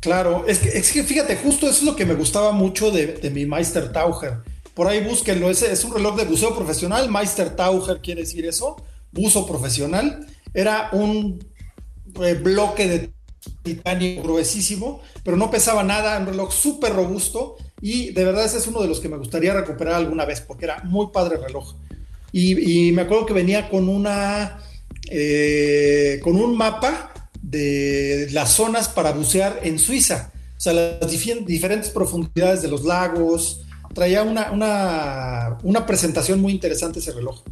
Claro, 0.00 0.44
es 0.48 0.58
que, 0.58 0.68
es 0.70 0.92
que 0.92 1.04
fíjate, 1.04 1.36
justo 1.36 1.68
eso 1.68 1.78
es 1.78 1.82
lo 1.84 1.94
que 1.94 2.06
me 2.06 2.14
gustaba 2.14 2.52
mucho 2.52 2.90
de, 2.90 3.30
mi 3.32 3.46
Meister 3.46 3.92
Taucher. 3.92 4.38
Por 4.74 4.88
ahí 4.88 5.04
búsquenlo, 5.04 5.50
ese 5.50 5.70
es 5.72 5.84
un 5.84 5.94
reloj 5.94 6.16
de 6.16 6.24
buceo 6.24 6.56
profesional, 6.56 7.10
Meister 7.10 7.54
Taucher 7.54 8.00
quiere 8.00 8.22
decir 8.22 8.44
eso, 8.46 8.76
buzo 9.12 9.46
profesional. 9.46 10.26
Era 10.52 10.88
un 10.92 11.38
eh, 12.22 12.34
bloque 12.34 12.88
de 12.88 13.12
titanio 13.62 14.22
gruesísimo, 14.22 15.00
pero 15.24 15.36
no 15.36 15.50
pesaba 15.50 15.82
nada, 15.82 16.18
un 16.18 16.26
reloj 16.26 16.52
súper 16.52 16.92
robusto 16.92 17.56
y 17.80 18.10
de 18.10 18.24
verdad 18.24 18.44
ese 18.44 18.58
es 18.58 18.66
uno 18.66 18.82
de 18.82 18.88
los 18.88 19.00
que 19.00 19.08
me 19.08 19.16
gustaría 19.16 19.54
recuperar 19.54 19.94
alguna 19.94 20.24
vez 20.24 20.40
porque 20.40 20.66
era 20.66 20.82
muy 20.84 21.08
padre 21.12 21.36
el 21.36 21.44
reloj. 21.44 21.74
Y, 22.32 22.92
me 22.92 23.02
acuerdo 23.02 23.26
que 23.26 23.32
venía 23.32 23.68
con 23.68 23.88
una, 23.88 24.60
eh, 25.10 26.20
con 26.22 26.36
un 26.36 26.56
mapa 26.56 27.12
de 27.42 28.28
las 28.30 28.52
zonas 28.52 28.88
para 28.88 29.10
bucear 29.12 29.58
en 29.64 29.80
Suiza, 29.80 30.30
o 30.56 30.60
sea, 30.60 30.72
las 30.72 31.10
diferentes 31.10 31.90
profundidades 31.90 32.62
de 32.62 32.68
los 32.68 32.84
lagos, 32.84 33.62
traía 33.94 34.22
una, 34.22 34.52
una, 34.52 35.58
una 35.64 35.86
presentación 35.86 36.40
muy 36.40 36.52
interesante 36.52 37.00
ese 37.00 37.12
reloj. 37.12 37.42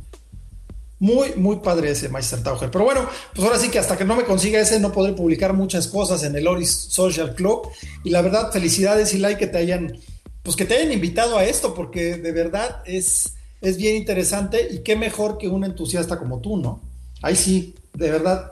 Muy, 1.00 1.34
muy 1.36 1.56
padre 1.56 1.90
ese 1.90 2.08
Meister 2.08 2.42
Taucher. 2.42 2.70
Pero 2.70 2.84
bueno, 2.84 3.08
pues 3.34 3.46
ahora 3.46 3.58
sí 3.58 3.68
que 3.68 3.78
hasta 3.78 3.96
que 3.96 4.04
no 4.04 4.16
me 4.16 4.24
consiga 4.24 4.60
ese 4.60 4.80
no 4.80 4.92
podré 4.92 5.12
publicar 5.12 5.54
muchas 5.54 5.86
cosas 5.86 6.24
en 6.24 6.34
el 6.34 6.46
Oris 6.46 6.70
Social 6.70 7.34
Club. 7.34 7.68
Y 8.02 8.10
la 8.10 8.22
verdad, 8.22 8.50
felicidades 8.52 9.14
like 9.14 9.38
que 9.38 9.46
te 9.46 9.58
hayan, 9.58 9.96
pues 10.42 10.56
que 10.56 10.64
te 10.64 10.74
hayan 10.74 10.92
invitado 10.92 11.38
a 11.38 11.44
esto, 11.44 11.74
porque 11.74 12.16
de 12.16 12.32
verdad 12.32 12.82
es, 12.84 13.34
es 13.60 13.76
bien 13.76 13.94
interesante 13.94 14.68
y 14.70 14.80
qué 14.80 14.96
mejor 14.96 15.38
que 15.38 15.48
un 15.48 15.64
entusiasta 15.64 16.18
como 16.18 16.40
tú, 16.40 16.56
¿no? 16.56 16.80
Ahí 17.22 17.36
sí, 17.36 17.76
de 17.94 18.10
verdad, 18.10 18.50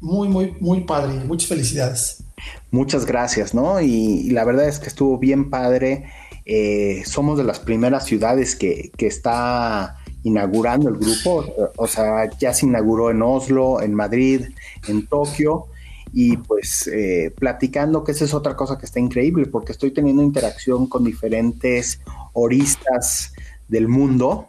muy, 0.00 0.28
muy, 0.28 0.56
muy 0.60 0.82
padre. 0.82 1.14
Muchas 1.24 1.48
felicidades. 1.48 2.22
Muchas 2.70 3.06
gracias, 3.06 3.54
¿no? 3.54 3.80
Y, 3.80 4.30
la 4.30 4.44
verdad 4.44 4.68
es 4.68 4.78
que 4.78 4.88
estuvo 4.88 5.18
bien 5.18 5.50
padre. 5.50 6.10
Eh, 6.44 7.02
somos 7.06 7.38
de 7.38 7.44
las 7.44 7.58
primeras 7.58 8.04
ciudades 8.04 8.54
que, 8.54 8.92
que 8.96 9.08
está 9.08 9.96
inaugurando 10.26 10.88
el 10.88 10.96
grupo, 10.96 11.44
o 11.76 11.86
sea, 11.86 12.28
ya 12.36 12.52
se 12.52 12.66
inauguró 12.66 13.10
en 13.10 13.22
Oslo, 13.22 13.80
en 13.80 13.94
Madrid, 13.94 14.42
en 14.88 15.06
Tokio, 15.06 15.66
y 16.12 16.36
pues 16.36 16.90
eh, 16.92 17.32
platicando 17.38 18.02
que 18.02 18.10
esa 18.10 18.24
es 18.24 18.34
otra 18.34 18.56
cosa 18.56 18.76
que 18.76 18.86
está 18.86 18.98
increíble, 18.98 19.46
porque 19.46 19.70
estoy 19.70 19.92
teniendo 19.92 20.22
interacción 20.22 20.88
con 20.88 21.04
diferentes 21.04 22.00
oristas 22.32 23.34
del 23.68 23.86
mundo 23.86 24.48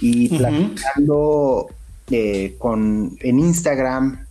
y 0.00 0.28
platicando 0.28 1.66
eh, 2.10 2.54
con, 2.58 3.16
en 3.20 3.40
Instagram, 3.40 4.24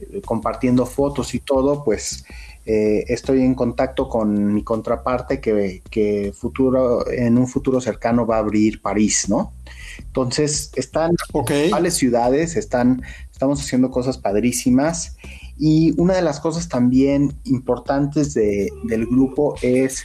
eh, 0.00 0.20
compartiendo 0.24 0.84
fotos 0.84 1.34
y 1.34 1.40
todo, 1.40 1.84
pues 1.84 2.24
estoy 2.70 3.40
en 3.40 3.54
contacto 3.54 4.10
con 4.10 4.52
mi 4.52 4.62
contraparte 4.62 5.40
que, 5.40 5.80
que, 5.90 6.34
futuro, 6.36 7.10
en 7.10 7.38
un 7.38 7.48
futuro 7.48 7.80
cercano 7.80 8.26
va 8.26 8.36
a 8.36 8.40
abrir 8.40 8.82
París, 8.82 9.26
¿no? 9.26 9.54
Entonces, 9.98 10.70
están 10.74 11.14
okay. 11.32 11.70
ciudades, 11.90 12.56
están, 12.56 13.02
estamos 13.30 13.60
haciendo 13.60 13.90
cosas 13.90 14.18
padrísimas. 14.18 15.16
Y 15.58 15.92
una 16.00 16.14
de 16.14 16.22
las 16.22 16.40
cosas 16.40 16.68
también 16.68 17.34
importantes 17.44 18.34
del 18.34 19.06
grupo 19.06 19.56
es, 19.60 20.04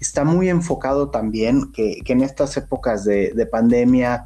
está 0.00 0.24
muy 0.24 0.48
enfocado 0.48 1.10
también 1.10 1.72
que, 1.72 2.00
en 2.06 2.22
estas 2.22 2.56
épocas 2.56 3.04
de, 3.04 3.48
pandemia, 3.50 4.24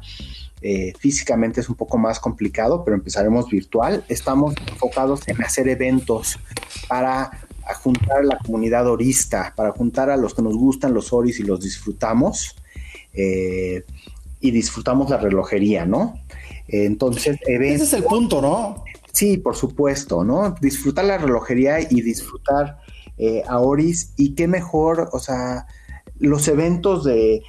eh, 0.61 0.93
físicamente 0.97 1.61
es 1.61 1.69
un 1.69 1.75
poco 1.75 1.97
más 1.97 2.19
complicado, 2.19 2.83
pero 2.83 2.95
empezaremos 2.95 3.49
virtual. 3.49 4.03
Estamos 4.07 4.55
enfocados 4.67 5.27
en 5.27 5.41
hacer 5.43 5.67
eventos 5.67 6.39
para 6.87 7.31
juntar 7.81 8.19
a 8.19 8.23
la 8.23 8.37
comunidad 8.37 8.87
orista, 8.87 9.53
para 9.55 9.71
juntar 9.71 10.09
a 10.09 10.17
los 10.17 10.33
que 10.33 10.41
nos 10.41 10.55
gustan 10.55 10.93
los 10.93 11.13
oris 11.13 11.39
y 11.39 11.43
los 11.43 11.59
disfrutamos. 11.59 12.55
Eh, 13.13 13.83
y 14.39 14.51
disfrutamos 14.51 15.09
la 15.09 15.17
relojería, 15.17 15.85
¿no? 15.85 16.15
Entonces, 16.67 17.37
ese 17.47 17.83
es 17.83 17.93
el 17.93 18.03
punto, 18.03 18.41
¿no? 18.41 18.83
Sí, 19.11 19.37
por 19.37 19.55
supuesto, 19.55 20.23
¿no? 20.23 20.55
Disfrutar 20.61 21.05
la 21.05 21.17
relojería 21.17 21.79
y 21.81 22.01
disfrutar 22.01 22.79
eh, 23.17 23.43
a 23.47 23.59
Oris 23.59 24.13
y 24.15 24.35
qué 24.35 24.47
mejor, 24.47 25.09
o 25.11 25.19
sea, 25.19 25.65
los 26.19 26.47
eventos 26.47 27.03
de, 27.03 27.43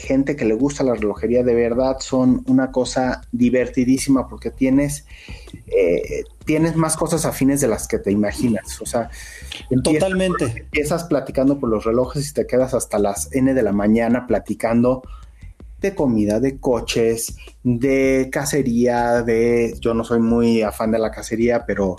gente 0.00 0.36
que 0.36 0.44
le 0.44 0.54
gusta 0.54 0.84
la 0.84 0.94
relojería 0.94 1.42
de 1.42 1.54
verdad 1.54 1.96
son 2.00 2.42
una 2.46 2.70
cosa 2.70 3.22
divertidísima 3.32 4.28
porque 4.28 4.50
tienes, 4.50 5.06
eh, 5.66 6.24
tienes 6.44 6.76
más 6.76 6.96
cosas 6.96 7.24
afines 7.24 7.60
de 7.60 7.68
las 7.68 7.88
que 7.88 7.98
te 7.98 8.10
imaginas. 8.10 8.80
O 8.80 8.86
sea, 8.86 9.10
totalmente. 9.82 10.44
Empiezas 10.56 11.04
platicando 11.04 11.58
por 11.58 11.70
los 11.70 11.84
relojes 11.84 12.30
y 12.30 12.34
te 12.34 12.46
quedas 12.46 12.74
hasta 12.74 12.98
las 12.98 13.32
N 13.32 13.52
de 13.52 13.62
la 13.62 13.72
mañana 13.72 14.26
platicando 14.26 15.02
de 15.82 15.94
comida, 15.94 16.40
de 16.40 16.58
coches, 16.58 17.36
de 17.62 18.28
cacería, 18.32 19.22
de... 19.22 19.74
Yo 19.80 19.94
no 19.94 20.04
soy 20.04 20.20
muy 20.20 20.62
afán 20.62 20.92
de 20.92 20.98
la 20.98 21.10
cacería, 21.10 21.64
pero 21.66 21.96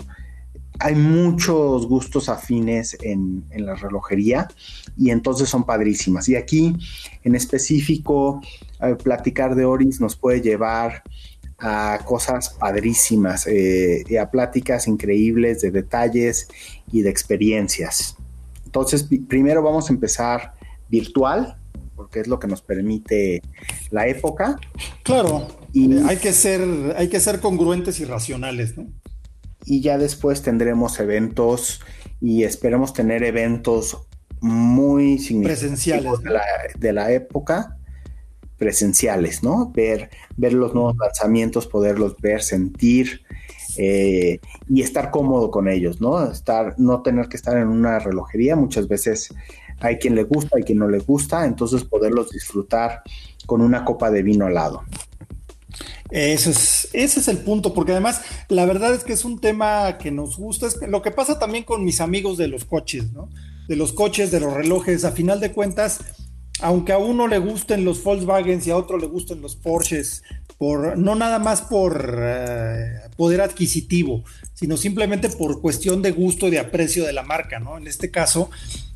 hay 0.80 0.94
muchos 0.94 1.86
gustos 1.86 2.28
afines 2.28 2.96
en, 3.00 3.44
la 3.56 3.74
relojería 3.74 4.48
y 4.96 5.10
entonces 5.10 5.48
son 5.48 5.64
padrísimas. 5.64 6.28
Y 6.28 6.36
aquí 6.36 6.74
en 7.22 7.34
específico, 7.34 8.40
eh, 8.80 8.96
platicar 9.02 9.54
de 9.54 9.64
Oris 9.64 10.00
nos 10.00 10.16
puede 10.16 10.40
llevar 10.40 11.02
a 11.58 12.00
cosas 12.04 12.50
padrísimas, 12.50 13.46
eh, 13.46 14.02
y 14.08 14.16
a 14.16 14.30
pláticas 14.30 14.88
increíbles 14.88 15.60
de 15.60 15.70
detalles 15.70 16.48
y 16.90 17.02
de 17.02 17.10
experiencias. 17.10 18.16
Entonces, 18.66 19.08
primero 19.28 19.62
vamos 19.62 19.88
a 19.88 19.92
empezar 19.92 20.54
virtual, 20.88 21.56
porque 22.04 22.20
es 22.20 22.26
lo 22.26 22.38
que 22.38 22.46
nos 22.46 22.60
permite 22.60 23.40
la 23.90 24.06
época. 24.06 24.58
Claro, 25.04 25.48
y 25.72 25.96
hay 26.02 26.18
que 26.18 26.34
ser, 26.34 26.60
hay 26.98 27.08
que 27.08 27.18
ser 27.18 27.40
congruentes 27.40 27.98
y 27.98 28.04
racionales, 28.04 28.76
¿no? 28.76 28.86
Y 29.64 29.80
ya 29.80 29.96
después 29.96 30.42
tendremos 30.42 31.00
eventos 31.00 31.80
y 32.20 32.44
esperemos 32.44 32.92
tener 32.92 33.24
eventos 33.24 34.06
muy 34.42 35.18
significativos 35.18 36.22
de, 36.22 36.30
la, 36.30 36.42
de 36.78 36.92
la 36.92 37.10
época 37.10 37.78
presenciales, 38.58 39.42
¿no? 39.42 39.72
Ver, 39.74 40.10
ver 40.36 40.52
los 40.52 40.74
nuevos 40.74 40.96
lanzamientos, 40.98 41.66
poderlos 41.66 42.16
ver, 42.20 42.42
sentir 42.42 43.22
eh, 43.78 44.40
y 44.68 44.82
estar 44.82 45.10
cómodo 45.10 45.50
con 45.50 45.68
ellos, 45.68 46.02
¿no? 46.02 46.22
Estar, 46.30 46.74
no 46.76 47.00
tener 47.00 47.28
que 47.28 47.38
estar 47.38 47.56
en 47.56 47.68
una 47.68 47.98
relojería. 47.98 48.56
Muchas 48.56 48.88
veces 48.88 49.32
hay 49.80 49.98
quien 49.98 50.14
le 50.14 50.24
gusta, 50.24 50.56
hay 50.56 50.62
quien 50.62 50.78
no 50.78 50.88
le 50.88 50.98
gusta, 50.98 51.44
entonces 51.44 51.84
poderlos 51.84 52.30
disfrutar 52.30 53.02
con 53.46 53.60
una 53.60 53.84
copa 53.84 54.10
de 54.10 54.22
vino 54.22 54.46
al 54.46 54.54
lado. 54.54 54.82
Ese 56.10 56.50
es 56.92 57.28
el 57.28 57.38
punto, 57.38 57.74
porque 57.74 57.92
además 57.92 58.20
la 58.48 58.66
verdad 58.66 58.94
es 58.94 59.04
que 59.04 59.12
es 59.12 59.24
un 59.24 59.40
tema 59.40 59.98
que 59.98 60.10
nos 60.10 60.36
gusta, 60.36 60.66
es 60.66 60.80
lo 60.86 61.02
que 61.02 61.10
pasa 61.10 61.38
también 61.38 61.64
con 61.64 61.84
mis 61.84 62.00
amigos 62.00 62.38
de 62.38 62.48
los 62.48 62.64
coches, 62.64 63.12
¿no? 63.12 63.28
De 63.68 63.76
los 63.76 63.92
coches, 63.92 64.30
de 64.30 64.40
los 64.40 64.52
relojes, 64.52 65.04
a 65.04 65.12
final 65.12 65.40
de 65.40 65.52
cuentas, 65.52 66.00
aunque 66.60 66.92
a 66.92 66.98
uno 66.98 67.26
le 67.26 67.38
gusten 67.38 67.84
los 67.84 68.02
Volkswagen 68.04 68.60
y 68.64 68.70
a 68.70 68.76
otro 68.76 68.98
le 68.98 69.06
gusten 69.06 69.40
los 69.40 69.56
Porsches, 69.56 70.22
por, 70.58 70.96
no 70.96 71.14
nada 71.14 71.38
más 71.38 71.62
por 71.62 72.16
eh, 72.16 73.00
poder 73.16 73.40
adquisitivo, 73.40 74.22
sino 74.54 74.76
simplemente 74.76 75.28
por 75.28 75.60
cuestión 75.60 76.00
de 76.00 76.12
gusto 76.12 76.48
y 76.48 76.52
de 76.52 76.60
aprecio 76.60 77.04
de 77.04 77.12
la 77.12 77.22
marca, 77.22 77.58
¿no? 77.58 77.76
En 77.76 77.86
este 77.86 78.10
caso, 78.10 78.50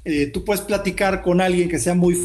eh, 0.04 0.26
tú 0.26 0.44
puedes 0.44 0.62
platicar 0.62 1.22
con 1.22 1.40
alguien 1.40 1.68
que 1.68 1.78
sea 1.78 1.94
muy 1.94 2.16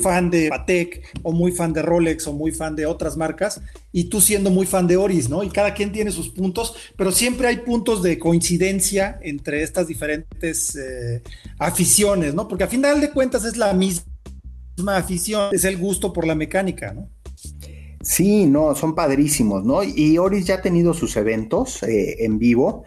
fan 0.00 0.30
de 0.30 0.48
Patek 0.48 1.06
o 1.22 1.32
muy 1.32 1.52
fan 1.52 1.72
de 1.72 1.82
Rolex 1.82 2.26
o 2.26 2.32
muy 2.32 2.52
fan 2.52 2.74
de 2.74 2.86
otras 2.86 3.16
marcas 3.16 3.60
y 3.92 4.04
tú 4.04 4.20
siendo 4.20 4.50
muy 4.50 4.66
fan 4.66 4.86
de 4.86 4.96
Oris, 4.96 5.28
¿no? 5.28 5.42
Y 5.42 5.50
cada 5.50 5.74
quien 5.74 5.92
tiene 5.92 6.10
sus 6.10 6.30
puntos, 6.30 6.74
pero 6.96 7.12
siempre 7.12 7.48
hay 7.48 7.58
puntos 7.58 8.02
de 8.02 8.18
coincidencia 8.18 9.18
entre 9.22 9.62
estas 9.62 9.86
diferentes 9.86 10.74
eh, 10.76 11.22
aficiones, 11.58 12.34
¿no? 12.34 12.48
Porque 12.48 12.64
a 12.64 12.68
final 12.68 13.00
de 13.00 13.10
cuentas 13.10 13.44
es 13.44 13.56
la 13.56 13.72
misma 13.74 14.06
afición, 14.96 15.50
es 15.52 15.64
el 15.64 15.76
gusto 15.76 16.12
por 16.12 16.26
la 16.26 16.34
mecánica, 16.34 16.92
¿no? 16.94 17.08
Sí, 18.00 18.46
no, 18.46 18.74
son 18.74 18.94
padrísimos, 18.94 19.64
¿no? 19.64 19.82
Y 19.82 20.16
Oris 20.18 20.46
ya 20.46 20.56
ha 20.56 20.62
tenido 20.62 20.94
sus 20.94 21.16
eventos 21.16 21.82
eh, 21.82 22.24
en 22.24 22.38
vivo, 22.38 22.84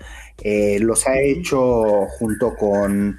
los 0.79 1.07
ha 1.07 1.19
hecho 1.21 2.07
junto 2.17 2.55
con 2.55 3.17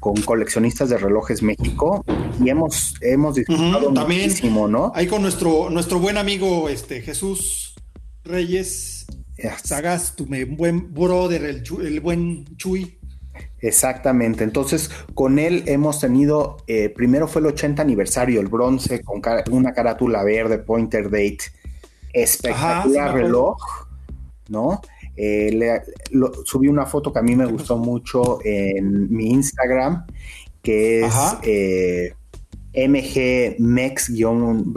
con 0.00 0.14
coleccionistas 0.22 0.90
de 0.90 0.98
relojes 0.98 1.42
México 1.42 2.04
y 2.42 2.48
hemos, 2.48 2.94
hemos 3.00 3.34
disfrutado 3.34 3.90
muchísimo, 3.90 4.68
¿no? 4.68 4.92
Ahí 4.94 5.06
con 5.06 5.22
nuestro, 5.22 5.70
nuestro 5.70 5.98
buen 5.98 6.16
amigo 6.16 6.68
este, 6.68 7.02
Jesús 7.02 7.74
Reyes 8.24 9.06
Sagas, 9.62 10.14
tu 10.16 10.26
buen 10.26 10.92
brother, 10.92 11.44
el, 11.44 11.62
el, 11.84 12.00
buen 12.00 12.44
Chuy. 12.56 12.97
Exactamente, 13.60 14.44
entonces 14.44 14.90
con 15.14 15.38
él 15.38 15.64
hemos 15.66 16.00
tenido, 16.00 16.58
eh, 16.66 16.90
primero 16.90 17.26
fue 17.26 17.40
el 17.40 17.46
80 17.48 17.82
aniversario, 17.82 18.40
el 18.40 18.46
bronce 18.46 19.02
con 19.02 19.20
una 19.50 19.72
carátula 19.72 20.22
verde, 20.22 20.58
pointer 20.58 21.04
date, 21.04 21.38
espectacular 22.12 23.14
reloj, 23.14 23.56
¿no? 24.48 24.80
Eh, 25.16 25.50
le, 25.52 25.82
subí 26.44 26.68
una 26.68 26.86
foto 26.86 27.12
que 27.12 27.18
a 27.18 27.22
mí 27.22 27.34
me 27.34 27.46
gustó 27.46 27.76
mucho 27.76 28.38
en 28.44 29.12
mi 29.12 29.30
Instagram, 29.30 30.06
que 30.62 31.04
es 31.04 31.14
eh, 31.42 32.14
MG 32.74 33.56
Mex-Watches, 33.58 34.68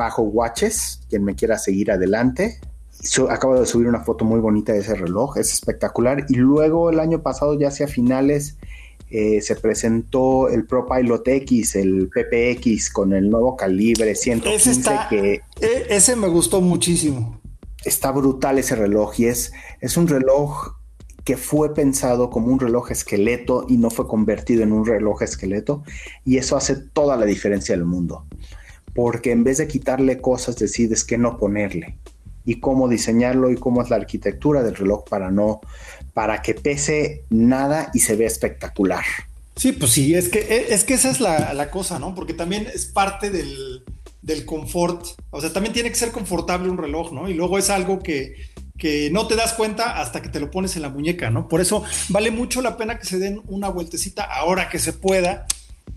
quien 1.08 1.24
me 1.24 1.36
quiera 1.36 1.60
seguir 1.60 1.92
adelante. 1.92 2.60
Acabo 3.30 3.60
de 3.60 3.66
subir 3.66 3.88
una 3.88 4.02
foto 4.02 4.26
muy 4.26 4.40
bonita 4.40 4.74
de 4.74 4.80
ese 4.80 4.96
reloj, 4.96 5.38
es 5.38 5.54
espectacular. 5.54 6.26
Y 6.30 6.36
luego 6.36 6.90
el 6.90 7.00
año 7.00 7.22
pasado, 7.22 7.58
ya 7.58 7.70
hacia 7.70 7.88
finales, 7.88 8.58
eh, 9.10 9.42
se 9.42 9.56
presentó 9.56 10.48
el 10.48 10.66
Pro 10.66 10.86
Pilot 10.88 11.28
X, 11.28 11.76
el 11.76 12.10
PPX 12.10 12.90
con 12.92 13.14
el 13.14 13.30
nuevo 13.30 13.58
calibre 13.58 14.16
115 14.16 14.72
ese 14.72 15.00
que 15.10 15.34
e, 15.60 15.88
ese 15.90 16.16
me 16.16 16.28
gustó 16.28 16.62
muchísimo. 16.62 17.42
Está 17.84 18.12
brutal 18.12 18.60
ese 18.60 18.76
reloj 18.76 19.20
y 19.20 19.26
es, 19.26 19.52
es 19.82 19.98
un 19.98 20.08
reloj 20.08 20.76
que 21.26 21.36
fue 21.36 21.74
pensado 21.74 22.30
como 22.30 22.48
un 22.48 22.60
reloj 22.60 22.92
esqueleto 22.92 23.66
y 23.68 23.78
no 23.78 23.90
fue 23.90 24.08
convertido 24.08 24.64
en 24.64 24.72
un 24.72 24.86
reloj 24.86 25.24
esqueleto 25.24 25.84
y 26.24 26.38
eso 26.38 26.56
hace 26.56 26.76
toda 26.76 27.18
la 27.18 27.26
diferencia 27.26 27.76
del 27.76 27.86
mundo 27.86 28.26
porque 28.96 29.32
en 29.32 29.44
vez 29.44 29.58
de 29.58 29.68
quitarle 29.68 30.20
cosas 30.20 30.58
decides 30.58 31.04
qué 31.04 31.18
no 31.18 31.38
ponerle 31.38 31.98
y 32.46 32.60
cómo 32.60 32.88
diseñarlo 32.88 33.52
y 33.52 33.56
cómo 33.56 33.82
es 33.82 33.90
la 33.90 33.98
arquitectura 33.98 34.64
del 34.64 34.76
reloj 34.76 35.08
para 35.08 35.32
no 35.32 35.62
para 36.14 36.42
que 36.42 36.54
pese 36.54 37.24
nada 37.30 37.90
y 37.94 38.00
se 38.00 38.16
vea 38.16 38.28
espectacular. 38.28 39.04
Sí, 39.56 39.74
pues 39.74 39.92
sí, 39.92 40.16
es 40.16 40.30
que, 40.30 40.68
es 40.70 40.84
que 40.84 40.94
esa 40.94 41.10
es 41.10 41.20
la, 41.20 41.70
cosa, 41.72 42.00
¿no? 42.00 42.16
Porque 42.16 42.34
también 42.34 42.68
es 42.74 42.86
parte 42.86 43.30
del, 43.30 43.84
del, 44.22 44.46
confort. 44.46 45.06
O 45.30 45.40
sea, 45.42 45.54
también 45.54 45.74
tiene 45.74 45.90
que 45.90 45.96
ser 45.96 46.12
confortable 46.12 46.70
un 46.70 46.78
reloj, 46.78 47.12
¿no? 47.12 47.30
Y 47.30 47.34
luego 47.34 47.58
es 47.58 47.70
algo 47.70 48.00
que, 48.00 48.36
que 48.78 49.10
no 49.12 49.28
te 49.28 49.36
das 49.36 49.54
cuenta 49.54 50.02
hasta 50.02 50.22
que 50.22 50.30
te 50.30 50.40
lo 50.40 50.50
pones 50.50 50.76
en 50.76 50.82
la 50.82 50.90
muñeca, 50.90 51.30
¿no? 51.30 51.48
Por 51.48 51.62
eso 51.62 51.84
vale 52.10 52.32
mucho 52.32 52.62
la 52.62 52.78
pena 52.78 52.98
que 52.98 53.06
se 53.06 53.20
den 53.20 53.42
una 53.48 53.70
vueltecita 53.70 54.24
ahora 54.24 54.70
que 54.70 54.80
se 54.80 54.94
pueda 54.94 55.46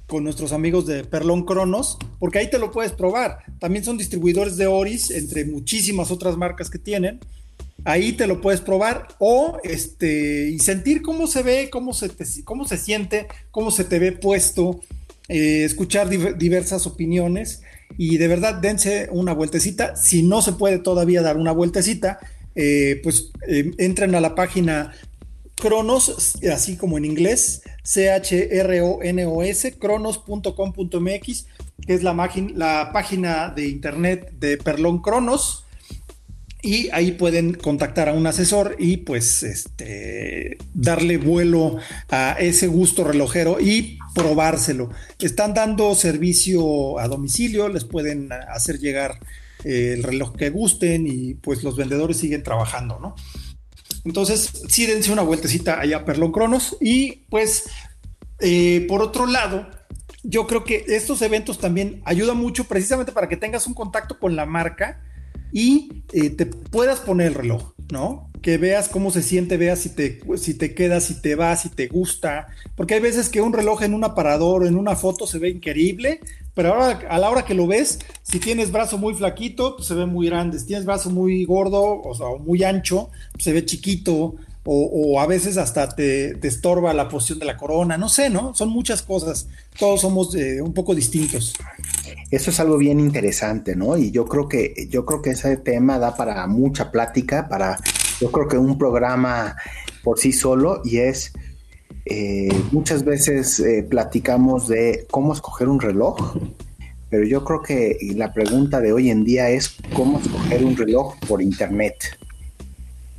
con 0.07 0.25
nuestros 0.25 0.53
amigos 0.53 0.87
de 0.87 1.05
Perlón 1.05 1.45
Cronos, 1.45 1.99
porque 2.19 2.39
ahí 2.39 2.51
te 2.51 2.59
lo 2.59 2.71
puedes 2.71 2.93
probar. 2.93 3.39
También 3.59 3.85
son 3.85 3.97
distribuidores 3.99 4.57
de 4.57 4.67
Oris, 4.67 5.11
entre 5.11 5.45
muchísimas 5.45 6.11
otras 6.11 6.37
marcas 6.37 6.71
que 6.71 6.79
tienen 6.79 7.21
ahí 7.85 8.13
te 8.13 8.27
lo 8.27 8.41
puedes 8.41 8.61
probar 8.61 9.09
o 9.19 9.59
este 9.63 10.49
y 10.49 10.59
sentir 10.59 11.03
cómo 11.03 11.27
se 11.27 11.43
ve, 11.43 11.69
cómo 11.71 11.93
se, 11.93 12.11
cómo 12.45 12.67
se 12.67 12.79
siente, 12.79 13.27
cómo 13.51 13.71
se 13.71 13.85
te 13.85 13.99
ve 13.99 14.13
puesto, 14.13 14.81
eh, 15.29 15.65
escuchar 15.65 16.09
diversas 16.09 16.87
opiniones 16.87 17.63
y 17.97 18.17
de 18.17 18.29
verdad 18.29 18.55
dense 18.55 19.09
una 19.11 19.33
vueltecita. 19.35 19.97
Si 19.97 20.23
no 20.23 20.43
se 20.43 20.53
puede 20.53 20.79
todavía 20.79 21.23
dar 21.23 21.37
una 21.37 21.53
vueltecita, 21.53 22.19
eh, 22.55 23.01
pues 23.03 23.31
eh, 23.49 23.73
entren 23.79 24.15
a 24.15 24.21
la 24.21 24.35
página 24.35 24.93
Cronos, 25.57 26.37
así 26.53 26.77
como 26.77 26.99
en 26.99 27.05
inglés, 27.05 27.63
C-H-R-O-N-O-S, 27.85 29.79
cronos.com.mx, 29.79 31.47
que 31.87 31.95
es 31.95 32.03
la, 32.03 32.31
la 32.55 32.91
página 32.93 33.51
de 33.51 33.69
internet 33.69 34.33
de 34.41 34.57
Perlón 34.57 35.01
Cronos 35.01 35.65
y 36.65 36.89
ahí 36.93 37.13
pueden 37.13 37.53
contactar 37.53 38.09
a 38.09 38.15
un 38.15 38.27
asesor 38.27 38.77
y 38.79 38.97
pues 38.97 39.43
este 39.43 40.57
darle 40.73 41.19
vuelo 41.19 41.77
a 42.09 42.37
ese 42.41 42.69
gusto 42.69 43.05
relojero 43.05 43.61
y 43.61 43.99
probárselo. 44.15 44.89
Están 45.19 45.53
dando 45.53 45.95
servicio 45.95 46.99
a 46.99 47.07
domicilio, 47.07 47.69
les 47.69 47.85
pueden 47.85 48.33
hacer 48.33 48.79
llegar 48.79 49.21
eh, 49.65 49.93
el 49.93 50.03
reloj 50.03 50.35
que 50.37 50.49
gusten 50.49 51.07
y 51.07 51.35
pues 51.35 51.63
los 51.63 51.77
vendedores 51.77 52.17
siguen 52.17 52.43
trabajando, 52.43 52.99
¿no? 52.99 53.15
Entonces, 54.05 54.65
sí 54.69 54.87
dense 54.87 55.13
una 55.13 55.23
vueltecita 55.23 55.81
allá 55.81 55.99
a 55.99 56.05
Perlón 56.05 56.33
Cronos 56.33 56.77
y 56.81 57.25
pues 57.31 57.65
eh, 58.41 58.85
por 58.89 59.03
otro 59.03 59.27
lado, 59.27 59.67
yo 60.23 60.47
creo 60.47 60.65
que 60.65 60.85
estos 60.89 61.23
eventos 61.23 61.59
también 61.59 62.03
ayudan 62.05 62.37
mucho 62.37 62.65
precisamente 62.65 63.13
para 63.13 63.29
que 63.29 63.37
tengas 63.37 63.67
un 63.67 63.75
contacto 63.75 64.19
con 64.19 64.37
la 64.37 64.47
marca 64.47 65.03
y 65.53 66.03
eh, 66.13 66.31
te 66.31 66.47
puedas 66.47 67.01
poner 67.01 67.29
el 67.29 67.35
reloj, 67.35 67.75
¿no? 67.91 68.31
Que 68.43 68.59
veas 68.59 68.89
cómo 68.89 69.11
se 69.11 69.23
siente, 69.23 69.57
veas 69.57 69.79
si 69.79 69.91
te, 69.91 70.21
si 70.37 70.55
te 70.55 70.75
quedas, 70.75 71.05
si 71.05 71.21
te 71.23 71.37
vas, 71.37 71.63
si 71.63 71.69
te 71.69 71.87
gusta. 71.87 72.49
Porque 72.75 72.95
hay 72.95 73.01
veces 73.01 73.29
que 73.29 73.41
un 73.41 73.53
reloj 73.53 73.83
en 73.83 73.95
un 73.95 74.05
aparador 74.05 74.67
en 74.67 74.77
una 74.77 74.97
foto 74.97 75.27
se 75.27 75.39
ve 75.39 75.51
increíble, 75.51 76.21
pero 76.55 76.73
ahora 76.73 77.01
a 77.11 77.19
la 77.19 77.31
hora 77.31 77.45
que 77.45 77.55
lo 77.55 77.67
ves, 77.67 77.99
si 78.23 78.39
tienes 78.39 78.71
brazo 78.71 78.97
muy 78.97 79.15
flaquito, 79.15 79.77
pues 79.77 79.89
se 79.89 79.95
ve 79.95 80.07
muy 80.07 80.27
grande. 80.27 80.59
Si 80.59 80.67
tienes 80.67 80.85
brazo 80.85 81.11
muy 81.11 81.45
gordo 81.45 82.01
o 82.01 82.15
sea, 82.15 82.27
muy 82.39 82.63
ancho, 82.63 83.11
pues 83.33 83.45
se 83.45 83.53
ve 83.53 83.65
chiquito. 83.65 84.37
O, 84.67 85.21
a 85.21 85.27
veces 85.27 85.59
hasta 85.59 85.91
te, 85.91 86.39
estorba 86.47 86.95
la 86.95 87.07
posición 87.11 87.39
de 87.39 87.45
la 87.45 87.59
corona, 87.59 87.99
no 87.99 88.09
sé, 88.09 88.31
¿no? 88.31 88.55
Son 88.55 88.71
muchas 88.71 89.03
cosas. 89.03 89.47
Todos 89.79 90.01
somos 90.01 90.35
eh, 90.37 90.63
un 90.63 90.73
poco 90.73 90.95
distintos. 90.95 91.53
Eso 92.31 92.51
es 92.51 92.61
algo 92.61 92.79
bien 92.79 92.99
interesante, 92.99 93.77
¿no? 93.77 93.99
Y 93.99 94.11
yo 94.11 94.25
creo 94.25 94.49
que, 94.49 94.89
yo 94.89 95.05
creo 95.05 95.21
que 95.21 95.31
ese 95.31 95.59
tema 95.59 95.99
da 95.99 96.17
para 96.17 96.47
mucha 96.47 96.91
plática, 96.91 97.47
para, 97.47 97.79
yo 98.23 98.33
creo 98.33 98.49
que 98.49 98.57
un 98.57 98.79
programa 98.79 99.55
por 100.03 100.19
sí 100.19 100.33
solo, 100.33 100.81
y 100.83 100.97
es 100.97 101.35
eh, 102.07 102.49
muchas 102.71 103.05
veces 103.05 103.59
eh, 103.61 103.87
platicamos 103.89 104.69
de 104.69 105.07
cómo 105.11 105.33
escoger 105.33 105.69
un 105.69 105.81
reloj, 105.81 106.37
pero 107.11 107.25
yo 107.25 107.45
creo 107.45 107.63
que 107.63 107.97
la 108.15 108.33
pregunta 108.33 108.81
de 108.81 108.93
hoy 108.93 109.11
en 109.11 109.25
día 109.25 109.49
es 109.49 109.77
cómo 109.95 110.21
escoger 110.21 110.65
un 110.65 110.77
reloj 110.77 111.17
por 111.27 111.41
internet. 111.41 111.95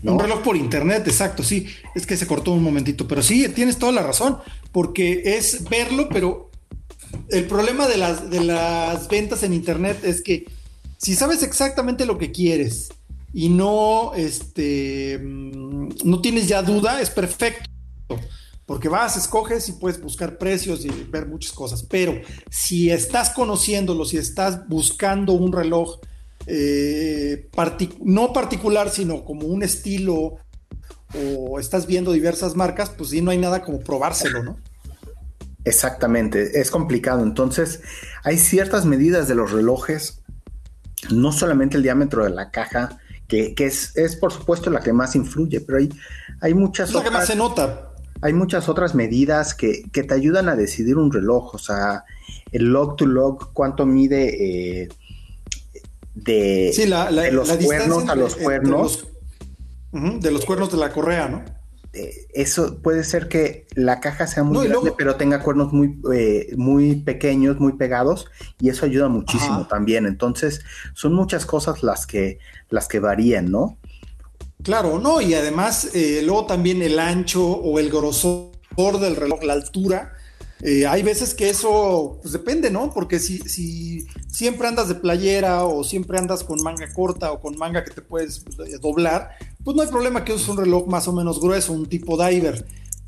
Un 0.04 0.20
reloj 0.20 0.42
por 0.44 0.56
internet, 0.56 1.04
exacto, 1.08 1.42
sí. 1.42 1.66
Es 1.96 2.06
que 2.06 2.16
se 2.16 2.28
cortó 2.28 2.52
un 2.52 2.62
momentito, 2.62 3.08
pero 3.08 3.24
sí, 3.24 3.50
tienes 3.50 3.78
toda 3.78 3.92
la 3.92 4.04
razón, 4.04 4.38
porque 4.72 5.24
es 5.38 5.68
verlo, 5.68 6.10
pero 6.10 6.52
el 7.30 7.46
problema 7.46 7.88
de 7.88 7.98
las, 7.98 8.30
de 8.30 8.44
las 8.44 9.08
ventas 9.08 9.42
en 9.42 9.54
internet 9.54 9.98
es 10.04 10.22
que 10.22 10.46
si 10.98 11.16
sabes 11.16 11.42
exactamente 11.42 12.06
lo 12.06 12.18
que 12.18 12.32
quieres 12.32 12.90
y 13.34 13.50
no, 13.50 14.14
este, 14.16 15.20
mm, 15.20 15.90
no 16.04 16.22
tienes 16.22 16.48
ya 16.48 16.62
duda, 16.62 17.02
es 17.02 17.10
perfecto. 17.10 17.70
Porque 18.66 18.90
vas, 18.90 19.16
escoges 19.16 19.70
y 19.70 19.74
puedes 19.74 20.02
buscar 20.02 20.38
precios 20.38 20.86
y 20.86 20.90
ver 20.90 21.28
muchas 21.28 21.52
cosas. 21.52 21.84
Pero 21.84 22.14
si 22.50 22.90
estás 22.90 23.30
conociéndolo, 23.30 24.06
si 24.06 24.18
estás 24.18 24.68
buscando 24.68 25.34
un 25.34 25.54
reloj 25.54 26.00
eh, 26.48 27.50
no 28.02 28.34
particular, 28.34 28.90
sino 28.90 29.24
como 29.24 29.48
un 29.48 29.64
estilo 29.64 30.38
o 31.14 31.60
estás 31.60 31.88
viendo 31.88 32.12
diversas 32.12 32.56
marcas, 32.56 32.90
pues 32.90 33.12
sí, 33.12 33.22
no 33.22 33.32
hay 33.32 33.38
nada 33.38 33.62
como 33.62 33.80
probárselo, 33.80 34.44
¿no? 34.44 34.58
Exactamente, 35.64 36.60
es 36.60 36.70
complicado. 36.70 37.24
Entonces, 37.24 37.82
hay 38.24 38.38
ciertas 38.38 38.86
medidas 38.86 39.28
de 39.28 39.36
los 39.36 39.52
relojes, 39.52 40.22
no 41.10 41.32
solamente 41.32 41.78
el 41.78 41.84
diámetro 41.84 42.24
de 42.24 42.30
la 42.30 42.52
caja, 42.52 43.00
que, 43.28 43.56
es, 43.58 43.96
es, 43.98 44.16
por 44.16 44.32
supuesto 44.32 44.70
la 44.70 44.82
que 44.82 44.94
más 44.94 45.16
influye, 45.16 45.62
pero 45.62 45.80
hay, 45.80 45.90
hay 46.42 46.54
muchas 46.54 46.90
otras. 46.90 47.04
que 47.06 47.12
más 47.12 47.28
se 47.28 47.36
nota. 47.36 47.95
Hay 48.22 48.34
muchas 48.34 48.70
otras 48.70 48.96
medidas 48.96 49.54
que, 49.54 49.84
te 49.92 50.14
ayudan 50.14 50.50
a 50.50 50.56
decidir 50.56 50.98
un 50.98 51.12
reloj, 51.12 51.56
o 51.56 51.58
sea, 51.58 52.06
el 52.52 52.66
log 52.66 52.96
to 52.96 53.06
log, 53.06 53.54
cuánto 53.54 53.86
mide 53.86 54.84
eh, 54.84 54.90
de, 56.14 56.72
los 57.32 57.52
cuernos 57.52 58.10
a 58.10 58.16
los 58.16 58.36
cuernos. 58.36 59.08
de 59.92 60.32
los 60.32 60.46
cuernos 60.46 60.72
de 60.72 60.78
la 60.78 60.92
correa, 60.92 61.28
¿no? 61.28 61.44
Eh, 61.96 62.28
eso 62.34 62.82
puede 62.82 63.06
ser 63.06 63.30
que 63.30 63.68
la 63.74 64.02
caja 64.02 64.28
sea 64.28 64.44
muy 64.44 64.68
grande, 64.68 64.94
pero 64.98 65.16
tenga 65.16 65.42
cuernos 65.42 65.72
muy, 65.72 65.98
eh, 66.14 66.54
muy 66.58 66.96
pequeños, 66.96 67.58
muy 67.62 67.74
pegados, 67.74 68.28
y 68.60 68.68
eso 68.68 68.86
ayuda 68.86 69.08
muchísimo 69.08 69.66
también. 69.68 70.06
Entonces, 70.06 70.62
son 70.94 71.14
muchas 71.14 71.46
cosas 71.46 71.84
las 71.84 72.06
que, 72.06 72.40
las 72.70 72.90
que 72.90 73.00
varían, 73.00 73.50
¿no? 73.50 73.78
Claro, 74.66 75.00
no, 75.00 75.22
y 75.22 75.34
además, 75.36 75.92
eh, 75.94 76.22
luego 76.24 76.48
también 76.48 76.82
el 76.82 77.00
ancho 77.00 77.46
o 77.46 77.80
el 77.80 77.90
grosor 77.90 78.50
del 79.00 79.16
reloj, 79.16 79.44
la 79.44 79.54
altura. 79.54 80.12
hay 80.90 81.04
veces 81.04 81.36
que 81.36 81.50
eso 81.50 82.18
pues 82.22 82.34
depende, 82.34 82.72
¿no? 82.72 82.92
Porque 82.92 83.20
si, 83.20 83.38
si 83.38 84.08
siempre 84.28 84.68
andas 84.68 84.88
de 84.88 84.96
playera 84.96 85.66
o 85.66 85.84
siempre 85.84 86.18
andas 86.18 86.44
con 86.44 86.62
manga 86.64 86.92
corta 86.92 87.32
o 87.32 87.40
con 87.40 87.56
manga 87.58 87.84
que 87.84 87.92
te 87.92 88.02
puedes 88.02 88.44
doblar, 88.82 89.30
pues 89.64 89.78
no 89.78 89.84
hay 89.84 89.90
problema 89.90 90.26
que 90.26 90.34
uses 90.34 90.48
un 90.48 90.58
reloj 90.58 90.88
más 90.88 91.08
o 91.08 91.14
menos 91.14 91.40
grueso, 91.40 91.72
un 91.72 91.86
tipo 91.86 92.18
diver. 92.18 92.66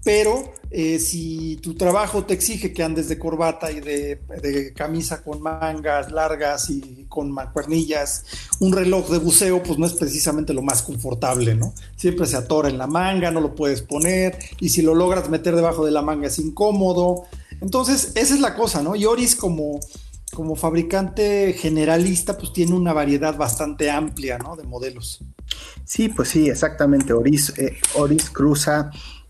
Pero 0.08 0.54
eh, 0.72 1.00
si 1.00 1.58
tu 1.58 1.74
trabajo 1.74 2.24
te 2.24 2.34
exige 2.34 2.72
que 2.72 2.82
andes 2.82 3.10
de 3.10 3.20
corbata 3.20 3.70
y 3.74 3.82
de, 3.82 4.72
camisa 4.74 5.22
con 5.22 5.42
mangas 5.42 6.14
largas 6.14 6.70
y 6.70 7.06
con 7.10 7.30
mancuernillas, 7.30 8.24
un 8.62 8.72
reloj 8.72 9.10
de 9.10 9.18
buceo, 9.18 9.62
pues 9.62 9.78
no 9.78 9.86
es 9.86 9.92
precisamente 9.92 10.54
lo 10.54 10.62
más 10.62 10.82
confortable, 10.82 11.56
¿no? 11.56 11.74
Siempre 11.98 12.26
se 12.26 12.38
atora 12.38 12.70
en 12.70 12.78
la 12.78 12.88
manga, 12.88 13.32
no 13.32 13.42
lo 13.42 13.54
puedes 13.54 13.82
poner, 13.82 14.40
y 14.62 14.70
si 14.70 14.82
lo 14.82 14.96
logras 14.96 15.30
meter 15.30 15.58
debajo 15.58 15.86
de 15.86 15.92
la 15.92 16.02
manga 16.02 16.28
es 16.28 16.40
incómodo. 16.40 17.26
Entonces, 17.60 18.14
esa 18.16 18.34
es 18.34 18.40
la 18.40 18.56
cosa, 18.56 18.82
¿no? 18.82 18.96
Y 18.96 19.04
Oris 19.04 19.36
como, 19.36 19.82
como 20.34 20.56
fabricante 20.56 21.52
generalista, 21.52 22.38
pues 22.38 22.54
tiene 22.54 22.76
una 22.76 22.94
variedad 22.94 23.36
bastante 23.36 23.92
amplia, 23.92 24.38
¿no? 24.38 24.56
De 24.56 24.64
modelos. 24.64 25.20
Sí, 25.84 26.08
pues 26.08 26.30
sí, 26.30 26.50
exactamente. 26.50 27.12
Oris, 27.12 27.54
eh, 27.58 27.76
Oris 27.96 28.30
cruza 28.30 28.90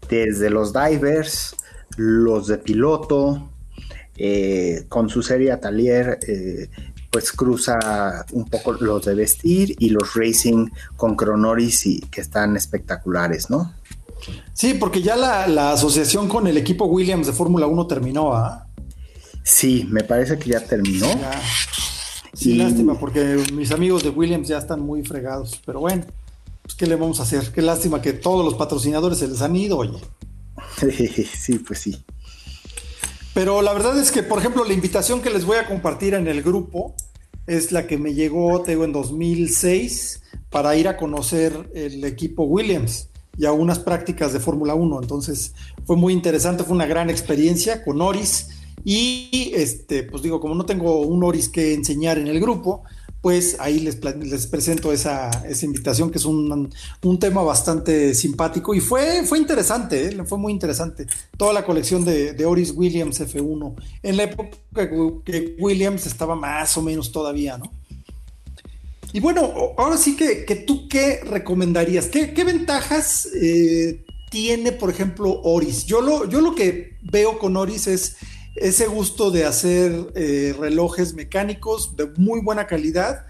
desde 0.10 0.50
los 0.50 0.74
divers, 0.74 1.56
los 1.98 2.48
de 2.48 2.58
piloto, 2.58 3.50
eh, 4.16 4.86
con 4.90 5.10
su 5.10 5.22
serie 5.22 5.52
Atelier, 5.52 6.20
eh, 6.28 6.70
pues 7.12 7.32
cruza 7.32 8.26
un 8.32 8.46
poco 8.46 8.74
los 8.74 9.06
de 9.06 9.16
vestir 9.16 9.76
y 9.80 9.90
los 9.90 10.14
racing 10.16 10.68
con 10.96 11.16
Cronoris 11.16 11.86
y 11.86 12.00
que 12.02 12.22
están 12.22 12.56
espectaculares, 12.58 13.50
¿no? 13.50 13.74
Sí, 14.54 14.74
porque 14.74 15.02
ya 15.02 15.16
la, 15.16 15.72
asociación 15.72 16.28
con 16.28 16.48
el 16.48 16.58
equipo 16.58 16.86
Williams 16.86 17.28
de 17.28 17.34
Fórmula 17.34 17.68
1 17.68 17.88
terminó, 17.88 18.34
¿ah? 18.34 18.68
Sí, 19.44 19.88
me 19.90 20.04
parece 20.04 20.38
que 20.38 20.50
ya 20.50 20.60
terminó. 20.60 21.08
Sí, 22.34 22.56
lástima, 22.56 23.00
porque 23.00 23.44
mis 23.54 23.72
amigos 23.72 24.04
de 24.04 24.10
Williams 24.10 24.48
ya 24.48 24.58
están 24.58 24.82
muy 24.82 25.04
fregados. 25.04 25.62
Pero 25.66 25.80
bueno, 25.80 26.06
pues 26.68 26.76
¿qué 26.76 26.86
le 26.86 26.98
vamos 26.98 27.22
a 27.22 27.24
hacer? 27.24 27.54
Qué 27.54 27.62
lástima 27.62 28.02
que 28.02 28.12
todos 28.12 28.44
los 28.44 28.56
patrocinadores 28.56 29.20
se 29.20 29.30
les 29.30 29.42
han 29.42 29.56
ido, 29.56 29.78
oye. 29.78 29.98
sí, 31.34 31.60
pues 31.60 31.80
sí. 31.80 32.04
Pero 33.34 33.62
la 33.62 33.72
verdad 33.72 33.98
es 33.98 34.12
que, 34.12 34.22
por 34.22 34.40
ejemplo, 34.40 34.66
la 34.66 34.74
invitación 34.74 35.22
que 35.22 35.30
les 35.30 35.46
voy 35.46 35.56
a 35.56 35.66
compartir 35.66 36.14
en 36.14 36.28
el 36.28 36.44
grupo 36.44 36.94
es 37.46 37.72
la 37.72 37.88
que 37.88 37.98
me 37.98 38.14
llegó, 38.14 38.62
te 38.64 38.72
digo, 38.72 38.84
en 38.84 38.92
2006 38.92 40.24
para 40.50 40.76
ir 40.76 40.90
a 40.90 40.98
conocer 40.98 41.70
el 41.74 42.04
equipo 42.04 42.44
Williams 42.44 43.08
y 43.38 43.46
a 43.46 43.54
unas 43.54 43.80
prácticas 43.80 44.34
de 44.34 44.42
Fórmula 44.42 44.76
1. 44.76 45.04
Entonces 45.04 45.54
fue 45.86 45.96
muy 45.96 46.12
interesante, 46.12 46.66
fue 46.66 46.76
una 46.76 46.86
gran 46.86 47.10
experiencia 47.10 47.86
con 47.86 48.02
Oris. 48.02 48.50
Y 48.84 49.54
este, 49.56 50.04
pues 50.04 50.22
digo, 50.22 50.42
como 50.42 50.54
no 50.54 50.66
tengo 50.66 51.00
un 51.00 51.24
Oris 51.24 51.48
que 51.48 51.74
enseñar 51.74 52.18
en 52.18 52.28
el 52.28 52.42
grupo, 52.42 52.84
pues 53.22 53.58
ahí 53.60 53.80
les, 53.80 54.00
les 54.04 54.48
presento 54.48 54.92
esa, 54.92 55.30
esa, 55.48 55.66
invitación, 55.66 56.12
que 56.12 56.18
es 56.18 56.26
un, 56.26 56.70
tema 57.20 57.42
bastante 57.42 58.14
simpático 58.14 58.76
y 58.76 58.80
fue, 58.80 59.24
fue 59.26 59.40
interesante, 59.40 60.10
¿eh? 60.10 60.24
fue 60.26 60.38
muy 60.38 60.54
interesante. 60.54 61.08
Toda 61.36 61.54
la 61.54 61.66
colección 61.66 62.06
de, 62.06 62.34
de, 62.34 62.46
Oris 62.46 62.72
Williams 62.76 63.20
F1, 63.20 63.76
en 64.04 64.18
la 64.18 64.24
época 64.24 64.58
que 65.26 65.56
Williams 65.60 66.06
estaba 66.06 66.36
más 66.36 66.78
o 66.78 66.82
menos 66.82 67.12
todavía, 67.12 67.58
¿no? 67.58 67.72
Y 69.14 69.20
bueno, 69.20 69.74
ahora 69.78 69.98
sí 69.98 70.16
que, 70.16 70.46
que 70.46 70.56
tú 70.56 70.88
qué 70.88 71.22
recomendarías, 71.24 72.08
qué, 72.08 72.34
qué 72.34 72.44
ventajas 72.44 73.28
eh, 73.42 74.06
tiene, 74.30 74.74
por 74.74 74.90
ejemplo, 74.90 75.42
Oris. 75.44 75.86
Yo 75.86 76.02
lo, 76.02 76.30
yo 76.30 76.42
lo 76.42 76.54
que 76.54 76.98
veo 77.02 77.40
con 77.40 77.56
Oris 77.56 77.88
es 77.88 78.18
ese 78.60 78.88
gusto 78.88 79.32
de 79.32 79.46
hacer 79.46 80.12
eh, 80.16 80.56
relojes 80.58 81.14
mecánicos 81.14 81.96
de 81.96 82.08
muy 82.18 82.42
buena 82.42 82.68
calidad 82.68 83.26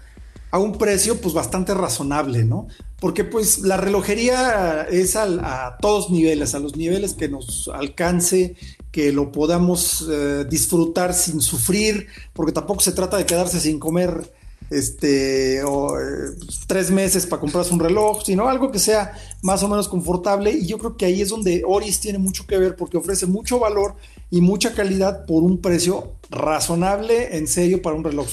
a 0.50 0.58
un 0.58 0.78
precio 0.78 1.20
pues 1.20 1.34
bastante 1.34 1.74
razonable, 1.74 2.44
¿no? 2.44 2.68
Porque 3.00 3.24
pues 3.24 3.58
la 3.60 3.76
relojería 3.76 4.86
es 4.90 5.14
a 5.14 5.76
todos 5.80 6.10
niveles, 6.10 6.54
a 6.54 6.58
los 6.58 6.76
niveles 6.76 7.14
que 7.14 7.28
nos 7.28 7.68
alcance, 7.72 8.56
que 8.90 9.12
lo 9.12 9.30
podamos 9.30 10.08
eh, 10.10 10.44
disfrutar 10.48 11.14
sin 11.14 11.40
sufrir, 11.40 12.08
porque 12.32 12.52
tampoco 12.52 12.80
se 12.80 12.92
trata 12.92 13.16
de 13.16 13.26
quedarse 13.26 13.60
sin 13.60 13.78
comer 13.78 14.32
este, 14.70 15.62
o, 15.62 15.98
eh, 15.98 16.34
tres 16.66 16.90
meses 16.90 17.26
para 17.26 17.40
comprarse 17.40 17.72
un 17.72 17.80
reloj, 17.80 18.22
sino 18.24 18.48
algo 18.48 18.70
que 18.70 18.78
sea 18.78 19.12
más 19.42 19.62
o 19.62 19.68
menos 19.68 19.88
confortable. 19.88 20.50
Y 20.50 20.66
yo 20.66 20.78
creo 20.78 20.96
que 20.96 21.06
ahí 21.06 21.22
es 21.22 21.28
donde 21.28 21.62
Oris 21.66 22.00
tiene 22.00 22.18
mucho 22.18 22.46
que 22.46 22.58
ver 22.58 22.76
porque 22.76 22.96
ofrece 22.96 23.26
mucho 23.26 23.58
valor 23.58 23.94
y 24.30 24.40
mucha 24.40 24.74
calidad 24.74 25.24
por 25.26 25.42
un 25.42 25.60
precio 25.60 26.12
razonable, 26.30 27.36
en 27.36 27.46
serio, 27.46 27.80
para 27.82 27.96
un 27.96 28.04
reloj. 28.04 28.28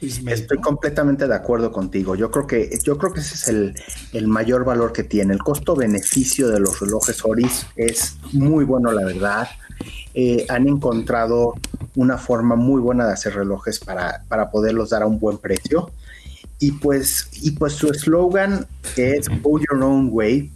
Estoy 0.00 0.58
completamente 0.58 1.26
de 1.26 1.34
acuerdo 1.34 1.72
contigo. 1.72 2.14
Yo 2.14 2.30
creo 2.30 2.46
que, 2.46 2.78
yo 2.84 2.98
creo 2.98 3.12
que 3.12 3.20
ese 3.20 3.34
es 3.34 3.48
el, 3.48 3.74
el 4.12 4.28
mayor 4.28 4.64
valor 4.64 4.92
que 4.92 5.04
tiene. 5.04 5.32
El 5.32 5.40
costo-beneficio 5.40 6.48
de 6.48 6.60
los 6.60 6.80
relojes 6.80 7.24
Oris 7.24 7.66
es 7.76 8.16
muy 8.32 8.64
bueno, 8.64 8.92
la 8.92 9.04
verdad. 9.04 9.48
Eh, 10.14 10.46
han 10.48 10.68
encontrado 10.68 11.54
una 11.94 12.18
forma 12.18 12.56
muy 12.56 12.80
buena 12.80 13.06
de 13.06 13.14
hacer 13.14 13.34
relojes 13.34 13.78
para, 13.78 14.22
para 14.28 14.50
poderlos 14.50 14.90
dar 14.90 15.02
a 15.02 15.06
un 15.06 15.18
buen 15.18 15.38
precio. 15.38 15.90
Y 16.58 16.72
pues, 16.72 17.28
y 17.42 17.52
pues 17.52 17.74
su 17.74 17.88
eslogan 17.90 18.66
es 18.96 19.28
Go 19.42 19.58
Your 19.58 19.82
Own 19.82 20.08
Way, 20.10 20.52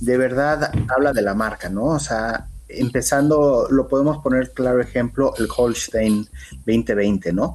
de 0.00 0.16
verdad 0.16 0.72
habla 0.88 1.12
de 1.12 1.22
la 1.22 1.34
marca, 1.34 1.68
¿no? 1.68 1.86
O 1.86 2.00
sea, 2.00 2.46
empezando, 2.68 3.66
lo 3.70 3.88
podemos 3.88 4.18
poner 4.18 4.52
claro 4.52 4.80
ejemplo, 4.80 5.32
el 5.38 5.48
Holstein 5.54 6.28
2020, 6.66 7.32
¿no? 7.32 7.54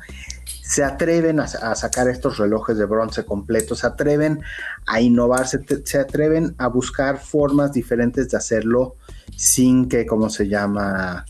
Se 0.62 0.84
atreven 0.84 1.40
a, 1.40 1.48
sacar 1.48 2.08
estos 2.08 2.38
relojes 2.38 2.78
de 2.78 2.86
bronce 2.86 3.26
completos, 3.26 3.80
se 3.80 3.88
atreven 3.88 4.42
a 4.88 5.02
innovar, 5.02 5.48
se, 5.48 6.00
atreven 6.00 6.56
a 6.58 6.68
buscar 6.68 7.20
formas 7.20 7.74
diferentes 7.74 8.30
de 8.30 8.38
hacerlo 8.38 8.96
sin 9.36 9.88
que, 9.88 10.06
¿cómo 10.06 10.30
se 10.30 10.48
llama? 10.48 11.26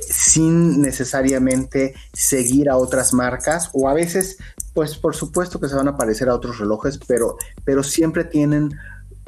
sin 0.00 0.80
necesariamente 0.80 1.94
seguir 2.12 2.70
a 2.70 2.76
otras 2.76 3.12
marcas 3.12 3.70
o 3.72 3.88
a 3.88 3.94
veces, 3.94 4.38
pues 4.72 4.96
por 4.96 5.14
supuesto 5.14 5.60
que 5.60 5.68
se 5.68 5.74
van 5.74 5.88
a 5.88 5.96
parecer 5.96 6.28
a 6.28 6.34
otros 6.34 6.58
relojes, 6.58 6.98
pero, 7.06 7.36
pero 7.64 7.82
siempre 7.82 8.24
tienen 8.24 8.70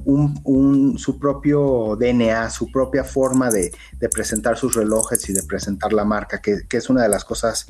un, 0.09 0.99
su 0.99 1.19
propio 1.19 1.97
DNA, 1.99 2.51
su 2.51 2.71
propia 2.71 3.05
forma 3.05 3.51
de, 3.51 3.73
presentar 4.11 4.57
sus 4.57 4.75
relojes 4.75 5.29
y 5.29 5.33
de 5.33 5.43
presentar 5.43 5.93
la 5.93 6.05
marca, 6.05 6.41
que, 6.41 6.63
es 6.71 6.91
una 6.91 7.03
de 7.03 7.09
las 7.09 7.25
cosas 7.25 7.67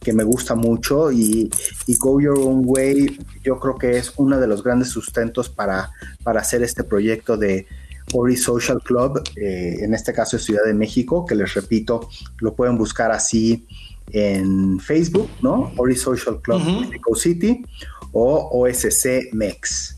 que 0.00 0.12
me 0.12 0.24
gusta 0.24 0.54
mucho 0.54 1.12
y, 1.12 1.50
Go 1.98 2.20
Your 2.20 2.38
Own 2.38 2.62
Way 2.66 3.18
yo 3.42 3.58
creo 3.58 3.76
que 3.76 3.96
es 3.96 4.12
uno 4.16 4.38
de 4.38 4.46
los 4.46 4.62
grandes 4.62 4.88
sustentos 4.90 5.48
para, 5.48 5.90
para 6.22 6.40
hacer 6.40 6.62
este 6.62 6.84
proyecto 6.84 7.36
de, 7.36 7.66
Ori 8.12 8.36
Social 8.36 8.80
Club, 8.84 9.20
eh, 9.34 9.78
en 9.80 9.92
este 9.92 10.12
caso 10.12 10.36
es 10.36 10.44
Ciudad 10.44 10.62
de 10.64 10.74
México, 10.74 11.26
que 11.26 11.34
les 11.34 11.52
repito, 11.54 12.08
lo 12.38 12.54
pueden 12.54 12.78
buscar 12.78 13.10
así 13.10 13.66
en 14.12 14.78
Facebook, 14.78 15.28
¿no? 15.42 15.72
Ori 15.76 15.96
Social 15.96 16.40
Club 16.40 16.62
Mexico 16.82 17.16
City 17.16 17.64
o 18.12 18.62
OSC 18.62 19.32
MEX. 19.32 19.95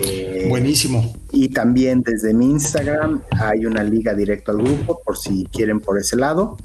Eh, 0.00 0.46
Buenísimo. 0.48 1.14
Y 1.32 1.48
también 1.48 2.02
desde 2.02 2.34
mi 2.34 2.46
Instagram 2.46 3.22
hay 3.40 3.66
una 3.66 3.82
liga 3.82 4.14
directo 4.14 4.52
al 4.52 4.58
grupo 4.58 5.00
por 5.04 5.16
si 5.16 5.46
quieren 5.52 5.80
por 5.80 5.98
ese 5.98 6.16
lado. 6.16 6.56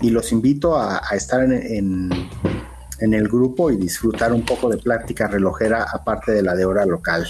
Y 0.00 0.10
los 0.10 0.30
invito 0.32 0.76
a, 0.76 1.00
estar 1.12 1.42
en, 1.42 2.10
en, 3.00 3.14
el 3.14 3.28
grupo 3.28 3.70
y 3.70 3.76
disfrutar 3.76 4.32
un 4.32 4.44
poco 4.44 4.68
de 4.68 4.76
plática 4.76 5.26
relojera 5.26 5.86
aparte 5.90 6.32
de 6.32 6.42
la 6.42 6.54
de 6.54 6.66
hora 6.66 6.84
local. 6.84 7.26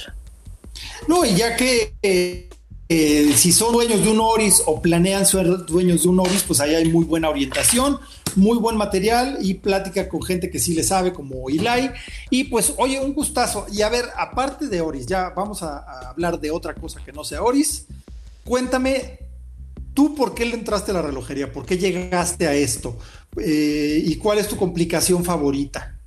No, 1.06 1.24
y 1.24 1.34
ya 1.36 1.54
que 1.54 1.94
eh, 2.02 2.48
eh, 2.88 3.32
si 3.34 3.50
son 3.50 3.72
dueños 3.72 4.02
de 4.02 4.10
un 4.10 4.20
Oris 4.20 4.62
o 4.66 4.80
planean 4.80 5.26
ser 5.26 5.46
dueños 5.66 6.04
de 6.04 6.08
un 6.08 6.20
Oris, 6.20 6.44
pues 6.44 6.60
ahí 6.60 6.74
hay 6.74 6.90
muy 6.90 7.04
buena 7.04 7.28
orientación, 7.28 7.98
muy 8.36 8.58
buen 8.58 8.76
material 8.76 9.38
y 9.40 9.54
plática 9.54 10.08
con 10.08 10.22
gente 10.22 10.50
que 10.50 10.58
sí 10.58 10.74
le 10.74 10.82
sabe, 10.82 11.12
como 11.12 11.48
Eli. 11.48 11.90
Y 12.30 12.44
pues, 12.44 12.74
oye, 12.76 13.00
un 13.00 13.12
gustazo. 13.12 13.66
Y 13.72 13.82
a 13.82 13.88
ver, 13.88 14.06
aparte 14.16 14.68
de 14.68 14.80
Oris, 14.80 15.06
ya 15.06 15.30
vamos 15.30 15.62
a, 15.62 16.10
hablar 16.10 16.38
de 16.38 16.50
otra 16.50 16.74
cosa 16.74 17.02
que 17.04 17.12
no 17.12 17.24
sea 17.24 17.42
Oris. 17.42 17.86
Cuéntame, 18.44 19.18
¿tú 19.94 20.14
por 20.14 20.34
qué 20.34 20.44
le 20.44 20.54
entraste 20.54 20.92
a 20.92 20.94
la 20.94 21.02
relojería? 21.02 21.52
¿Por 21.52 21.66
qué 21.66 21.78
llegaste 21.78 22.46
a 22.46 22.54
esto? 22.54 22.96
Eh, 23.38 24.02
¿Y 24.04 24.16
cuál 24.16 24.38
es 24.38 24.48
tu 24.48 24.56
complicación 24.56 25.24
favorita? 25.24 25.98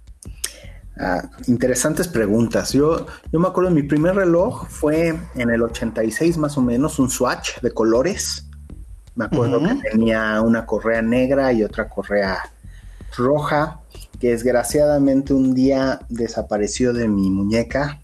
Ah, 0.99 1.29
interesantes 1.47 2.09
preguntas. 2.09 2.73
Yo, 2.73 3.05
yo 3.31 3.39
me 3.39 3.47
acuerdo, 3.47 3.71
mi 3.71 3.83
primer 3.83 4.15
reloj 4.15 4.67
fue 4.67 5.17
en 5.35 5.49
el 5.49 5.63
86 5.63 6.37
más 6.37 6.57
o 6.57 6.61
menos, 6.61 6.99
un 6.99 7.09
swatch 7.09 7.59
de 7.61 7.71
colores. 7.71 8.48
Me 9.19 9.25
acuerdo 9.25 9.59
que 9.59 9.89
tenía 9.91 10.41
una 10.41 10.65
correa 10.65 11.01
negra 11.01 11.51
y 11.51 11.61
otra 11.61 11.89
correa 11.89 12.53
roja, 13.17 13.81
que 14.17 14.29
desgraciadamente 14.29 15.33
un 15.33 15.53
día 15.53 15.99
desapareció 16.07 16.93
de 16.93 17.09
mi 17.09 17.29
muñeca 17.29 17.99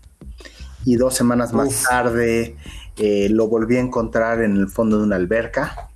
y 0.84 0.98
dos 0.98 1.16
semanas 1.16 1.54
más 1.54 1.84
tarde 1.84 2.58
eh, 2.98 3.30
lo 3.30 3.48
volví 3.48 3.78
a 3.78 3.80
encontrar 3.80 4.42
en 4.42 4.58
el 4.58 4.68
fondo 4.68 4.98
de 4.98 5.06
una 5.06 5.16
alberca 5.16 5.88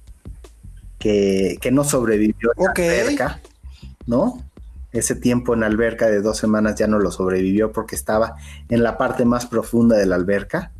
que, 0.98 1.60
no 1.70 1.84
sobrevivió 1.84 2.52
a 2.52 2.64
la 2.64 2.72
alberca, 2.72 3.42
¿no? 4.08 4.42
ese 4.94 5.16
tiempo 5.16 5.54
en 5.54 5.60
la 5.60 5.66
alberca 5.66 6.08
de 6.08 6.22
dos 6.22 6.38
semanas 6.38 6.76
ya 6.76 6.88
no 6.88 6.98
lo 6.98 7.12
sobrevivió 7.12 7.74
porque 7.74 7.98
estaba 7.98 8.36
en 8.70 8.84
la 8.84 8.98
parte 8.98 9.26
más 9.26 9.48
profunda 9.48 9.98
de 9.98 10.06
la 10.06 10.16
alberca. 10.16 10.72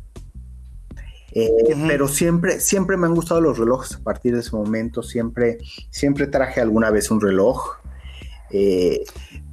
Eh, 1.32 1.50
pero 1.86 2.08
siempre, 2.08 2.60
siempre 2.60 2.96
me 2.96 3.06
han 3.06 3.14
gustado 3.14 3.40
los 3.40 3.58
relojes 3.58 3.96
a 3.96 4.02
partir 4.02 4.34
de 4.34 4.40
ese 4.40 4.54
momento. 4.54 5.02
Siempre, 5.02 5.58
siempre 5.90 6.26
traje 6.26 6.60
alguna 6.60 6.90
vez 6.90 7.10
un 7.10 7.20
reloj. 7.20 7.76
Eh, 8.50 9.04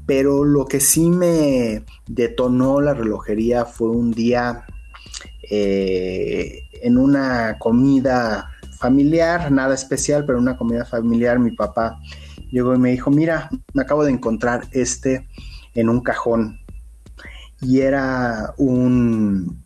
pero 0.06 0.44
lo 0.44 0.66
que 0.66 0.80
sí 0.80 1.10
me 1.10 1.84
detonó 2.08 2.82
la 2.82 2.94
relojería 2.94 3.66
fue 3.66 3.90
un 3.90 4.12
día 4.12 4.66
eh, 5.50 6.64
en 6.82 6.98
una 6.98 7.58
comida 7.60 8.50
familiar, 8.80 9.52
nada 9.52 9.76
especial, 9.76 10.26
pero 10.26 10.40
una 10.40 10.58
comida 10.58 10.86
familiar, 10.86 11.40
mi 11.40 11.52
papá 11.52 12.00
llegó 12.52 12.74
y 12.74 12.80
me 12.80 12.92
dijo, 12.92 13.12
mira, 13.12 13.50
me 13.74 13.82
acabo 13.82 14.04
de 14.04 14.12
encontrar 14.12 14.68
este 14.72 15.28
en 15.74 15.90
un 15.90 16.02
cajón. 16.02 16.60
Y 17.62 17.82
era 17.82 18.54
un 18.58 19.66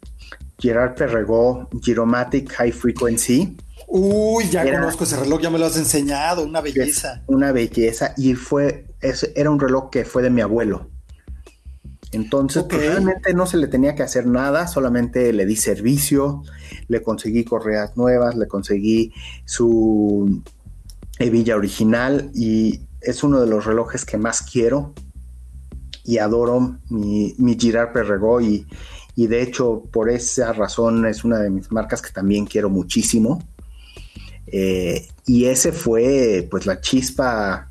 Gerard 0.62 0.96
Perregaux 0.96 1.68
Giromatic 1.82 2.52
High 2.54 2.72
Frequency. 2.72 3.58
Uy, 3.88 4.50
ya 4.50 4.64
conozco 4.72 5.04
ese 5.04 5.18
reloj, 5.18 5.42
ya 5.42 5.50
me 5.50 5.60
lo 5.60 5.66
has 5.66 5.76
enseñado, 5.76 6.44
una 6.44 6.62
belleza. 6.62 7.24
Una 7.28 7.52
belleza. 7.52 8.14
Y 8.16 8.36
fue, 8.36 8.86
era 9.36 9.50
un 9.50 9.60
reloj 9.60 9.90
que 9.90 10.06
fue 10.06 10.22
de 10.22 10.30
mi 10.30 10.42
abuelo. 10.42 10.90
Entonces, 12.14 12.64
pues, 12.70 12.82
realmente 12.82 13.34
no 13.34 13.46
se 13.46 13.58
le 13.58 13.68
tenía 13.68 13.96
que 13.96 14.04
hacer 14.04 14.28
nada, 14.28 14.68
solamente 14.68 15.32
le 15.32 15.46
di 15.46 15.56
servicio, 15.56 16.44
le 16.88 17.02
conseguí 17.02 17.46
correas 17.46 17.96
nuevas, 17.96 18.36
le 18.36 18.48
conseguí 18.48 19.14
su 19.46 20.42
hebilla 21.20 21.56
original 21.56 22.30
y 22.34 22.82
es 23.00 23.24
uno 23.24 23.40
de 23.40 23.48
los 23.48 23.66
relojes 23.66 24.06
que 24.06 24.18
más 24.18 24.42
quiero 24.42 24.94
y 26.04 26.18
adoro 26.18 26.78
mi, 26.90 27.36
mi 27.38 27.58
Girard 27.58 27.94
Perregaux 27.94 28.44
y, 28.44 28.66
y 29.16 29.28
de 29.28 29.42
hecho 29.42 29.84
por 29.92 30.10
esa 30.10 30.54
razón 30.54 31.06
es 31.06 31.24
una 31.24 31.40
de 31.40 31.50
mis 31.50 31.72
marcas 31.72 32.02
que 32.02 32.12
también 32.12 32.46
quiero 32.46 32.70
muchísimo. 32.70 33.44
Eh, 34.48 35.08
y 35.26 35.46
ese 35.46 35.72
fue 35.72 36.48
pues 36.50 36.66
la 36.66 36.82
chispa 36.82 37.70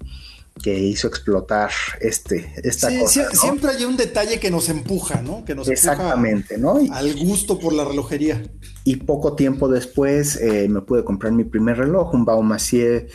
que 0.63 0.79
hizo 0.79 1.09
explotar 1.09 1.71
este, 2.01 2.53
esta 2.63 2.89
cosa. 2.99 3.31
Siempre 3.33 3.71
hay 3.71 3.85
un 3.85 3.97
detalle 3.97 4.39
que 4.39 4.51
nos 4.51 4.69
empuja, 4.69 5.23
¿no? 5.23 5.45
Que 5.45 5.55
nos 5.55 5.69
Exactamente, 5.69 6.59
¿no? 6.59 6.79
al 6.93 7.15
gusto 7.17 7.59
por 7.59 7.73
la 7.73 7.85
relojería. 7.85 8.43
Y 8.85 8.97
poco 8.97 9.35
tiempo 9.35 9.69
después 9.69 10.37
eh, 10.37 10.69
me 10.69 10.83
pude 10.83 11.05
comprar 11.05 11.33
mi 11.33 11.45
primer 11.45 11.79
reloj, 11.79 12.15
un 12.15 12.25
Baumassier 12.25 13.09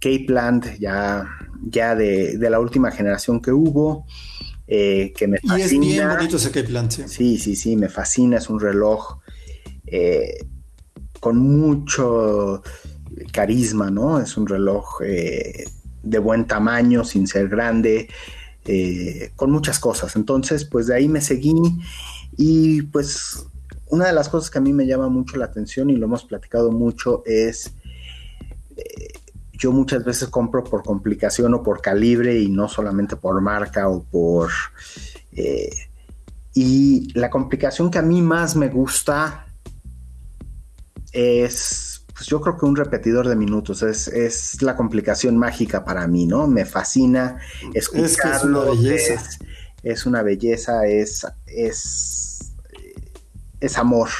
Cape 0.00 0.26
ya, 0.78 1.26
ya 1.62 1.94
de, 1.94 2.38
de, 2.38 2.50
la 2.50 2.58
última 2.58 2.90
generación 2.90 3.40
que 3.40 3.52
hubo. 3.52 4.06
Eh, 4.72 5.12
que 5.16 5.26
me 5.26 5.38
fascina. 5.38 5.58
Y 5.58 5.62
es 5.62 5.80
bien 5.80 6.08
bonito 6.08 6.36
ese 6.36 6.50
Cape 6.52 6.72
¿sí? 6.90 7.02
sí, 7.08 7.38
sí, 7.38 7.56
sí, 7.56 7.76
me 7.76 7.88
fascina. 7.88 8.36
Es 8.38 8.48
un 8.48 8.60
reloj 8.60 9.18
eh, 9.86 10.46
con 11.18 11.38
mucho 11.38 12.62
carisma, 13.32 13.90
¿no? 13.90 14.20
Es 14.20 14.36
un 14.36 14.46
reloj 14.46 15.00
de 16.02 16.18
buen 16.18 16.46
tamaño, 16.46 17.04
sin 17.04 17.26
ser 17.26 17.48
grande, 17.48 18.08
eh, 18.64 19.32
con 19.36 19.50
muchas 19.50 19.78
cosas. 19.78 20.16
Entonces, 20.16 20.64
pues 20.64 20.86
de 20.86 20.94
ahí 20.94 21.08
me 21.08 21.20
seguí 21.20 21.54
y 22.36 22.82
pues 22.82 23.46
una 23.88 24.06
de 24.06 24.12
las 24.12 24.28
cosas 24.28 24.50
que 24.50 24.58
a 24.58 24.60
mí 24.60 24.72
me 24.72 24.86
llama 24.86 25.08
mucho 25.08 25.36
la 25.36 25.46
atención 25.46 25.90
y 25.90 25.96
lo 25.96 26.06
hemos 26.06 26.24
platicado 26.24 26.70
mucho 26.70 27.22
es, 27.26 27.72
eh, 28.76 29.12
yo 29.60 29.72
muchas 29.72 30.04
veces 30.04 30.28
compro 30.28 30.64
por 30.64 30.82
complicación 30.82 31.52
o 31.52 31.62
por 31.62 31.82
calibre 31.82 32.40
y 32.40 32.48
no 32.48 32.66
solamente 32.66 33.14
por 33.14 33.40
marca 33.42 33.88
o 33.88 34.02
por... 34.02 34.50
Eh, 35.32 35.70
y 36.54 37.12
la 37.12 37.30
complicación 37.30 37.90
que 37.90 37.98
a 37.98 38.02
mí 38.02 38.22
más 38.22 38.56
me 38.56 38.68
gusta 38.68 39.46
es 41.12 42.04
pues 42.20 42.28
yo 42.28 42.40
creo 42.40 42.58
que 42.58 42.66
un 42.66 42.76
repetidor 42.76 43.28
de 43.28 43.36
minutos 43.36 43.82
es, 43.82 44.60
la 44.62 44.76
complicación 44.76 45.38
mágica 45.38 45.84
para 45.84 46.06
mí, 46.06 46.26
¿no? 46.26 46.46
Me 46.46 46.66
fascina 46.66 47.38
escucharlo. 47.72 48.74
Es, 49.82 50.04
una 50.04 50.22
belleza. 50.22 50.86
Es 50.86 51.26
es, 51.46 52.52
es, 53.58 53.78
amor, 53.78 54.10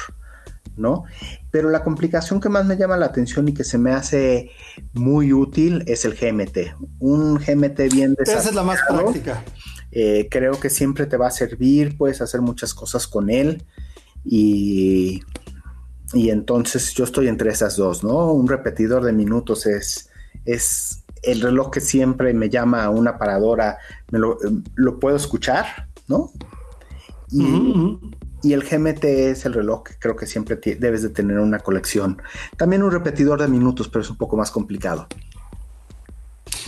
¿no? 0.75 1.03
Pero 1.51 1.69
la 1.69 1.83
complicación 1.83 2.39
que 2.39 2.49
más 2.49 2.65
me 2.65 2.77
llama 2.77 2.97
la 2.97 3.07
atención 3.07 3.47
y 3.49 3.53
que 3.53 3.63
se 3.63 3.77
me 3.77 3.91
hace 3.91 4.51
muy 4.93 5.33
útil 5.33 5.83
es 5.85 6.05
el 6.05 6.15
GMT. 6.15 6.75
Un 6.99 7.35
GMT 7.35 7.93
bien 7.93 8.15
desarrollado. 8.15 8.39
Esa 8.39 8.49
es 8.49 8.55
la 8.55 8.63
más 8.63 8.79
práctica. 8.87 9.43
Eh, 9.91 10.27
creo 10.31 10.59
que 10.59 10.69
siempre 10.69 11.05
te 11.05 11.17
va 11.17 11.27
a 11.27 11.31
servir, 11.31 11.97
puedes 11.97 12.21
hacer 12.21 12.41
muchas 12.41 12.73
cosas 12.73 13.07
con 13.07 13.29
él 13.29 13.65
y 14.23 15.21
y 16.13 16.29
entonces 16.29 16.93
yo 16.93 17.03
estoy 17.03 17.27
entre 17.27 17.51
esas 17.51 17.77
dos, 17.77 18.03
¿no? 18.03 18.31
Un 18.33 18.47
repetidor 18.47 19.03
de 19.03 19.13
minutos 19.13 19.65
es, 19.65 20.09
es 20.45 21.03
el 21.23 21.41
reloj 21.41 21.71
que 21.71 21.79
siempre 21.79 22.33
me 22.33 22.49
llama 22.49 22.83
a 22.83 22.89
una 22.89 23.17
paradora, 23.17 23.77
me 24.11 24.19
lo, 24.19 24.99
puedo 24.99 25.15
escuchar, 25.15 25.87
¿no? 26.07 26.31
Y, 27.31 27.97
y, 28.43 28.53
el 28.53 28.63
GMT 28.63 29.03
es 29.03 29.45
el 29.45 29.53
reloj 29.53 29.83
que 29.83 29.93
creo 29.99 30.15
que 30.15 30.25
siempre 30.25 30.57
debes 30.57 31.01
de 31.03 31.09
tener 31.09 31.39
una 31.39 31.59
colección. 31.59 32.21
También 32.57 32.83
un 32.83 32.91
repetidor 32.91 33.41
de 33.41 33.47
minutos, 33.47 33.87
pero 33.87 34.01
es 34.01 34.09
un 34.09 34.17
poco 34.17 34.37
más 34.37 34.51
complicado. 34.51 35.07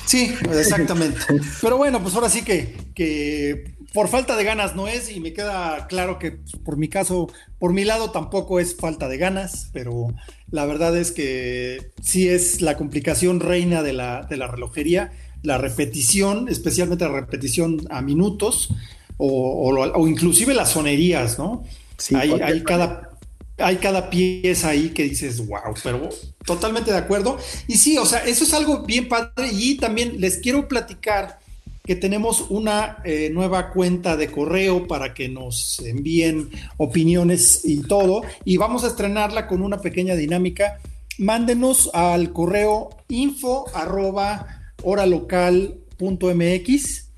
Sí, 0.05 0.35
exactamente. 0.51 1.19
Pero 1.61 1.77
bueno, 1.77 1.99
pues 2.01 2.13
ahora 2.13 2.29
sí 2.29 2.43
que, 2.43 2.75
que 2.93 3.73
por 3.93 4.09
falta 4.09 4.35
de 4.35 4.43
ganas 4.43 4.75
no 4.75 4.87
es 4.87 5.09
y 5.09 5.19
me 5.19 5.33
queda 5.33 5.87
claro 5.87 6.19
que 6.19 6.39
por 6.65 6.77
mi 6.77 6.87
caso, 6.87 7.31
por 7.59 7.73
mi 7.73 7.85
lado 7.85 8.11
tampoco 8.11 8.59
es 8.59 8.75
falta 8.75 9.07
de 9.07 9.17
ganas, 9.17 9.69
pero 9.71 10.13
la 10.49 10.65
verdad 10.65 10.97
es 10.97 11.11
que 11.11 11.91
sí 12.01 12.27
es 12.27 12.61
la 12.61 12.75
complicación 12.75 13.39
reina 13.39 13.83
de 13.83 13.93
la, 13.93 14.23
de 14.23 14.37
la 14.37 14.47
relojería, 14.47 15.11
la 15.43 15.57
repetición, 15.57 16.47
especialmente 16.49 17.05
la 17.05 17.21
repetición 17.21 17.81
a 17.89 18.01
minutos 18.01 18.69
o, 19.17 19.69
o, 19.69 20.07
inclusive 20.07 20.53
las 20.53 20.71
sonerías, 20.71 21.37
¿no? 21.37 21.63
Sí, 21.97 22.15
hay, 22.15 22.31
hay 22.31 22.63
cada 22.63 23.13
hay 23.57 23.77
cada 23.77 24.09
pieza 24.09 24.69
ahí 24.69 24.89
que 24.89 25.03
dices, 25.03 25.45
wow, 25.47 25.73
pero 25.83 26.09
totalmente 26.45 26.91
de 26.91 26.97
acuerdo. 26.97 27.37
Y 27.67 27.77
sí, 27.77 27.97
o 27.97 28.05
sea, 28.05 28.19
eso 28.19 28.43
es 28.43 28.53
algo 28.53 28.83
bien 28.83 29.07
padre. 29.07 29.49
Y 29.51 29.77
también 29.77 30.19
les 30.19 30.37
quiero 30.37 30.67
platicar 30.67 31.39
que 31.83 31.95
tenemos 31.95 32.45
una 32.49 32.97
eh, 33.03 33.29
nueva 33.31 33.71
cuenta 33.71 34.15
de 34.15 34.31
correo 34.31 34.87
para 34.87 35.13
que 35.13 35.29
nos 35.29 35.79
envíen 35.79 36.49
opiniones 36.77 37.61
y 37.63 37.81
todo. 37.81 38.23
Y 38.45 38.57
vamos 38.57 38.83
a 38.83 38.87
estrenarla 38.87 39.47
con 39.47 39.61
una 39.61 39.81
pequeña 39.81 40.15
dinámica. 40.15 40.79
Mándenos 41.19 41.91
al 41.93 42.33
correo 42.33 42.89
info 43.09 43.65
arroba 43.73 44.73
horalocal.mx. 44.81 47.09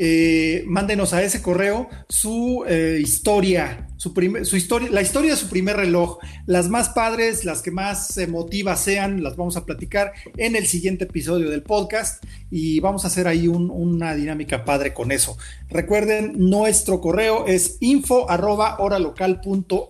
Eh, 0.00 0.62
mándenos 0.68 1.12
a 1.12 1.22
ese 1.24 1.42
correo 1.42 1.88
su 2.08 2.64
eh, 2.68 3.00
historia 3.02 3.87
su, 3.98 4.14
su 4.44 4.56
historia, 4.56 4.88
la 4.90 5.02
historia 5.02 5.32
de 5.32 5.36
su 5.36 5.48
primer 5.48 5.76
reloj, 5.76 6.18
las 6.46 6.68
más 6.68 6.88
padres, 6.90 7.44
las 7.44 7.62
que 7.62 7.72
más 7.72 8.16
emotivas 8.16 8.80
sean, 8.80 9.22
las 9.22 9.36
vamos 9.36 9.56
a 9.56 9.66
platicar 9.66 10.12
en 10.36 10.56
el 10.56 10.66
siguiente 10.66 11.04
episodio 11.04 11.50
del 11.50 11.62
podcast 11.62 12.24
y 12.50 12.78
vamos 12.80 13.04
a 13.04 13.08
hacer 13.08 13.28
ahí 13.28 13.48
una 13.48 14.14
dinámica 14.14 14.64
padre 14.64 14.94
con 14.94 15.10
eso. 15.12 15.36
Recuerden, 15.68 16.34
nuestro 16.36 17.00
correo 17.00 17.46
es 17.46 17.76
info 17.80 18.30
arroba 18.30 18.78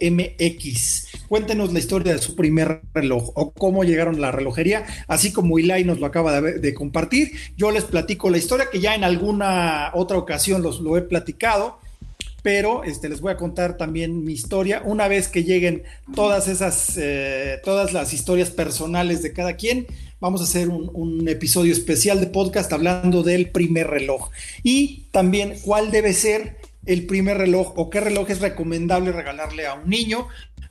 mx. 0.00 1.08
Cuéntenos 1.28 1.72
la 1.72 1.78
historia 1.78 2.14
de 2.14 2.18
su 2.18 2.34
primer 2.34 2.80
reloj 2.94 3.30
o 3.34 3.52
cómo 3.52 3.84
llegaron 3.84 4.16
a 4.16 4.20
la 4.20 4.32
relojería, 4.32 4.86
así 5.06 5.32
como 5.32 5.58
Ilai 5.58 5.84
nos 5.84 6.00
lo 6.00 6.06
acaba 6.06 6.40
de, 6.40 6.74
compartir. 6.74 7.32
Yo 7.56 7.70
les 7.70 7.84
platico 7.84 8.30
la 8.30 8.38
historia 8.38 8.70
que 8.70 8.80
ya 8.80 8.94
en 8.94 9.04
alguna 9.04 9.90
otra 9.92 10.16
ocasión 10.16 10.62
los, 10.62 10.80
lo 10.80 10.96
he 10.96 11.02
platicado 11.02 11.78
pero 12.48 12.82
este, 12.82 13.10
les 13.10 13.20
voy 13.20 13.30
a 13.30 13.36
contar 13.36 13.76
también 13.76 14.24
mi 14.24 14.32
historia. 14.32 14.80
Una 14.82 15.06
vez 15.06 15.28
que 15.28 15.44
lleguen 15.44 15.82
todas 16.14 16.48
esas, 16.48 16.96
eh, 16.96 17.58
todas 17.62 17.92
las 17.92 18.14
historias 18.14 18.48
personales 18.48 19.20
de 19.20 19.34
cada 19.34 19.56
quien, 19.56 19.86
vamos 20.18 20.40
a 20.40 20.44
hacer 20.44 20.70
un, 20.70 20.90
un, 20.94 21.28
episodio 21.28 21.74
especial 21.74 22.20
de 22.20 22.28
podcast 22.28 22.72
hablando 22.72 23.22
del 23.22 23.50
primer 23.50 23.88
reloj. 23.88 24.30
Y 24.62 25.08
también 25.10 25.58
cuál 25.62 25.90
debe 25.90 26.14
ser 26.14 26.56
el 26.86 27.04
primer 27.04 27.36
reloj 27.36 27.74
o 27.76 27.90
qué 27.90 28.00
reloj 28.00 28.30
es 28.30 28.40
recomendable 28.40 29.12
regalarle 29.12 29.66
a 29.66 29.74
un 29.74 29.90
niño, 29.90 30.28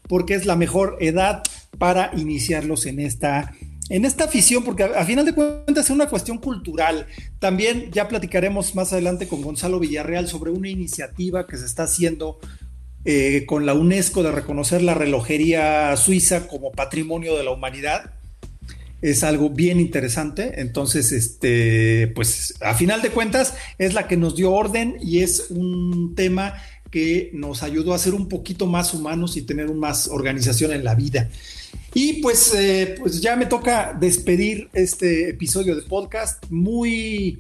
porque 0.08 0.34
es 0.34 0.48
la 0.48 0.56
mejor 0.56 0.98
edad 1.00 1.44
para 1.78 2.10
iniciarlos 2.18 2.88
en 2.88 3.00
esta 3.00 3.54
en 3.90 4.06
esta 4.06 4.26
afición, 4.26 4.64
porque 4.64 4.84
a, 4.84 5.06
final 5.06 5.26
de 5.26 5.34
cuentas 5.34 5.86
es 5.86 5.90
una 5.90 6.08
cuestión 6.08 6.38
cultural. 6.40 7.08
También 7.40 7.90
ya 7.92 8.08
platicaremos 8.08 8.76
más 8.76 8.92
adelante 8.92 9.28
con 9.28 9.42
Gonzalo 9.42 9.80
Villarreal 9.80 10.28
sobre 10.28 10.52
una 10.52 10.70
iniciativa 10.70 11.48
que 11.48 11.58
se 11.58 11.66
está 11.66 11.84
haciendo 11.84 12.40
eh, 13.06 13.46
con 13.46 13.66
la 13.66 13.74
UNESCO 13.74 14.24
de 14.24 14.32
reconocer 14.32 14.82
la 14.82 14.94
relojería 14.94 15.96
suiza 15.96 16.48
como 16.48 16.72
patrimonio 16.72 17.38
de 17.38 17.44
la 17.44 17.52
humanidad. 17.52 18.12
Es 19.02 19.24
algo 19.24 19.52
bien 19.52 19.80
interesante. 19.80 20.60
Entonces, 20.60 21.14
este, 21.14 22.12
pues 22.16 22.56
a 22.62 22.74
final 22.74 23.02
de 23.02 23.12
cuentas 23.12 23.54
es 23.78 23.94
la 23.94 24.08
que 24.08 24.18
nos 24.18 24.36
dio 24.36 24.52
orden 24.52 24.98
y 25.02 25.20
es 25.20 25.46
un 25.50 26.16
tema 26.16 26.56
que 26.92 27.30
nos 27.34 27.64
ayudó 27.64 27.94
a 27.94 28.00
ser 28.00 28.14
un 28.14 28.28
poquito 28.28 28.66
más 28.66 28.94
humanos 28.94 29.38
y 29.38 29.42
tener 29.42 29.74
más 29.74 30.08
organización 30.08 30.72
en 30.72 30.84
la 30.84 30.96
vida. 30.96 31.30
Y 31.94 32.22
pues, 32.22 32.54
eh, 32.54 32.96
pues 33.00 33.22
ya 33.22 33.36
me 33.36 33.46
toca 33.46 33.96
despedir 34.00 34.70
este 34.74 35.30
episodio 35.30 35.76
de 35.76 35.82
podcast 35.84 36.44
muy, 36.50 37.40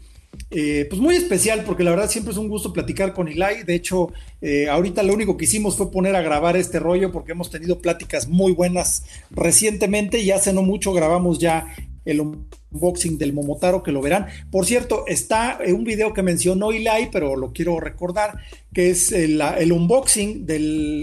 eh, 0.50 0.86
pues 0.90 1.02
muy 1.02 1.16
especial 1.16 1.64
porque 1.66 1.84
la 1.84 1.92
verdad 1.92 2.10
siempre 2.10 2.32
es 2.32 2.38
un 2.38 2.48
gusto 2.48 2.74
platicar 2.74 3.14
con 3.14 3.28
Eli. 3.28 3.64
De 3.66 3.76
hecho, 3.76 4.12
eh, 4.42 4.68
ahorita 4.68 5.04
lo 5.04 5.14
único 5.14 5.38
que 5.38 5.46
hicimos 5.46 5.78
fue 5.78 5.92
poner 5.92 6.16
a 6.16 6.22
grabar 6.22 6.58
este 6.58 6.80
rollo 6.80 7.12
porque 7.12 7.34
hemos 7.34 7.50
tenido 7.50 7.80
pláticas 7.80 8.28
muy 8.28 8.54
buenas 8.54 9.04
recientemente 9.30 10.20
y 10.20 10.32
hace 10.32 10.54
no 10.54 10.64
mucho 10.64 10.94
grabamos 10.94 11.40
ya 11.40 11.68
el 12.08 12.22
unboxing 12.22 13.18
del 13.18 13.34
Momotaro 13.34 13.84
que 13.84 13.92
lo 13.92 14.02
verán. 14.02 14.28
Por 14.52 14.66
cierto, 14.66 15.06
está 15.08 15.60
un 15.68 15.84
video 15.84 16.14
que 16.14 16.24
mencionó 16.24 16.72
Eli, 16.72 17.10
pero 17.12 17.36
lo 17.36 17.54
quiero 17.54 17.80
recordar, 17.80 18.40
que 18.74 18.90
es 18.90 19.12
el, 19.12 19.42
el 19.42 19.72
unboxing 19.72 20.46
de 20.46 20.60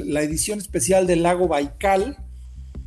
la 0.07 0.23
edición 0.23 0.59
especial 0.59 1.07
del 1.07 1.23
lago 1.23 1.49
Baikal 1.49 2.19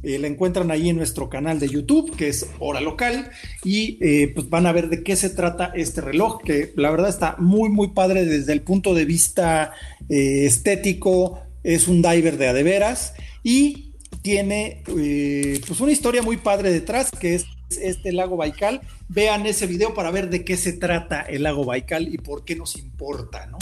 eh, 0.04 0.20
la 0.20 0.28
encuentran 0.28 0.70
ahí 0.70 0.90
en 0.90 0.96
nuestro 0.96 1.28
canal 1.28 1.60
de 1.60 1.68
YouTube, 1.68 2.16
que 2.16 2.30
es 2.30 2.46
Hora 2.60 2.80
Local, 2.82 3.32
y 3.64 3.98
eh, 4.00 4.32
pues 4.34 4.48
van 4.48 4.68
a 4.68 4.72
ver 4.72 4.90
de 4.90 5.02
qué 5.02 5.16
se 5.16 5.32
trata 5.32 5.72
este 5.76 6.02
reloj, 6.02 6.42
que 6.44 6.72
la 6.76 6.92
verdad 6.92 7.10
está 7.10 7.36
muy, 7.40 7.70
muy 7.70 7.90
padre 7.90 8.24
desde 8.24 8.54
el 8.54 8.62
punto 8.62 8.94
de 8.94 9.06
vista 9.06 9.74
eh, 10.08 10.46
estético, 10.46 11.42
es 11.64 11.88
un 11.88 12.04
diver 12.04 12.38
de 12.38 12.48
adeveras 12.48 13.16
y 13.44 13.96
tiene 14.22 14.84
pues 14.86 15.80
una 15.82 15.92
historia 15.92 16.22
muy 16.22 16.38
padre 16.38 16.72
detrás, 16.72 17.10
que 17.12 17.36
es 17.36 17.46
este 17.70 18.12
lago 18.12 18.38
Baikal. 18.38 18.82
Vean 19.10 19.46
ese 19.46 19.68
video 19.68 19.94
para 19.94 20.12
ver 20.12 20.30
de 20.30 20.44
qué 20.46 20.58
se 20.58 20.74
trata 20.74 21.22
el 21.22 21.44
lago 21.44 21.66
Baikal 21.66 22.14
y 22.14 22.18
por 22.18 22.46
qué 22.46 22.56
nos 22.56 22.76
importa, 22.78 23.48
¿no? 23.48 23.58